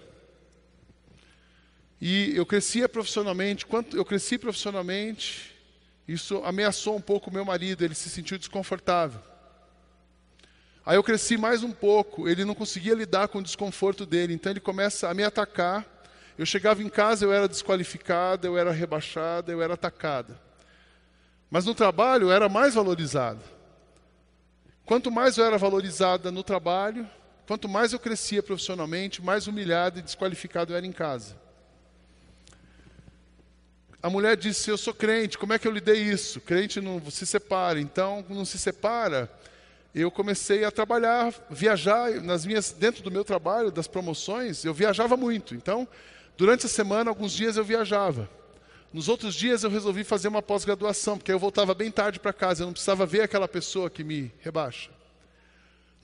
E 1.99 2.37
eu 2.37 2.45
crescia 2.45 2.91
profissionalmente, 2.91 3.65
quanto 3.65 3.97
eu 3.97 4.05
cresci 4.05 4.37
profissionalmente, 4.37 5.51
isso 6.07 6.45
ameaçou 6.45 6.95
um 6.95 7.01
pouco 7.01 7.31
o 7.31 7.33
meu 7.33 7.45
marido, 7.45 7.87
ele 7.87 7.95
se 7.95 8.11
sentiu 8.11 8.37
desconfortável. 8.37 9.23
Aí 10.89 10.97
eu 10.97 11.05
cresci 11.05 11.37
mais 11.37 11.63
um 11.63 11.71
pouco, 11.71 12.27
ele 12.27 12.47
não 12.47 12.55
conseguia 12.55 12.95
lidar 12.95 13.29
com 13.29 13.41
o 13.41 13.43
desconforto 13.43 14.07
dele, 14.07 14.33
então 14.33 14.51
ele 14.51 14.59
começa 14.59 15.07
a 15.07 15.13
me 15.13 15.23
atacar. 15.23 15.85
Eu 16.39 16.47
chegava 16.47 16.83
em 16.83 16.89
casa, 16.89 17.27
eu 17.27 17.31
era 17.31 17.47
desqualificada, 17.47 18.47
eu 18.47 18.57
era 18.57 18.73
rebaixada, 18.73 19.53
eu 19.53 19.61
era 19.61 19.75
atacada. 19.75 20.41
Mas 21.51 21.67
no 21.67 21.75
trabalho 21.75 22.29
eu 22.29 22.33
era 22.33 22.49
mais 22.49 22.73
valorizada. 22.73 23.39
Quanto 24.87 25.11
mais 25.11 25.37
eu 25.37 25.45
era 25.45 25.59
valorizada 25.59 26.31
no 26.31 26.43
trabalho, 26.43 27.07
quanto 27.47 27.69
mais 27.69 27.93
eu 27.93 27.99
crescia 27.99 28.43
profissionalmente, 28.43 29.21
mais 29.21 29.47
humilhado 29.47 29.99
e 29.99 30.03
desqualificado 30.03 30.73
eu 30.73 30.77
era 30.79 30.87
em 30.87 30.93
casa. 30.93 31.37
A 34.03 34.09
mulher 34.09 34.39
disse: 34.39 34.71
Eu 34.71 34.79
sou 34.79 34.95
crente, 34.95 35.37
como 35.37 35.53
é 35.53 35.59
que 35.59 35.69
eu 35.69 35.73
lidei 35.73 36.03
isso? 36.03 36.41
Crente 36.41 36.81
não 36.81 37.11
se 37.11 37.27
separa. 37.27 37.79
Então, 37.79 38.25
não 38.31 38.47
se 38.47 38.59
separa. 38.59 39.31
Eu 40.01 40.13
comecei 40.13 40.65
a 40.65 40.71
trabalhar, 40.71 41.35
viajar 41.51 42.23
nas 42.23 42.47
minhas, 42.47 42.71
dentro 42.71 43.03
do 43.03 43.11
meu 43.11 43.25
trabalho, 43.25 43.73
das 43.73 43.89
promoções, 43.89 44.65
eu 44.65 44.73
viajava 44.73 45.17
muito. 45.17 45.57
Então, 45.57 45.89
durante 46.37 46.67
a 46.67 46.69
semana, 46.69 47.11
alguns 47.11 47.33
dias 47.33 47.57
eu 47.57 47.65
viajava. 47.65 48.31
Nos 48.93 49.09
outros 49.09 49.35
dias 49.35 49.65
eu 49.65 49.71
resolvi 49.71 50.05
fazer 50.05 50.29
uma 50.29 50.41
pós-graduação, 50.41 51.19
porque 51.19 51.33
eu 51.33 51.39
voltava 51.39 51.75
bem 51.75 51.91
tarde 51.91 52.21
para 52.21 52.33
casa, 52.33 52.63
eu 52.63 52.67
não 52.67 52.73
precisava 52.73 53.05
ver 53.05 53.23
aquela 53.23 53.49
pessoa 53.49 53.91
que 53.91 54.05
me 54.05 54.33
rebaixa. 54.41 54.89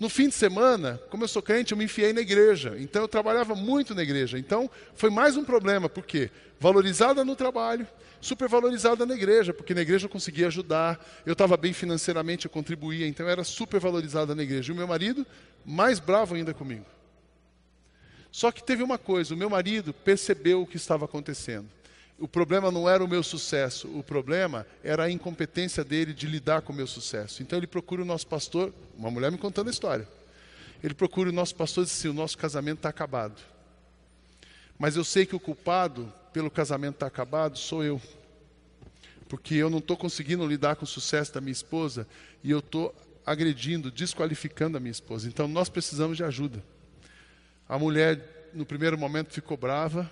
No 0.04 0.10
fim 0.10 0.28
de 0.28 0.34
semana, 0.34 1.00
como 1.08 1.24
eu 1.24 1.28
sou 1.28 1.40
crente, 1.40 1.72
eu 1.72 1.78
me 1.78 1.84
enfiei 1.84 2.12
na 2.12 2.20
igreja. 2.20 2.76
Então 2.78 3.00
eu 3.00 3.08
trabalhava 3.08 3.54
muito 3.54 3.94
na 3.94 4.02
igreja. 4.02 4.38
Então 4.38 4.70
foi 4.94 5.08
mais 5.08 5.34
um 5.34 5.42
problema, 5.42 5.88
porque 5.88 6.30
valorizada 6.60 7.24
no 7.24 7.34
trabalho, 7.34 7.88
supervalorizada 8.20 9.06
na 9.06 9.14
igreja, 9.14 9.54
porque 9.54 9.72
na 9.72 9.80
igreja 9.80 10.04
eu 10.04 10.10
conseguia 10.10 10.48
ajudar, 10.48 11.02
eu 11.24 11.32
estava 11.32 11.56
bem 11.56 11.72
financeiramente, 11.72 12.44
eu 12.44 12.50
contribuía, 12.50 13.08
então 13.08 13.24
eu 13.24 13.32
era 13.32 13.42
supervalorizada 13.44 14.34
na 14.34 14.42
igreja. 14.42 14.70
E 14.70 14.74
o 14.74 14.76
meu 14.76 14.86
marido, 14.86 15.26
mais 15.64 15.98
bravo 15.98 16.34
ainda 16.34 16.52
comigo. 16.52 16.84
Só 18.30 18.52
que 18.52 18.62
teve 18.62 18.82
uma 18.82 18.98
coisa: 18.98 19.32
o 19.32 19.38
meu 19.38 19.48
marido 19.48 19.94
percebeu 19.94 20.60
o 20.60 20.66
que 20.66 20.76
estava 20.76 21.06
acontecendo. 21.06 21.70
O 22.18 22.28
problema 22.28 22.70
não 22.70 22.88
era 22.88 23.04
o 23.04 23.08
meu 23.08 23.22
sucesso, 23.22 23.88
o 23.88 24.02
problema 24.02 24.66
era 24.84 25.04
a 25.04 25.10
incompetência 25.10 25.84
dele 25.84 26.14
de 26.14 26.26
lidar 26.26 26.62
com 26.62 26.72
o 26.72 26.76
meu 26.76 26.86
sucesso. 26.86 27.42
Então 27.42 27.58
ele 27.58 27.66
procura 27.66 28.02
o 28.02 28.04
nosso 28.04 28.26
pastor, 28.26 28.72
uma 28.96 29.10
mulher 29.10 29.32
me 29.32 29.38
contando 29.38 29.68
a 29.68 29.70
história. 29.70 30.08
Ele 30.82 30.94
procura 30.94 31.30
o 31.30 31.32
nosso 31.32 31.54
pastor 31.54 31.82
e 31.82 31.86
diz 31.86 31.98
assim: 31.98 32.08
o 32.08 32.14
nosso 32.14 32.38
casamento 32.38 32.78
está 32.78 32.88
acabado. 32.88 33.40
Mas 34.78 34.96
eu 34.96 35.04
sei 35.04 35.26
que 35.26 35.34
o 35.34 35.40
culpado 35.40 36.12
pelo 36.32 36.50
casamento 36.50 36.94
estar 36.94 37.06
tá 37.06 37.08
acabado 37.08 37.58
sou 37.58 37.82
eu. 37.82 38.00
Porque 39.28 39.54
eu 39.54 39.70
não 39.70 39.78
estou 39.78 39.96
conseguindo 39.96 40.46
lidar 40.46 40.76
com 40.76 40.84
o 40.84 40.88
sucesso 40.88 41.32
da 41.32 41.40
minha 41.40 41.52
esposa 41.52 42.06
e 42.42 42.50
eu 42.50 42.58
estou 42.58 42.94
agredindo, 43.24 43.90
desqualificando 43.90 44.76
a 44.76 44.80
minha 44.80 44.92
esposa. 44.92 45.26
Então 45.26 45.48
nós 45.48 45.68
precisamos 45.68 46.16
de 46.16 46.24
ajuda. 46.24 46.62
A 47.68 47.78
mulher, 47.78 48.50
no 48.52 48.66
primeiro 48.66 48.98
momento, 48.98 49.32
ficou 49.32 49.56
brava, 49.56 50.10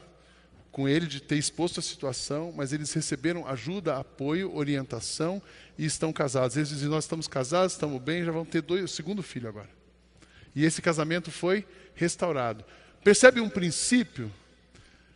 com 0.72 0.88
ele 0.88 1.06
de 1.06 1.20
ter 1.20 1.37
exposto 1.37 1.78
a 1.78 1.82
situação, 1.82 2.52
mas 2.56 2.72
eles 2.72 2.90
receberam 2.94 3.46
ajuda, 3.46 3.98
apoio, 3.98 4.56
orientação 4.56 5.40
e 5.78 5.85
estão 5.85 6.12
casados. 6.12 6.56
Eles 6.56 6.70
dizem: 6.70 6.88
Nós 6.88 7.04
estamos 7.04 7.28
casados, 7.28 7.74
estamos 7.74 8.00
bem, 8.00 8.24
já 8.24 8.32
vão 8.32 8.44
ter 8.44 8.62
dois, 8.62 8.82
o 8.82 8.88
segundo 8.88 9.22
filho 9.22 9.48
agora. 9.48 9.68
E 10.56 10.64
esse 10.64 10.80
casamento 10.80 11.30
foi 11.30 11.66
restaurado. 11.94 12.64
Percebe 13.04 13.40
um 13.40 13.50
princípio? 13.50 14.32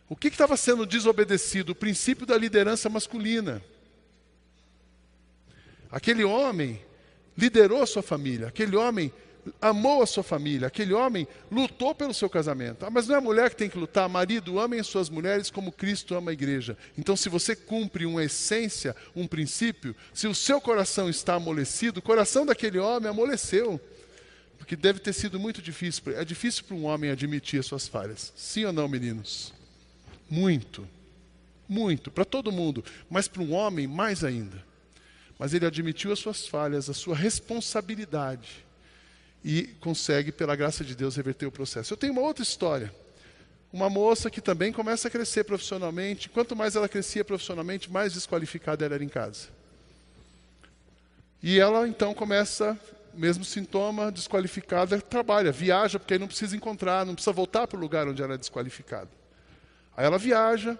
O 0.07 0.15
que 0.15 0.27
estava 0.27 0.55
sendo 0.55 0.85
desobedecido? 0.85 1.71
O 1.71 1.75
princípio 1.75 2.25
da 2.25 2.37
liderança 2.37 2.87
masculina. 2.87 3.61
Aquele 5.89 6.23
homem 6.23 6.79
liderou 7.35 7.85
sua 7.85 8.03
família, 8.03 8.47
aquele 8.47 8.75
homem 8.75 9.11
amou 9.61 10.01
a 10.01 10.07
sua 10.07 10.23
família, 10.23 10.67
aquele 10.67 10.93
homem 10.93 11.27
lutou 11.51 11.93
pelo 11.93 12.13
seu 12.13 12.29
casamento. 12.29 12.85
Ah, 12.85 12.89
mas 12.89 13.07
não 13.07 13.15
é 13.15 13.17
a 13.17 13.21
mulher 13.21 13.49
que 13.49 13.55
tem 13.55 13.69
que 13.69 13.77
lutar, 13.77 14.07
marido, 14.07 14.59
amem 14.59 14.79
as 14.79 14.87
suas 14.87 15.09
mulheres 15.09 15.49
como 15.49 15.71
Cristo 15.71 16.15
ama 16.15 16.31
a 16.31 16.33
igreja. 16.33 16.77
Então, 16.97 17.15
se 17.15 17.29
você 17.29 17.55
cumpre 17.55 18.05
uma 18.05 18.23
essência, 18.23 18.95
um 19.15 19.27
princípio, 19.27 19.95
se 20.13 20.27
o 20.27 20.35
seu 20.35 20.59
coração 20.61 21.09
está 21.09 21.35
amolecido, 21.35 21.99
o 21.99 22.03
coração 22.03 22.45
daquele 22.45 22.79
homem 22.79 23.09
amoleceu. 23.09 23.79
Porque 24.57 24.75
deve 24.75 24.99
ter 24.99 25.13
sido 25.13 25.39
muito 25.39 25.61
difícil. 25.61 26.03
É 26.17 26.25
difícil 26.25 26.63
para 26.63 26.75
um 26.75 26.85
homem 26.85 27.09
admitir 27.09 27.59
as 27.59 27.65
suas 27.65 27.87
falhas. 27.87 28.33
Sim 28.35 28.65
ou 28.65 28.73
não, 28.73 28.87
meninos? 28.87 29.53
Muito. 30.29 30.87
Muito. 31.69 32.11
Para 32.11 32.25
todo 32.25 32.51
mundo. 32.51 32.83
Mas 33.09 33.27
para 33.27 33.41
um 33.41 33.53
homem, 33.53 33.87
mais 33.87 34.23
ainda. 34.23 34.61
Mas 35.39 35.53
ele 35.53 35.65
admitiu 35.65 36.11
as 36.11 36.19
suas 36.19 36.47
falhas, 36.47 36.89
a 36.89 36.93
sua 36.93 37.15
responsabilidade 37.15 38.66
e 39.49 39.63
consegue, 39.79 40.29
pela 40.29 40.57
graça 40.57 40.83
de 40.83 40.93
Deus, 40.93 41.15
reverter 41.15 41.45
o 41.45 41.51
processo. 41.51 41.93
Eu 41.93 41.97
tenho 41.97 42.11
uma 42.11 42.21
outra 42.21 42.43
história. 42.43 42.93
Uma 43.71 43.89
moça 43.89 44.29
que 44.29 44.41
também 44.41 44.73
começa 44.73 45.07
a 45.07 45.11
crescer 45.11 45.45
profissionalmente. 45.45 46.27
Quanto 46.27 46.53
mais 46.53 46.75
ela 46.75 46.89
crescia 46.89 47.23
profissionalmente, 47.23 47.89
mais 47.89 48.11
desqualificada 48.11 48.83
ela 48.83 48.95
era 48.95 49.03
em 49.05 49.07
casa. 49.07 49.47
E 51.41 51.61
ela 51.61 51.87
então 51.87 52.13
começa, 52.13 52.77
mesmo 53.13 53.45
sintoma, 53.45 54.11
desqualificada, 54.11 54.99
trabalha, 54.99 55.49
viaja, 55.49 55.97
porque 55.97 56.15
aí 56.15 56.19
não 56.19 56.27
precisa 56.27 56.53
encontrar, 56.53 57.05
não 57.05 57.13
precisa 57.15 57.31
voltar 57.31 57.67
para 57.67 57.77
o 57.77 57.79
lugar 57.79 58.05
onde 58.05 58.21
ela 58.21 58.33
é 58.33 58.37
desqualificada. 58.37 59.07
Aí 59.95 60.05
ela 60.05 60.17
viaja, 60.17 60.77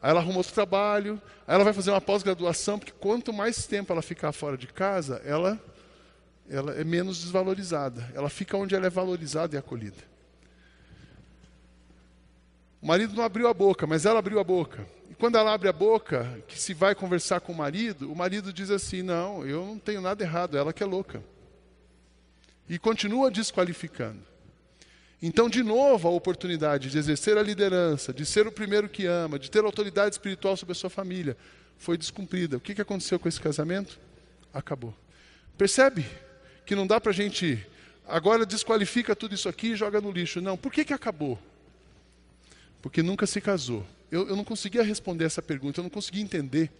aí 0.00 0.10
ela 0.10 0.20
arruma 0.20 0.38
outro 0.38 0.54
trabalho, 0.54 1.20
aí 1.48 1.56
ela 1.56 1.64
vai 1.64 1.72
fazer 1.72 1.90
uma 1.90 2.00
pós-graduação, 2.00 2.78
porque 2.78 2.92
quanto 2.92 3.32
mais 3.32 3.66
tempo 3.66 3.92
ela 3.92 4.02
ficar 4.02 4.30
fora 4.30 4.56
de 4.56 4.68
casa, 4.68 5.20
ela 5.24 5.60
ela 6.48 6.74
é 6.74 6.84
menos 6.84 7.22
desvalorizada. 7.22 8.10
Ela 8.14 8.28
fica 8.28 8.56
onde 8.56 8.74
ela 8.74 8.86
é 8.86 8.90
valorizada 8.90 9.56
e 9.56 9.58
acolhida. 9.58 10.14
O 12.80 12.86
marido 12.86 13.14
não 13.14 13.24
abriu 13.24 13.48
a 13.48 13.54
boca, 13.54 13.86
mas 13.86 14.04
ela 14.04 14.18
abriu 14.18 14.38
a 14.38 14.44
boca. 14.44 14.86
E 15.10 15.14
quando 15.14 15.38
ela 15.38 15.54
abre 15.54 15.68
a 15.68 15.72
boca, 15.72 16.42
que 16.46 16.60
se 16.60 16.74
vai 16.74 16.94
conversar 16.94 17.40
com 17.40 17.52
o 17.52 17.56
marido, 17.56 18.12
o 18.12 18.16
marido 18.16 18.52
diz 18.52 18.70
assim: 18.70 19.00
Não, 19.00 19.46
eu 19.46 19.64
não 19.64 19.78
tenho 19.78 20.02
nada 20.02 20.22
errado, 20.22 20.56
ela 20.56 20.72
que 20.72 20.82
é 20.82 20.86
louca. 20.86 21.22
E 22.68 22.78
continua 22.78 23.30
desqualificando. 23.30 24.20
Então, 25.22 25.48
de 25.48 25.62
novo, 25.62 26.06
a 26.06 26.10
oportunidade 26.10 26.90
de 26.90 26.98
exercer 26.98 27.38
a 27.38 27.42
liderança, 27.42 28.12
de 28.12 28.26
ser 28.26 28.46
o 28.46 28.52
primeiro 28.52 28.86
que 28.86 29.06
ama, 29.06 29.38
de 29.38 29.50
ter 29.50 29.64
autoridade 29.64 30.14
espiritual 30.14 30.54
sobre 30.54 30.72
a 30.72 30.74
sua 30.74 30.90
família, 30.90 31.36
foi 31.78 31.96
descumprida. 31.96 32.58
O 32.58 32.60
que 32.60 32.78
aconteceu 32.78 33.18
com 33.18 33.26
esse 33.26 33.40
casamento? 33.40 33.98
Acabou. 34.52 34.94
Percebe? 35.56 36.04
Que 36.64 36.74
não 36.74 36.86
dá 36.86 37.00
para 37.00 37.10
a 37.10 37.14
gente 37.14 37.64
agora 38.06 38.44
desqualifica 38.44 39.16
tudo 39.16 39.34
isso 39.34 39.48
aqui 39.48 39.68
e 39.68 39.76
joga 39.76 40.00
no 40.00 40.10
lixo. 40.10 40.40
Não. 40.40 40.56
Por 40.56 40.72
que, 40.72 40.84
que 40.84 40.92
acabou? 40.92 41.38
Porque 42.82 43.02
nunca 43.02 43.26
se 43.26 43.40
casou. 43.40 43.86
Eu, 44.10 44.28
eu 44.28 44.36
não 44.36 44.44
conseguia 44.44 44.82
responder 44.82 45.24
essa 45.24 45.42
pergunta, 45.42 45.80
eu 45.80 45.82
não 45.82 45.90
conseguia 45.90 46.22
entender. 46.22 46.70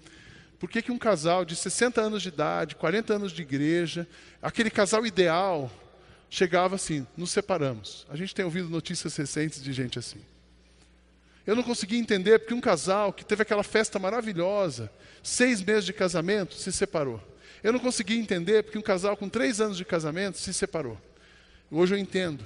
Por 0.58 0.68
que, 0.68 0.82
que 0.82 0.92
um 0.92 0.98
casal 0.98 1.44
de 1.44 1.56
60 1.56 2.00
anos 2.00 2.22
de 2.22 2.28
idade, 2.28 2.76
40 2.76 3.14
anos 3.14 3.32
de 3.32 3.42
igreja, 3.42 4.06
aquele 4.40 4.70
casal 4.70 5.04
ideal, 5.06 5.70
chegava 6.30 6.76
assim: 6.76 7.06
nos 7.16 7.30
separamos. 7.30 8.06
A 8.08 8.16
gente 8.16 8.34
tem 8.34 8.44
ouvido 8.44 8.68
notícias 8.68 9.16
recentes 9.16 9.62
de 9.62 9.72
gente 9.72 9.98
assim. 9.98 10.20
Eu 11.46 11.54
não 11.54 11.62
conseguia 11.62 11.98
entender 11.98 12.38
porque 12.38 12.54
um 12.54 12.60
casal 12.60 13.12
que 13.12 13.24
teve 13.24 13.42
aquela 13.42 13.62
festa 13.62 13.98
maravilhosa, 13.98 14.90
seis 15.22 15.60
meses 15.62 15.84
de 15.84 15.92
casamento, 15.92 16.54
se 16.54 16.72
separou. 16.72 17.20
Eu 17.64 17.72
não 17.72 17.80
conseguia 17.80 18.18
entender 18.18 18.62
porque 18.62 18.76
um 18.76 18.82
casal 18.82 19.16
com 19.16 19.26
três 19.26 19.58
anos 19.58 19.78
de 19.78 19.86
casamento 19.86 20.36
se 20.36 20.52
separou. 20.52 21.00
Hoje 21.70 21.94
eu 21.94 21.98
entendo. 21.98 22.44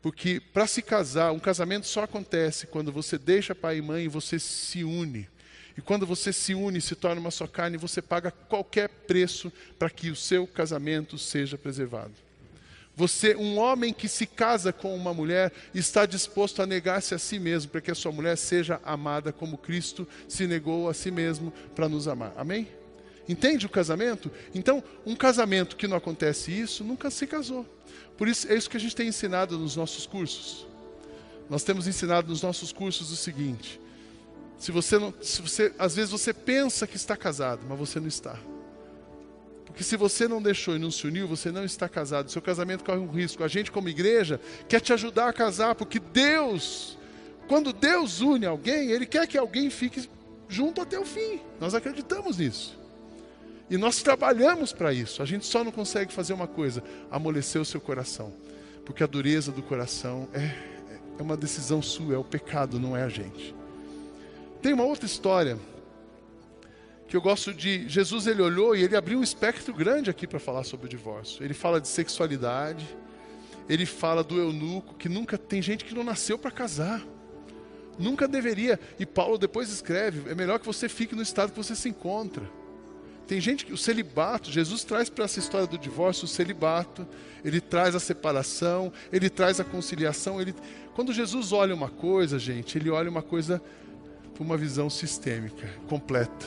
Porque 0.00 0.38
para 0.38 0.64
se 0.68 0.80
casar, 0.80 1.32
um 1.32 1.40
casamento 1.40 1.88
só 1.88 2.04
acontece 2.04 2.68
quando 2.68 2.92
você 2.92 3.18
deixa 3.18 3.52
pai 3.52 3.78
e 3.78 3.82
mãe 3.82 4.04
e 4.04 4.08
você 4.08 4.38
se 4.38 4.84
une. 4.84 5.28
E 5.76 5.80
quando 5.80 6.06
você 6.06 6.32
se 6.32 6.54
une, 6.54 6.80
se 6.80 6.94
torna 6.94 7.20
uma 7.20 7.32
só 7.32 7.48
carne, 7.48 7.76
você 7.76 8.00
paga 8.00 8.30
qualquer 8.30 8.88
preço 8.88 9.52
para 9.76 9.90
que 9.90 10.08
o 10.08 10.14
seu 10.14 10.46
casamento 10.46 11.18
seja 11.18 11.58
preservado. 11.58 12.12
Você, 12.94 13.34
um 13.34 13.58
homem 13.58 13.92
que 13.92 14.06
se 14.06 14.24
casa 14.24 14.72
com 14.72 14.94
uma 14.94 15.12
mulher, 15.12 15.52
está 15.74 16.06
disposto 16.06 16.62
a 16.62 16.66
negar-se 16.66 17.12
a 17.12 17.18
si 17.18 17.40
mesmo 17.40 17.72
para 17.72 17.80
que 17.80 17.90
a 17.90 17.94
sua 17.94 18.12
mulher 18.12 18.36
seja 18.36 18.80
amada 18.84 19.32
como 19.32 19.58
Cristo 19.58 20.06
se 20.28 20.46
negou 20.46 20.88
a 20.88 20.94
si 20.94 21.10
mesmo 21.10 21.52
para 21.74 21.88
nos 21.88 22.06
amar. 22.06 22.32
Amém? 22.36 22.68
Entende 23.28 23.66
o 23.66 23.68
casamento? 23.68 24.30
Então, 24.54 24.82
um 25.06 25.16
casamento 25.16 25.76
que 25.76 25.86
não 25.86 25.96
acontece 25.96 26.52
isso, 26.52 26.84
nunca 26.84 27.10
se 27.10 27.26
casou. 27.26 27.66
Por 28.16 28.28
isso, 28.28 28.50
é 28.50 28.54
isso 28.54 28.68
que 28.68 28.76
a 28.76 28.80
gente 28.80 28.94
tem 28.94 29.08
ensinado 29.08 29.58
nos 29.58 29.76
nossos 29.76 30.06
cursos. 30.06 30.66
Nós 31.48 31.62
temos 31.62 31.86
ensinado 31.86 32.28
nos 32.28 32.42
nossos 32.42 32.72
cursos 32.72 33.10
o 33.10 33.16
seguinte: 33.16 33.80
se 34.58 34.70
você 34.70 34.98
não, 34.98 35.12
se 35.20 35.42
você, 35.42 35.72
às 35.78 35.96
vezes 35.96 36.10
você 36.10 36.32
pensa 36.32 36.86
que 36.86 36.96
está 36.96 37.16
casado, 37.16 37.64
mas 37.68 37.78
você 37.78 37.98
não 37.98 38.08
está. 38.08 38.38
Porque 39.66 39.82
se 39.82 39.96
você 39.96 40.28
não 40.28 40.40
deixou 40.40 40.76
e 40.76 40.78
não 40.78 40.90
se 40.90 41.06
uniu, 41.06 41.26
você 41.26 41.50
não 41.50 41.64
está 41.64 41.88
casado. 41.88 42.30
Seu 42.30 42.40
casamento 42.40 42.84
corre 42.84 42.98
um 42.98 43.10
risco. 43.10 43.42
A 43.42 43.48
gente, 43.48 43.72
como 43.72 43.88
igreja, 43.88 44.40
quer 44.68 44.80
te 44.80 44.92
ajudar 44.92 45.28
a 45.28 45.32
casar, 45.32 45.74
porque 45.74 45.98
Deus, 45.98 46.96
quando 47.48 47.72
Deus 47.72 48.20
une 48.20 48.46
alguém, 48.46 48.92
Ele 48.92 49.04
quer 49.04 49.26
que 49.26 49.36
alguém 49.36 49.70
fique 49.70 50.08
junto 50.48 50.80
até 50.80 50.96
o 50.98 51.04
fim. 51.04 51.40
Nós 51.58 51.74
acreditamos 51.74 52.38
nisso. 52.38 52.83
E 53.68 53.76
nós 53.76 54.02
trabalhamos 54.02 54.72
para 54.72 54.92
isso. 54.92 55.22
A 55.22 55.26
gente 55.26 55.46
só 55.46 55.64
não 55.64 55.72
consegue 55.72 56.12
fazer 56.12 56.32
uma 56.32 56.46
coisa: 56.46 56.82
amolecer 57.10 57.60
o 57.60 57.64
seu 57.64 57.80
coração. 57.80 58.32
Porque 58.84 59.02
a 59.02 59.06
dureza 59.06 59.50
do 59.50 59.62
coração 59.62 60.28
é, 60.34 60.54
é 61.18 61.22
uma 61.22 61.36
decisão 61.36 61.80
sua, 61.80 62.14
é 62.14 62.18
o 62.18 62.24
pecado, 62.24 62.78
não 62.78 62.96
é 62.96 63.02
a 63.02 63.08
gente. 63.08 63.54
Tem 64.60 64.72
uma 64.72 64.84
outra 64.84 65.06
história 65.06 65.58
que 67.08 67.16
eu 67.16 67.20
gosto 67.20 67.54
de. 67.54 67.88
Jesus 67.88 68.26
ele 68.26 68.42
olhou 68.42 68.76
e 68.76 68.82
ele 68.82 68.96
abriu 68.96 69.18
um 69.18 69.22
espectro 69.22 69.72
grande 69.72 70.10
aqui 70.10 70.26
para 70.26 70.38
falar 70.38 70.64
sobre 70.64 70.86
o 70.86 70.88
divórcio. 70.88 71.44
Ele 71.44 71.54
fala 71.54 71.80
de 71.80 71.88
sexualidade, 71.88 72.86
ele 73.68 73.86
fala 73.86 74.22
do 74.22 74.38
eunuco, 74.38 74.94
que 74.94 75.08
nunca 75.08 75.38
tem 75.38 75.62
gente 75.62 75.84
que 75.84 75.94
não 75.94 76.04
nasceu 76.04 76.38
para 76.38 76.50
casar. 76.50 77.02
Nunca 77.98 78.26
deveria. 78.26 78.78
E 78.98 79.06
Paulo 79.06 79.38
depois 79.38 79.70
escreve: 79.70 80.30
é 80.30 80.34
melhor 80.34 80.58
que 80.58 80.66
você 80.66 80.88
fique 80.88 81.14
no 81.14 81.22
estado 81.22 81.50
que 81.50 81.56
você 81.56 81.74
se 81.74 81.88
encontra. 81.88 82.44
Tem 83.26 83.40
gente 83.40 83.64
que 83.64 83.72
o 83.72 83.76
celibato, 83.76 84.50
Jesus 84.50 84.84
traz 84.84 85.08
para 85.08 85.24
essa 85.24 85.38
história 85.38 85.66
do 85.66 85.78
divórcio 85.78 86.24
o 86.24 86.28
celibato, 86.28 87.06
ele 87.44 87.60
traz 87.60 87.94
a 87.94 88.00
separação, 88.00 88.92
ele 89.10 89.30
traz 89.30 89.60
a 89.60 89.64
conciliação. 89.64 90.40
Ele... 90.40 90.54
Quando 90.94 91.12
Jesus 91.12 91.52
olha 91.52 91.74
uma 91.74 91.88
coisa, 91.88 92.38
gente, 92.38 92.76
ele 92.76 92.90
olha 92.90 93.10
uma 93.10 93.22
coisa 93.22 93.62
por 94.34 94.44
uma 94.44 94.56
visão 94.56 94.90
sistêmica, 94.90 95.68
completa. 95.88 96.46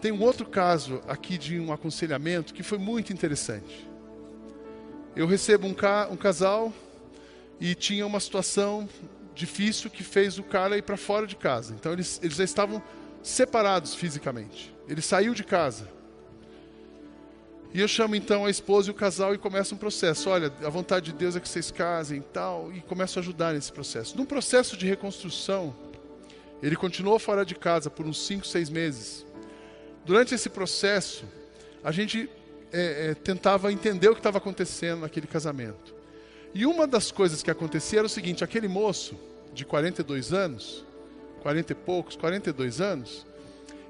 Tem 0.00 0.12
um 0.12 0.22
outro 0.22 0.46
caso 0.46 1.00
aqui 1.08 1.38
de 1.38 1.58
um 1.58 1.72
aconselhamento 1.72 2.52
que 2.54 2.62
foi 2.62 2.78
muito 2.78 3.12
interessante. 3.12 3.88
Eu 5.14 5.26
recebo 5.26 5.66
um, 5.66 5.74
ca 5.74 6.08
um 6.10 6.16
casal 6.16 6.72
e 7.60 7.74
tinha 7.74 8.06
uma 8.06 8.18
situação 8.18 8.88
difícil 9.34 9.90
que 9.90 10.02
fez 10.02 10.38
o 10.38 10.42
cara 10.42 10.76
ir 10.76 10.82
para 10.82 10.96
fora 10.96 11.26
de 11.26 11.36
casa. 11.36 11.74
Então 11.74 11.92
eles, 11.92 12.20
eles 12.22 12.36
já 12.36 12.44
estavam 12.44 12.82
separados 13.22 13.94
fisicamente. 13.94 14.74
Ele 14.88 15.00
saiu 15.00 15.34
de 15.34 15.44
casa. 15.44 15.88
E 17.74 17.80
eu 17.80 17.88
chamo 17.88 18.14
então 18.14 18.44
a 18.44 18.50
esposa 18.50 18.88
e 18.88 18.90
o 18.90 18.94
casal 18.94 19.34
e 19.34 19.38
começa 19.38 19.74
um 19.74 19.78
processo. 19.78 20.28
Olha, 20.28 20.52
a 20.62 20.68
vontade 20.68 21.06
de 21.06 21.12
Deus 21.12 21.36
é 21.36 21.40
que 21.40 21.48
vocês 21.48 21.70
casem 21.70 22.18
e 22.18 22.22
tal. 22.22 22.70
E 22.72 22.80
começo 22.82 23.18
a 23.18 23.22
ajudar 23.22 23.54
nesse 23.54 23.72
processo. 23.72 24.16
Num 24.16 24.26
processo 24.26 24.76
de 24.76 24.86
reconstrução, 24.86 25.74
ele 26.62 26.76
continuou 26.76 27.18
fora 27.18 27.46
de 27.46 27.54
casa 27.54 27.88
por 27.88 28.06
uns 28.06 28.26
5, 28.26 28.46
6 28.46 28.68
meses. 28.68 29.26
Durante 30.04 30.34
esse 30.34 30.50
processo, 30.50 31.24
a 31.82 31.90
gente 31.90 32.28
é, 32.72 33.10
é, 33.10 33.14
tentava 33.14 33.72
entender 33.72 34.08
o 34.08 34.12
que 34.12 34.20
estava 34.20 34.38
acontecendo 34.38 35.00
naquele 35.00 35.26
casamento. 35.26 35.94
E 36.54 36.66
uma 36.66 36.86
das 36.86 37.10
coisas 37.10 37.42
que 37.42 37.50
acontecia 37.50 38.00
era 38.00 38.06
o 38.06 38.10
seguinte: 38.10 38.44
aquele 38.44 38.68
moço 38.68 39.18
de 39.54 39.64
42 39.64 40.32
anos, 40.32 40.84
40 41.42 41.72
e 41.72 41.74
poucos, 41.74 42.16
42 42.16 42.80
anos, 42.80 43.26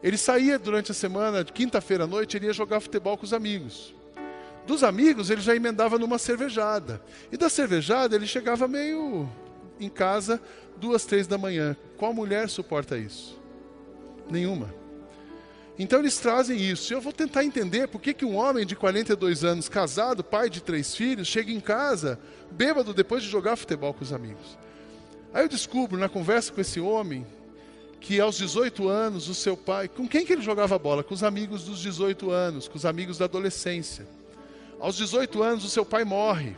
ele 0.03 0.17
saía 0.17 0.59
durante 0.59 0.91
a 0.91 0.95
semana, 0.95 1.45
de 1.45 1.53
quinta-feira 1.53 2.05
à 2.05 2.07
noite, 2.07 2.37
ele 2.37 2.47
ia 2.47 2.53
jogar 2.53 2.81
futebol 2.81 3.17
com 3.17 3.25
os 3.25 3.33
amigos. 3.33 3.95
Dos 4.67 4.83
amigos, 4.83 5.31
ele 5.31 5.41
já 5.41 5.55
emendava 5.55 5.99
numa 5.99 6.19
cervejada. 6.19 7.01
E 7.31 7.37
da 7.37 7.49
cervejada, 7.49 8.17
ele 8.17 8.27
chegava 8.27 8.67
meio 8.67 9.29
em 9.79 9.89
casa, 9.89 10.41
duas, 10.77 11.05
três 11.05 11.27
da 11.27 11.39
manhã. 11.39 11.77
Qual 11.97 12.13
mulher 12.13 12.49
suporta 12.49 12.97
isso? 12.97 13.41
Nenhuma. 14.31 14.75
Então 15.79 16.01
eles 16.01 16.19
trazem 16.19 16.61
isso. 16.61 16.93
Eu 16.93 17.01
vou 17.01 17.13
tentar 17.13 17.45
entender 17.45 17.89
por 17.89 18.01
que, 18.01 18.15
que 18.15 18.25
um 18.25 18.37
homem 18.37 18.67
de 18.67 18.75
42 18.75 19.45
anos, 19.45 19.69
casado, 19.69 20.25
pai 20.25 20.51
de 20.51 20.63
três 20.63 20.95
filhos, 20.95 21.29
chega 21.29 21.53
em 21.53 21.61
casa 21.61 22.19
bêbado 22.51 22.93
depois 22.93 23.23
de 23.23 23.29
jogar 23.29 23.57
futebol 23.57 23.95
com 23.95 24.03
os 24.03 24.13
amigos. 24.13 24.59
Aí 25.33 25.45
eu 25.45 25.49
descubro 25.49 25.99
na 25.99 26.09
conversa 26.09 26.53
com 26.53 26.61
esse 26.61 26.79
homem 26.79 27.27
que 28.03 28.21
aos 28.21 28.37
18 28.37 28.89
anos 28.89 29.29
o 29.29 29.35
seu 29.35 29.57
pai, 29.57 29.87
com 29.87 30.09
quem 30.09 30.27
que 30.27 30.33
ele 30.33 30.43
jogava 30.43 30.77
bola? 30.77 31.05
Com 31.05 31.15
os 31.15 31.23
amigos 31.23 31.65
dos 31.65 31.81
18 31.81 32.33
anos, 32.33 32.67
com 32.67 32.77
os 32.77 32.85
amigos 32.85 33.17
da 33.17 33.27
adolescência. 33.27 34.07
Aos 34.81 34.97
18 34.97 35.41
anos 35.41 35.65
o 35.65 35.71
seu 35.71 35.85
pai 35.85 36.05
morre. 36.05 36.57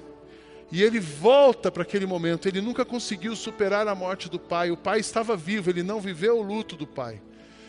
E 0.73 0.83
ele 0.83 0.99
volta 0.99 1.71
para 1.71 1.83
aquele 1.83 2.07
momento, 2.07 2.49
ele 2.49 2.63
nunca 2.63 2.83
conseguiu 2.83 3.37
superar 3.37 3.87
a 3.87 3.95
morte 3.95 4.31
do 4.31 4.39
pai. 4.39 4.71
O 4.71 4.77
pai 4.77 5.01
estava 5.01 5.37
vivo, 5.37 5.69
ele 5.69 5.83
não 5.83 6.01
viveu 6.01 6.39
o 6.39 6.43
luto 6.43 6.77
do 6.77 6.87
pai. 6.87 7.21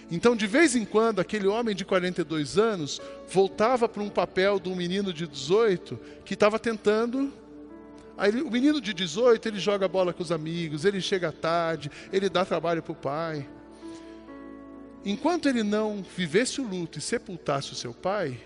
Então, 0.10 0.36
de 0.36 0.48
vez 0.48 0.76
em 0.76 0.86
quando, 0.86 1.20
aquele 1.20 1.46
homem 1.46 1.76
de 1.76 1.84
42 1.84 2.58
anos 2.58 3.02
voltava 3.28 3.90
para 3.90 4.02
um 4.02 4.10
papel 4.10 4.58
de 4.58 4.70
um 4.70 4.76
menino 4.76 5.12
de 5.12 5.28
18 5.28 6.00
que 6.24 6.34
estava 6.34 6.58
tentando. 6.58 7.34
Aí, 8.18 8.42
o 8.42 8.50
menino 8.50 8.80
de 8.80 8.94
18 8.94 9.46
ele 9.50 9.60
joga 9.60 9.86
bola 9.88 10.14
com 10.14 10.24
os 10.24 10.32
amigos, 10.32 10.86
ele 10.86 11.02
chega 11.02 11.32
tarde, 11.32 11.92
ele 12.14 12.30
dá 12.30 12.46
trabalho 12.46 12.82
para 12.82 12.94
o 12.94 12.96
pai. 12.96 13.46
Enquanto 15.06 15.48
ele 15.48 15.62
não 15.62 16.04
vivesse 16.18 16.60
o 16.60 16.68
luto 16.68 16.98
e 16.98 17.02
sepultasse 17.02 17.72
o 17.72 17.76
seu 17.76 17.94
pai, 17.94 18.40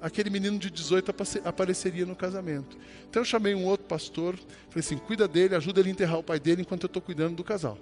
aquele 0.00 0.30
menino 0.30 0.58
de 0.58 0.70
18 0.70 1.12
apareceria 1.44 2.06
no 2.06 2.14
casamento. 2.14 2.78
Então 3.10 3.22
eu 3.22 3.26
chamei 3.26 3.52
um 3.52 3.64
outro 3.64 3.86
pastor, 3.86 4.36
falei 4.68 4.78
assim: 4.78 4.96
cuida 4.96 5.26
dele, 5.26 5.56
ajuda 5.56 5.80
ele 5.80 5.88
a 5.88 5.92
enterrar 5.92 6.18
o 6.18 6.22
pai 6.22 6.38
dele 6.38 6.62
enquanto 6.62 6.84
eu 6.84 6.86
estou 6.86 7.02
cuidando 7.02 7.34
do 7.34 7.42
casal. 7.42 7.76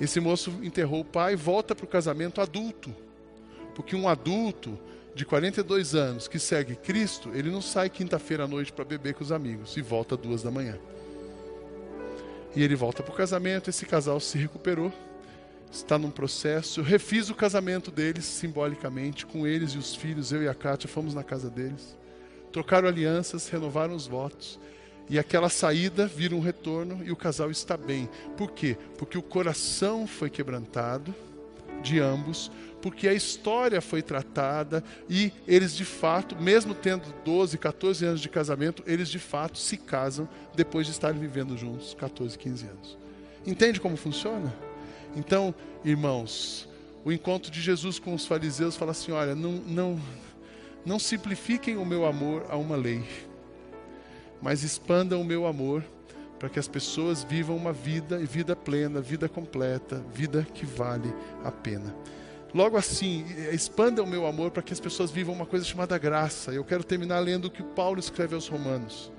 Esse 0.00 0.20
moço 0.20 0.50
enterrou 0.62 1.00
o 1.00 1.04
pai, 1.04 1.34
volta 1.34 1.74
para 1.74 1.84
o 1.84 1.88
casamento 1.88 2.40
adulto. 2.40 2.94
Porque 3.74 3.96
um 3.96 4.08
adulto 4.08 4.78
de 5.14 5.24
42 5.24 5.94
anos 5.94 6.28
que 6.28 6.38
segue 6.38 6.76
Cristo, 6.76 7.30
ele 7.34 7.50
não 7.50 7.60
sai 7.60 7.90
quinta-feira 7.90 8.44
à 8.44 8.48
noite 8.48 8.72
para 8.72 8.84
beber 8.84 9.14
com 9.14 9.24
os 9.24 9.32
amigos 9.32 9.76
e 9.76 9.82
volta 9.82 10.16
duas 10.16 10.42
da 10.42 10.50
manhã. 10.50 10.78
E 12.54 12.62
ele 12.62 12.76
volta 12.76 13.02
para 13.02 13.12
o 13.12 13.16
casamento, 13.16 13.68
esse 13.68 13.84
casal 13.84 14.20
se 14.20 14.38
recuperou, 14.38 14.92
está 15.70 15.98
num 15.98 16.10
processo. 16.10 16.80
Eu 16.80 16.84
refiz 16.84 17.30
o 17.30 17.34
casamento 17.34 17.90
deles 17.90 18.24
simbolicamente, 18.24 19.24
com 19.24 19.46
eles 19.46 19.72
e 19.72 19.78
os 19.78 19.94
filhos, 19.94 20.32
eu 20.32 20.42
e 20.42 20.48
a 20.48 20.54
Kátia 20.54 20.88
fomos 20.88 21.14
na 21.14 21.22
casa 21.22 21.48
deles. 21.48 21.96
Trocaram 22.52 22.88
alianças, 22.88 23.48
renovaram 23.48 23.94
os 23.94 24.06
votos. 24.06 24.58
E 25.08 25.18
aquela 25.18 25.48
saída 25.48 26.06
vira 26.06 26.34
um 26.34 26.40
retorno 26.40 27.04
e 27.04 27.10
o 27.10 27.16
casal 27.16 27.50
está 27.50 27.76
bem. 27.76 28.08
Por 28.36 28.52
quê? 28.52 28.76
Porque 28.96 29.18
o 29.18 29.22
coração 29.22 30.06
foi 30.06 30.30
quebrantado 30.30 31.14
de 31.82 31.98
ambos, 31.98 32.50
porque 32.80 33.08
a 33.08 33.12
história 33.12 33.80
foi 33.80 34.02
tratada 34.02 34.84
e 35.08 35.32
eles 35.46 35.74
de 35.74 35.84
fato, 35.84 36.36
mesmo 36.40 36.74
tendo 36.74 37.12
12, 37.24 37.58
14 37.58 38.04
anos 38.04 38.20
de 38.20 38.28
casamento, 38.28 38.82
eles 38.86 39.08
de 39.08 39.18
fato 39.18 39.58
se 39.58 39.76
casam 39.76 40.28
depois 40.54 40.86
de 40.86 40.92
estarem 40.92 41.18
vivendo 41.18 41.56
juntos 41.56 41.94
14, 41.94 42.38
15 42.38 42.66
anos. 42.66 42.98
Entende 43.46 43.80
como 43.80 43.96
funciona? 43.96 44.69
Então, 45.16 45.54
irmãos, 45.84 46.68
o 47.04 47.10
encontro 47.10 47.50
de 47.50 47.60
Jesus 47.60 47.98
com 47.98 48.14
os 48.14 48.26
fariseus 48.26 48.76
fala 48.76 48.92
assim: 48.92 49.12
olha, 49.12 49.34
não, 49.34 49.52
não, 49.52 50.00
não 50.84 50.98
simplifiquem 50.98 51.76
o 51.76 51.84
meu 51.84 52.04
amor 52.04 52.46
a 52.48 52.56
uma 52.56 52.76
lei 52.76 53.04
mas 54.40 54.62
expandam 54.62 55.20
o 55.20 55.24
meu 55.24 55.46
amor 55.46 55.84
para 56.38 56.48
que 56.48 56.58
as 56.58 56.66
pessoas 56.66 57.22
vivam 57.22 57.56
uma 57.56 57.72
vida 57.72 58.18
e 58.20 58.24
vida 58.24 58.56
plena, 58.56 59.00
vida 59.00 59.28
completa, 59.28 60.02
vida 60.12 60.46
que 60.54 60.64
vale 60.64 61.12
a 61.44 61.50
pena. 61.50 61.94
Logo 62.54 62.76
assim, 62.76 63.24
expanda 63.52 64.02
o 64.02 64.06
meu 64.06 64.26
amor 64.26 64.50
para 64.50 64.62
que 64.62 64.72
as 64.72 64.80
pessoas 64.80 65.10
vivam 65.10 65.34
uma 65.34 65.46
coisa 65.46 65.64
chamada 65.64 65.96
graça. 65.98 66.52
Eu 66.52 66.64
quero 66.64 66.82
terminar 66.82 67.20
lendo 67.20 67.44
o 67.44 67.50
que 67.50 67.62
Paulo 67.62 68.00
escreve 68.00 68.34
aos 68.34 68.48
Romanos. 68.48 69.12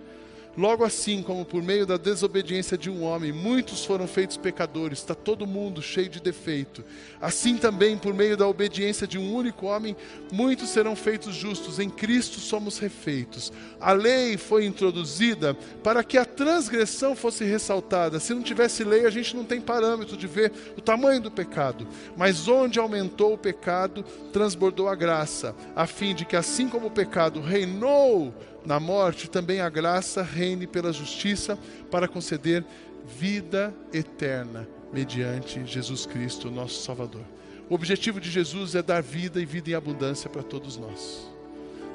Logo 0.57 0.83
assim 0.83 1.23
como 1.23 1.45
por 1.45 1.63
meio 1.63 1.85
da 1.85 1.95
desobediência 1.95 2.77
de 2.77 2.89
um 2.89 3.03
homem 3.03 3.31
muitos 3.31 3.85
foram 3.85 4.05
feitos 4.05 4.35
pecadores, 4.35 4.99
está 4.99 5.15
todo 5.15 5.47
mundo 5.47 5.81
cheio 5.81 6.09
de 6.09 6.19
defeito. 6.19 6.83
Assim 7.21 7.57
também 7.57 7.97
por 7.97 8.13
meio 8.13 8.35
da 8.35 8.45
obediência 8.45 9.07
de 9.07 9.17
um 9.17 9.33
único 9.33 9.67
homem 9.67 9.95
muitos 10.31 10.69
serão 10.69 10.93
feitos 10.93 11.35
justos. 11.35 11.79
Em 11.79 11.89
Cristo 11.89 12.39
somos 12.39 12.79
refeitos. 12.79 13.51
A 13.79 13.93
lei 13.93 14.35
foi 14.35 14.65
introduzida 14.65 15.53
para 15.81 16.03
que 16.03 16.17
a 16.17 16.25
transgressão 16.25 17.15
fosse 17.15 17.45
ressaltada. 17.45 18.19
Se 18.19 18.33
não 18.33 18.43
tivesse 18.43 18.83
lei, 18.83 19.05
a 19.05 19.09
gente 19.09 19.35
não 19.35 19.45
tem 19.45 19.61
parâmetro 19.61 20.17
de 20.17 20.27
ver 20.27 20.51
o 20.77 20.81
tamanho 20.81 21.21
do 21.21 21.31
pecado. 21.31 21.87
Mas 22.17 22.49
onde 22.49 22.77
aumentou 22.77 23.33
o 23.33 23.37
pecado, 23.37 24.03
transbordou 24.33 24.89
a 24.89 24.95
graça, 24.95 25.55
a 25.73 25.87
fim 25.87 26.13
de 26.13 26.25
que 26.25 26.35
assim 26.35 26.67
como 26.67 26.87
o 26.87 26.91
pecado 26.91 27.39
reinou 27.39 28.33
na 28.65 28.79
morte, 28.79 29.29
também 29.29 29.61
a 29.61 29.69
graça 29.69 30.21
reine 30.21 30.67
pela 30.67 30.93
justiça 30.93 31.57
para 31.89 32.07
conceder 32.07 32.63
vida 33.05 33.73
eterna 33.93 34.67
mediante 34.93 35.65
Jesus 35.65 36.05
Cristo, 36.05 36.51
nosso 36.51 36.83
Salvador. 36.83 37.23
O 37.69 37.75
objetivo 37.75 38.19
de 38.19 38.29
Jesus 38.29 38.75
é 38.75 38.81
dar 38.81 39.01
vida 39.01 39.41
e 39.41 39.45
vida 39.45 39.71
em 39.71 39.73
abundância 39.73 40.29
para 40.29 40.43
todos 40.43 40.77
nós. 40.77 41.31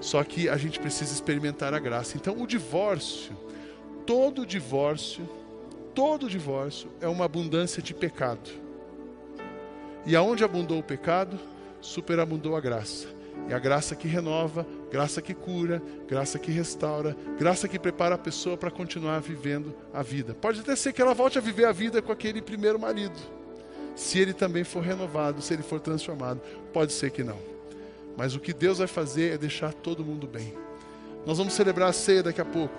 Só 0.00 0.22
que 0.24 0.48
a 0.48 0.56
gente 0.56 0.80
precisa 0.80 1.12
experimentar 1.12 1.74
a 1.74 1.78
graça. 1.78 2.16
Então, 2.16 2.40
o 2.40 2.46
divórcio, 2.46 3.36
todo 4.06 4.46
divórcio, 4.46 5.28
todo 5.94 6.28
divórcio 6.28 6.88
é 7.00 7.08
uma 7.08 7.26
abundância 7.26 7.82
de 7.82 7.92
pecado. 7.92 8.50
E 10.06 10.14
aonde 10.16 10.44
abundou 10.44 10.78
o 10.78 10.82
pecado, 10.82 11.38
superabundou 11.80 12.56
a 12.56 12.60
graça. 12.60 13.15
É 13.49 13.55
a 13.55 13.59
graça 13.59 13.95
que 13.95 14.09
renova, 14.09 14.66
graça 14.91 15.22
que 15.22 15.32
cura, 15.32 15.80
graça 16.09 16.39
que 16.39 16.51
restaura, 16.51 17.16
graça 17.39 17.68
que 17.68 17.78
prepara 17.78 18.16
a 18.16 18.18
pessoa 18.18 18.57
para 18.57 18.70
continuar 18.70 19.20
vivendo 19.20 19.74
a 19.95 20.03
vida. 20.03 20.34
Pode 20.34 20.61
até 20.61 20.74
ser 20.74 20.93
que 20.93 21.01
ela 21.01 21.14
volte 21.14 21.39
a 21.39 21.41
viver 21.41 21.64
a 21.64 21.72
vida 21.72 22.03
com 22.03 22.11
aquele 22.11 22.43
primeiro 22.43 22.78
marido. 22.78 23.18
Se 23.95 24.18
ele 24.18 24.32
também 24.32 24.64
for 24.64 24.82
renovado, 24.82 25.41
se 25.41 25.55
ele 25.55 25.62
for 25.62 25.80
transformado, 25.80 26.41
pode 26.72 26.93
ser 26.93 27.11
que 27.11 27.22
não. 27.22 27.39
Mas 28.16 28.34
o 28.34 28.41
que 28.41 28.53
Deus 28.53 28.78
vai 28.78 28.87
fazer 28.87 29.34
é 29.34 29.39
deixar 29.39 29.72
todo 29.72 30.05
mundo 30.05 30.26
bem. 30.26 30.55
Nós 31.24 31.39
vamos 31.39 31.55
celebrar 31.55 31.91
a 31.91 31.93
ceia 31.93 32.22
daqui 32.22 32.41
a 32.41 32.45
pouco. 32.45 32.74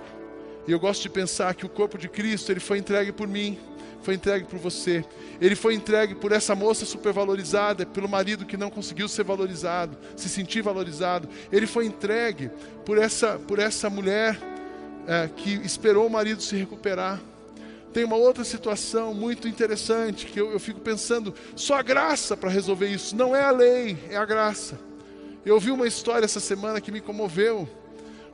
E 0.68 0.72
eu 0.72 0.80
gosto 0.80 1.01
de 1.01 1.09
pensar 1.09 1.55
que 1.55 1.65
o 1.65 1.70
corpo 1.70 1.97
de 1.97 2.09
Cristo, 2.09 2.51
ele 2.51 2.59
foi 2.59 2.78
entregue 2.78 3.13
por 3.13 3.28
mim, 3.28 3.57
foi 4.01 4.15
entregue 4.15 4.45
por 4.45 4.59
você. 4.59 5.03
Ele 5.39 5.55
foi 5.55 5.74
entregue 5.74 6.13
por 6.13 6.32
essa 6.32 6.53
moça 6.55 6.86
supervalorizada, 6.86 7.86
pelo 7.86 8.09
marido 8.09 8.45
que 8.45 8.57
não 8.57 8.70
conseguiu 8.70 9.07
ser 9.07 9.24
valorizado, 9.24 9.97
se 10.15 10.28
sentir 10.28 10.61
valorizado. 10.61 11.30
Ele 11.51 11.65
foi 11.65 11.86
entregue 11.86 12.49
por 12.86 12.97
essa, 12.97 13.39
por 13.39 13.59
essa 13.59 13.89
mulher 13.89 14.38
é, 15.07 15.30
que 15.36 15.53
esperou 15.63 16.05
o 16.05 16.09
marido 16.09 16.41
se 16.41 16.55
recuperar. 16.55 17.22
Tem 17.93 18.03
uma 18.03 18.18
outra 18.18 18.43
situação 18.43 19.13
muito 19.13 19.47
interessante 19.47 20.26
que 20.26 20.39
eu, 20.39 20.51
eu 20.51 20.59
fico 20.59 20.82
pensando: 20.82 21.34
só 21.55 21.76
a 21.76 21.82
graça 21.82 22.36
para 22.36 22.49
resolver 22.49 22.88
isso, 22.88 23.15
não 23.15 23.36
é 23.36 23.43
a 23.43 23.51
lei, 23.51 23.97
é 24.09 24.18
a 24.18 24.26
graça. 24.26 24.78
Eu 25.45 25.55
ouvi 25.55 25.72
uma 25.72 25.88
história 25.88 26.26
essa 26.26 26.41
semana 26.41 26.82
que 26.82 26.91
me 26.91 26.99
comoveu 26.99 27.68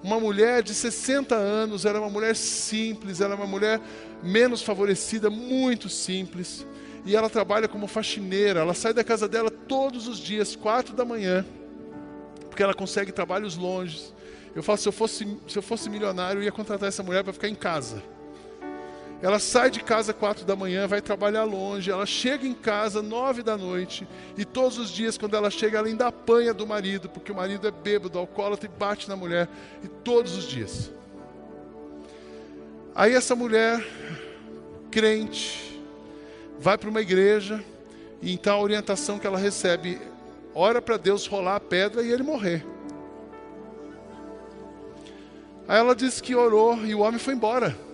uma 0.03 0.19
mulher 0.19 0.61
de 0.61 0.73
60 0.73 1.33
anos, 1.33 1.85
era 1.85 1.99
uma 1.99 2.09
mulher 2.09 2.35
simples, 2.35 3.21
era 3.21 3.35
uma 3.35 3.47
mulher 3.47 3.79
menos 4.21 4.61
favorecida, 4.61 5.29
muito 5.29 5.87
simples. 5.87 6.67
E 7.05 7.15
ela 7.15 7.29
trabalha 7.29 7.67
como 7.67 7.87
faxineira. 7.87 8.59
Ela 8.59 8.73
sai 8.73 8.93
da 8.93 9.03
casa 9.03 9.27
dela 9.27 9.49
todos 9.49 10.07
os 10.07 10.19
dias, 10.19 10.55
quatro 10.55 10.93
da 10.93 11.05
manhã, 11.05 11.45
porque 12.49 12.61
ela 12.61 12.73
consegue 12.73 13.11
trabalhos 13.11 13.55
longe. 13.55 14.13
Eu 14.53 14.61
falo, 14.61 14.77
se 14.77 14.87
eu 14.87 14.91
fosse, 14.91 15.25
se 15.47 15.57
eu 15.57 15.63
fosse 15.63 15.89
milionário, 15.89 16.39
eu 16.39 16.43
ia 16.43 16.51
contratar 16.51 16.89
essa 16.89 17.01
mulher 17.01 17.23
para 17.23 17.33
ficar 17.33 17.47
em 17.47 17.55
casa. 17.55 18.03
Ela 19.23 19.39
sai 19.39 19.71
de 19.71 19.81
casa 19.81 20.13
quatro 20.13 20.43
da 20.43 20.53
manhã, 20.53 20.85
vai 20.85 21.01
trabalhar 21.01 21.45
longe, 21.45 21.89
ela 21.89 22.05
chega 22.05 22.45
em 22.45 22.53
casa 22.53 23.01
nove 23.01 23.41
da 23.41 23.57
noite 23.57 24.05
e 24.37 24.43
todos 24.43 24.77
os 24.77 24.89
dias 24.89 25.17
quando 25.17 25.33
ela 25.33 25.49
chega 25.49 25.77
ela 25.77 25.87
ainda 25.87 26.07
apanha 26.07 26.53
do 26.53 26.67
marido, 26.67 27.07
porque 27.07 27.31
o 27.31 27.35
marido 27.35 27.65
é 27.65 27.71
bêbado, 27.71 28.19
alcoólatra 28.19 28.65
e 28.65 28.77
bate 28.77 29.07
na 29.07 29.15
mulher 29.15 29.47
e 29.81 29.87
todos 29.87 30.35
os 30.35 30.43
dias. 30.43 30.91
Aí 32.93 33.13
essa 33.13 33.33
mulher 33.33 33.81
crente 34.91 35.81
vai 36.59 36.77
para 36.77 36.89
uma 36.89 36.99
igreja 36.99 37.63
e 38.21 38.33
então 38.33 38.57
a 38.57 38.61
orientação 38.61 39.17
que 39.17 39.25
ela 39.25 39.37
recebe 39.37 40.01
ora 40.53 40.81
para 40.81 40.97
Deus 40.97 41.27
rolar 41.27 41.55
a 41.55 41.61
pedra 41.61 42.03
e 42.03 42.11
ele 42.11 42.23
morrer. 42.23 42.65
Aí 45.65 45.79
ela 45.79 45.95
disse 45.95 46.21
que 46.21 46.35
orou 46.35 46.75
e 46.85 46.93
o 46.93 46.99
homem 46.99 47.17
foi 47.17 47.35
embora. 47.35 47.92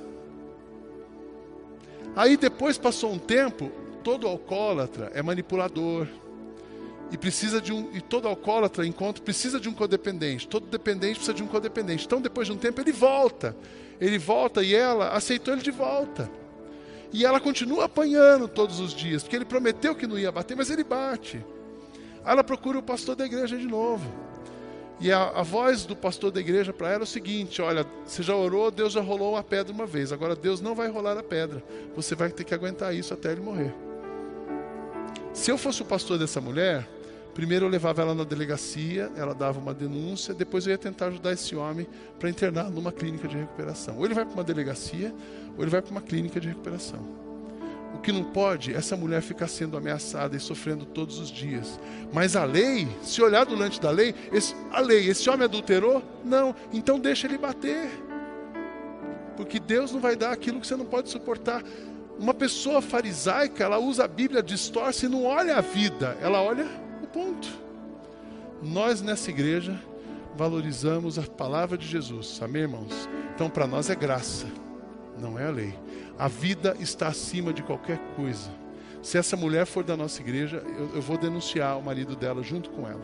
Aí 2.20 2.36
depois 2.36 2.78
passou 2.78 3.14
um 3.14 3.18
tempo, 3.18 3.72
todo 4.04 4.28
alcoólatra 4.28 5.10
é 5.16 5.24
manipulador. 5.24 6.06
E 7.14 7.18
precisa 7.18 7.62
de 7.62 7.72
um 7.72 7.96
e 7.96 8.02
todo 8.02 8.28
alcoólatra 8.28 8.86
encontra 8.86 9.24
precisa 9.24 9.58
de 9.58 9.70
um 9.70 9.74
codependente. 9.74 10.46
Todo 10.46 10.68
dependente 10.68 11.14
precisa 11.14 11.34
de 11.34 11.42
um 11.42 11.48
codependente. 11.48 12.06
Então 12.06 12.20
depois 12.20 12.46
de 12.46 12.52
um 12.52 12.58
tempo 12.58 12.82
ele 12.82 12.92
volta. 12.92 13.56
Ele 14.02 14.18
volta 14.18 14.62
e 14.62 14.76
ela 14.76 15.12
aceitou 15.12 15.54
ele 15.54 15.64
de 15.64 15.72
volta. 15.72 16.30
E 17.14 17.24
ela 17.24 17.40
continua 17.40 17.86
apanhando 17.86 18.50
todos 18.50 18.82
os 18.82 18.94
dias, 18.94 19.24
porque 19.24 19.38
ele 19.38 19.46
prometeu 19.46 19.96
que 19.96 20.06
não 20.06 20.20
ia 20.20 20.30
bater, 20.30 20.58
mas 20.58 20.70
ele 20.70 20.84
bate. 20.84 21.38
Aí 22.26 22.34
ela 22.34 22.44
procura 22.44 22.80
o 22.80 22.84
pastor 22.84 23.16
da 23.16 23.26
igreja 23.26 23.58
de 23.58 23.66
novo. 23.66 24.12
E 25.00 25.12
a, 25.12 25.30
a 25.30 25.44
voz 25.44 25.86
do 25.86 25.96
pastor 25.96 26.30
da 26.30 26.42
igreja 26.42 26.74
para 26.74 26.90
ela 26.90 27.04
é 27.04 27.04
o 27.04 27.08
seguinte: 27.08 27.62
olha, 27.62 27.86
você 28.06 28.22
já 28.22 28.36
orou, 28.36 28.70
Deus 28.70 28.94
já 28.94 29.02
rolou 29.02 29.34
uma 29.34 29.44
pedra 29.44 29.74
uma 29.74 29.86
vez, 29.86 30.12
agora 30.12 30.36
Deus 30.36 30.60
não 30.60 30.76
vai 30.76 30.90
rolar 30.90 31.18
a 31.18 31.24
pedra. 31.24 31.64
Você 31.96 32.16
vai 32.16 32.30
ter 32.30 32.44
que 32.44 32.54
aguentar 32.54 32.94
isso 32.94 33.14
até 33.14 33.32
ele 33.32 33.42
morrer. 33.42 33.74
Se 35.34 35.52
eu 35.52 35.58
fosse 35.58 35.82
o 35.82 35.86
pastor 35.86 36.18
dessa 36.18 36.42
mulher, 36.42 36.88
primeiro 37.34 37.66
eu 37.66 37.70
levava 37.70 38.02
ela 38.02 38.14
na 38.14 38.26
delegacia, 38.26 39.10
ela 39.16 39.34
dava 39.34 39.58
uma 39.60 39.74
denúncia, 39.74 40.34
depois 40.34 40.66
eu 40.66 40.72
ia 40.72 40.78
tentar 40.78 41.08
ajudar 41.08 41.32
esse 41.32 41.56
homem 41.56 41.88
para 42.20 42.30
internar 42.30 42.70
numa 42.70 42.92
clínica 42.92 43.28
de 43.28 43.38
recuperação. 43.38 43.98
Ou 43.98 44.06
ele 44.06 44.14
vai 44.14 44.26
para 44.26 44.34
uma 44.34 44.44
delegacia, 44.44 45.14
ou 45.56 45.64
ele 45.64 45.72
vai 45.72 45.82
para 45.82 45.92
uma 45.92 46.02
clínica 46.02 46.42
de 46.42 46.50
recuperação. 46.50 47.29
O 47.94 48.00
que 48.00 48.12
não 48.12 48.24
pode 48.24 48.74
é 48.74 48.78
essa 48.78 48.96
mulher 48.96 49.22
ficar 49.22 49.48
sendo 49.48 49.76
ameaçada 49.76 50.36
e 50.36 50.40
sofrendo 50.40 50.86
todos 50.86 51.20
os 51.20 51.30
dias. 51.30 51.80
Mas 52.14 52.36
a 52.36 52.46
lei, 52.46 52.88
se 53.02 53.22
olhar 53.22 53.46
durante 53.46 53.82
da 53.82 53.90
lei, 53.90 54.14
esse, 54.32 54.56
a 54.72 54.80
lei, 54.80 55.08
esse 55.08 55.30
homem 55.30 55.46
adulterou? 55.46 56.04
Não, 56.24 56.56
então 56.72 57.00
deixa 57.00 57.28
ele 57.28 57.38
bater. 57.38 57.90
Porque 59.36 59.60
Deus 59.60 59.92
não 59.92 60.00
vai 60.00 60.16
dar 60.16 60.32
aquilo 60.32 60.60
que 60.60 60.68
você 60.68 60.76
não 60.76 60.86
pode 60.86 61.10
suportar. 61.10 61.64
Uma 62.18 62.34
pessoa 62.34 62.82
farisaica, 62.82 63.64
ela 63.64 63.80
usa 63.80 64.04
a 64.04 64.08
Bíblia, 64.08 64.44
distorce 64.44 65.06
e 65.06 65.10
não 65.10 65.24
olha 65.24 65.56
a 65.56 65.62
vida, 65.62 66.18
ela 66.22 66.42
olha 66.42 66.68
o 67.02 67.08
ponto. 67.08 67.48
Nós 68.62 69.02
nessa 69.02 69.30
igreja 69.30 69.80
valorizamos 70.36 71.18
a 71.18 71.24
palavra 71.24 71.78
de 71.78 71.88
Jesus, 71.88 72.40
amém, 72.42 72.64
irmãos? 72.64 73.10
Então 73.34 73.50
para 73.50 73.66
nós 73.66 73.90
é 73.90 73.96
graça, 73.96 74.48
não 75.18 75.40
é 75.40 75.48
a 75.48 75.52
lei. 75.52 75.74
A 76.20 76.28
vida 76.28 76.76
está 76.80 77.08
acima 77.08 77.54
de 77.54 77.64
qualquer 77.64 77.98
coisa. 78.16 78.52
Se 79.02 79.18
essa 79.18 79.38
mulher 79.38 79.66
for 79.66 79.84
da 79.84 79.96
nossa 79.96 80.22
igreja, 80.22 80.62
eu, 80.78 80.96
eu 80.96 81.02
vou 81.02 81.18
denunciar 81.18 81.80
o 81.80 81.82
marido 81.82 82.14
dela 82.16 82.44
junto 82.44 82.70
com 82.70 82.86
ela. 82.86 83.02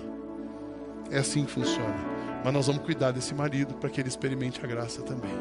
É 1.09 1.19
assim 1.19 1.45
que 1.45 1.51
funciona. 1.51 1.95
Mas 2.43 2.53
nós 2.53 2.67
vamos 2.67 2.83
cuidar 2.83 3.11
desse 3.11 3.33
marido 3.33 3.73
para 3.75 3.89
que 3.89 4.01
ele 4.01 4.09
experimente 4.09 4.59
a 4.61 4.67
graça 4.67 5.01
também. 5.01 5.31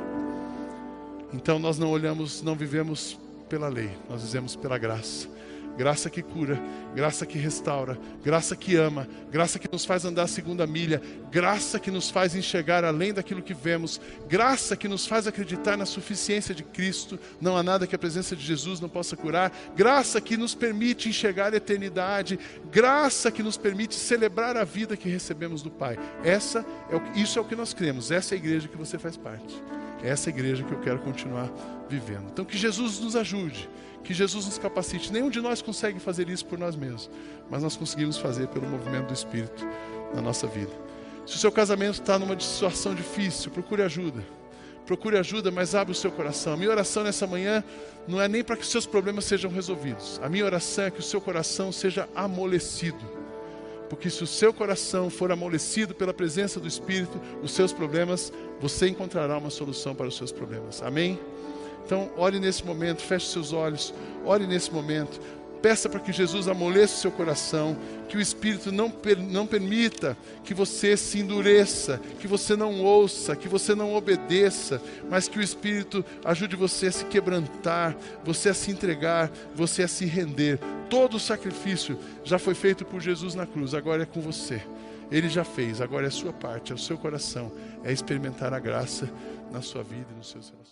Então 1.33 1.59
nós 1.59 1.77
não 1.77 1.91
olhamos, 1.91 2.43
não 2.43 2.55
vivemos 2.55 3.19
pela 3.49 3.69
lei, 3.69 3.91
nós 4.09 4.23
vivemos 4.23 4.55
pela 4.55 4.79
graça 4.79 5.29
graça 5.77 6.09
que 6.09 6.23
cura, 6.23 6.61
graça 6.95 7.27
que 7.27 7.39
restaura, 7.39 7.99
graça 8.23 8.55
que 8.55 8.77
ama, 8.77 9.09
graça 9.31 9.59
que 9.59 9.71
nos 9.71 9.85
faz 9.85 10.05
andar 10.05 10.23
a 10.23 10.29
segunda 10.29 10.67
milha, 10.67 11.03
graça 11.31 11.79
que 11.79 11.91
nos 11.91 12.11
faz 12.11 12.35
enxergar 12.35 12.85
além 12.85 13.13
daquilo 13.13 13.43
que 13.43 13.55
vemos, 13.55 14.01
graça 14.29 14.77
que 14.77 14.89
nos 14.89 15.07
faz 15.07 15.27
acreditar 15.27 15.77
na 15.77 15.87
suficiência 15.87 16.55
de 16.55 16.63
Cristo, 16.63 17.19
não 17.41 17.57
há 17.57 17.63
nada 17.63 17.87
que 17.87 17.95
a 17.95 17.99
presença 17.99 18.37
de 18.37 18.45
Jesus 18.45 18.81
não 18.81 18.89
possa 18.89 19.17
curar, 19.17 19.53
graça 19.75 20.21
que 20.21 20.37
nos 20.37 20.55
permite 20.55 21.09
enxergar 21.09 21.53
a 21.53 21.57
eternidade, 21.57 22.39
graça 22.71 23.31
que 23.31 23.43
nos 23.43 23.57
permite 23.57 23.95
celebrar 23.95 24.57
a 24.57 24.65
vida 24.65 24.97
que 24.97 25.09
recebemos 25.09 25.63
do 25.63 25.71
Pai. 25.71 25.99
Essa 26.23 26.65
é 26.91 26.97
o, 26.97 27.03
isso 27.17 27.39
é 27.39 27.43
o 27.43 27.45
que 27.45 27.57
nós 27.57 27.75
cremos, 27.75 28.11
essa 28.11 28.35
é 28.35 28.37
a 28.37 28.39
igreja 28.39 28.69
que 28.69 28.77
você 28.77 28.99
faz 28.99 29.17
parte. 29.17 29.55
É 30.03 30.11
essa 30.11 30.29
igreja 30.29 30.63
que 30.63 30.73
eu 30.73 30.81
quero 30.81 30.99
continuar 30.99 31.51
vivendo. 31.89 32.27
Então 32.31 32.45
que 32.45 32.59
Jesus 32.59 33.01
nos 33.01 33.17
ajude 33.17 33.69
que 34.05 34.15
Jesus 34.15 34.47
nos 34.47 34.59
capacite. 34.59 35.13
Nenhum 35.13 35.31
de 35.31 35.41
nós 35.41 35.61
consegue 35.61 35.99
fazer 35.99 36.29
isso 36.29 36.45
por 36.47 36.59
nós 36.59 36.77
mesmos, 36.77 37.11
mas 37.51 37.63
nós 37.63 37.77
conseguimos 37.77 38.19
fazer 38.19 38.49
pelo 38.49 38.67
movimento 38.67 39.09
do 39.09 39.15
Espírito 39.15 39.67
na 40.15 40.21
nossa 40.21 40.47
vida. 40.47 40.71
Se 41.27 41.37
o 41.37 41.39
seu 41.39 41.51
casamento 41.51 41.95
está 41.95 42.19
numa 42.19 42.39
situação 42.39 42.95
difícil, 42.95 43.51
procure 43.51 43.83
ajuda. 43.83 44.23
Procure 44.87 45.17
ajuda, 45.17 45.51
mas 45.51 45.75
abre 45.75 45.93
o 45.93 45.95
seu 45.95 46.13
coração. 46.13 46.53
A 46.53 46.57
minha 46.57 46.71
oração 46.71 47.03
nessa 47.03 47.27
manhã 47.27 47.65
não 48.07 48.21
é 48.21 48.29
nem 48.29 48.45
para 48.45 48.55
que 48.55 48.63
os 48.63 48.69
seus 48.69 48.85
problemas 48.85 49.25
sejam 49.25 49.51
resolvidos. 49.51 50.21
A 50.23 50.29
minha 50.29 50.45
oração 50.45 50.85
é 50.85 50.91
que 50.91 51.01
o 51.01 51.03
seu 51.03 51.21
coração 51.21 51.73
seja 51.73 52.07
amolecido 52.15 53.25
porque 53.89 54.11
se 54.11 54.25
o 54.25 54.27
seu 54.27 54.53
coração 54.53 55.11
for 55.11 55.31
amolecido 55.31 55.95
pela 55.95 56.13
presença 56.13 56.59
do 56.59 56.67
Espírito, 56.67 57.21
os 57.43 57.53
seus 57.53 57.73
problemas, 57.73 58.33
você 58.61 58.89
encontrará 58.89 59.37
uma 59.39 59.51
solução 59.51 59.95
para 59.95 60.07
os 60.07 60.17
seus 60.17 60.33
problemas. 60.33 60.83
Amém? 60.83 61.19
Então, 61.85 62.11
ore 62.17 62.41
nesse 62.41 62.65
momento, 62.65 63.03
feche 63.03 63.27
seus 63.27 63.53
olhos, 63.53 63.93
ore 64.25 64.47
nesse 64.47 64.73
momento. 64.73 65.21
Peça 65.61 65.89
para 65.89 66.01
que 66.01 66.13
Jesus 66.13 66.47
amoleça 66.47 66.95
o 66.95 66.99
seu 66.99 67.11
coração, 67.11 67.75
que 68.07 68.19
o 68.19 68.21
Espírito 68.21 68.71
não, 68.71 68.91
per, 68.91 69.19
não 69.19 69.47
permita 69.47 70.15
que 70.45 70.53
você 70.53 70.95
se 70.95 71.21
endureça, 71.21 71.99
que 72.21 72.27
você 72.27 72.55
não 72.55 72.83
ouça, 72.83 73.35
que 73.35 73.49
você 73.49 73.75
não 73.75 73.95
obedeça, 73.95 74.81
mas 75.09 75.27
que 75.27 75.39
o 75.39 75.43
Espírito 75.43 76.05
ajude 76.23 76.55
você 76.55 76.89
a 76.89 76.93
se 76.93 77.07
quebrantar, 77.07 77.97
você 78.23 78.51
a 78.51 78.55
se 78.55 78.71
entregar, 78.71 79.31
você 79.55 79.83
a 79.83 79.89
se 79.89 80.05
render. 80.05 80.59
Todo 80.91 81.17
o 81.17 81.21
sacrifício 81.21 81.99
já 82.23 82.39
foi 82.39 82.55
feito 82.55 82.85
por 82.85 83.01
Jesus 83.01 83.35
na 83.35 83.47
cruz, 83.47 83.73
agora 83.73 84.03
é 84.03 84.07
com 84.07 84.21
você. 84.21 84.63
Ele 85.11 85.31
já 85.31 85.45
fez, 85.45 85.81
agora 85.81 86.05
é 86.05 86.09
a 86.09 86.11
sua 86.11 86.33
parte, 86.33 86.73
é 86.73 86.75
o 86.75 86.79
seu 86.79 86.99
coração, 86.99 87.51
é 87.83 87.91
experimentar 87.91 88.53
a 88.53 88.59
graça 88.59 89.09
na 89.51 89.63
sua 89.63 89.83
vida 89.83 90.09
e 90.13 90.17
nos 90.17 90.29
seus 90.29 90.51
relacionamentos. 90.51 90.64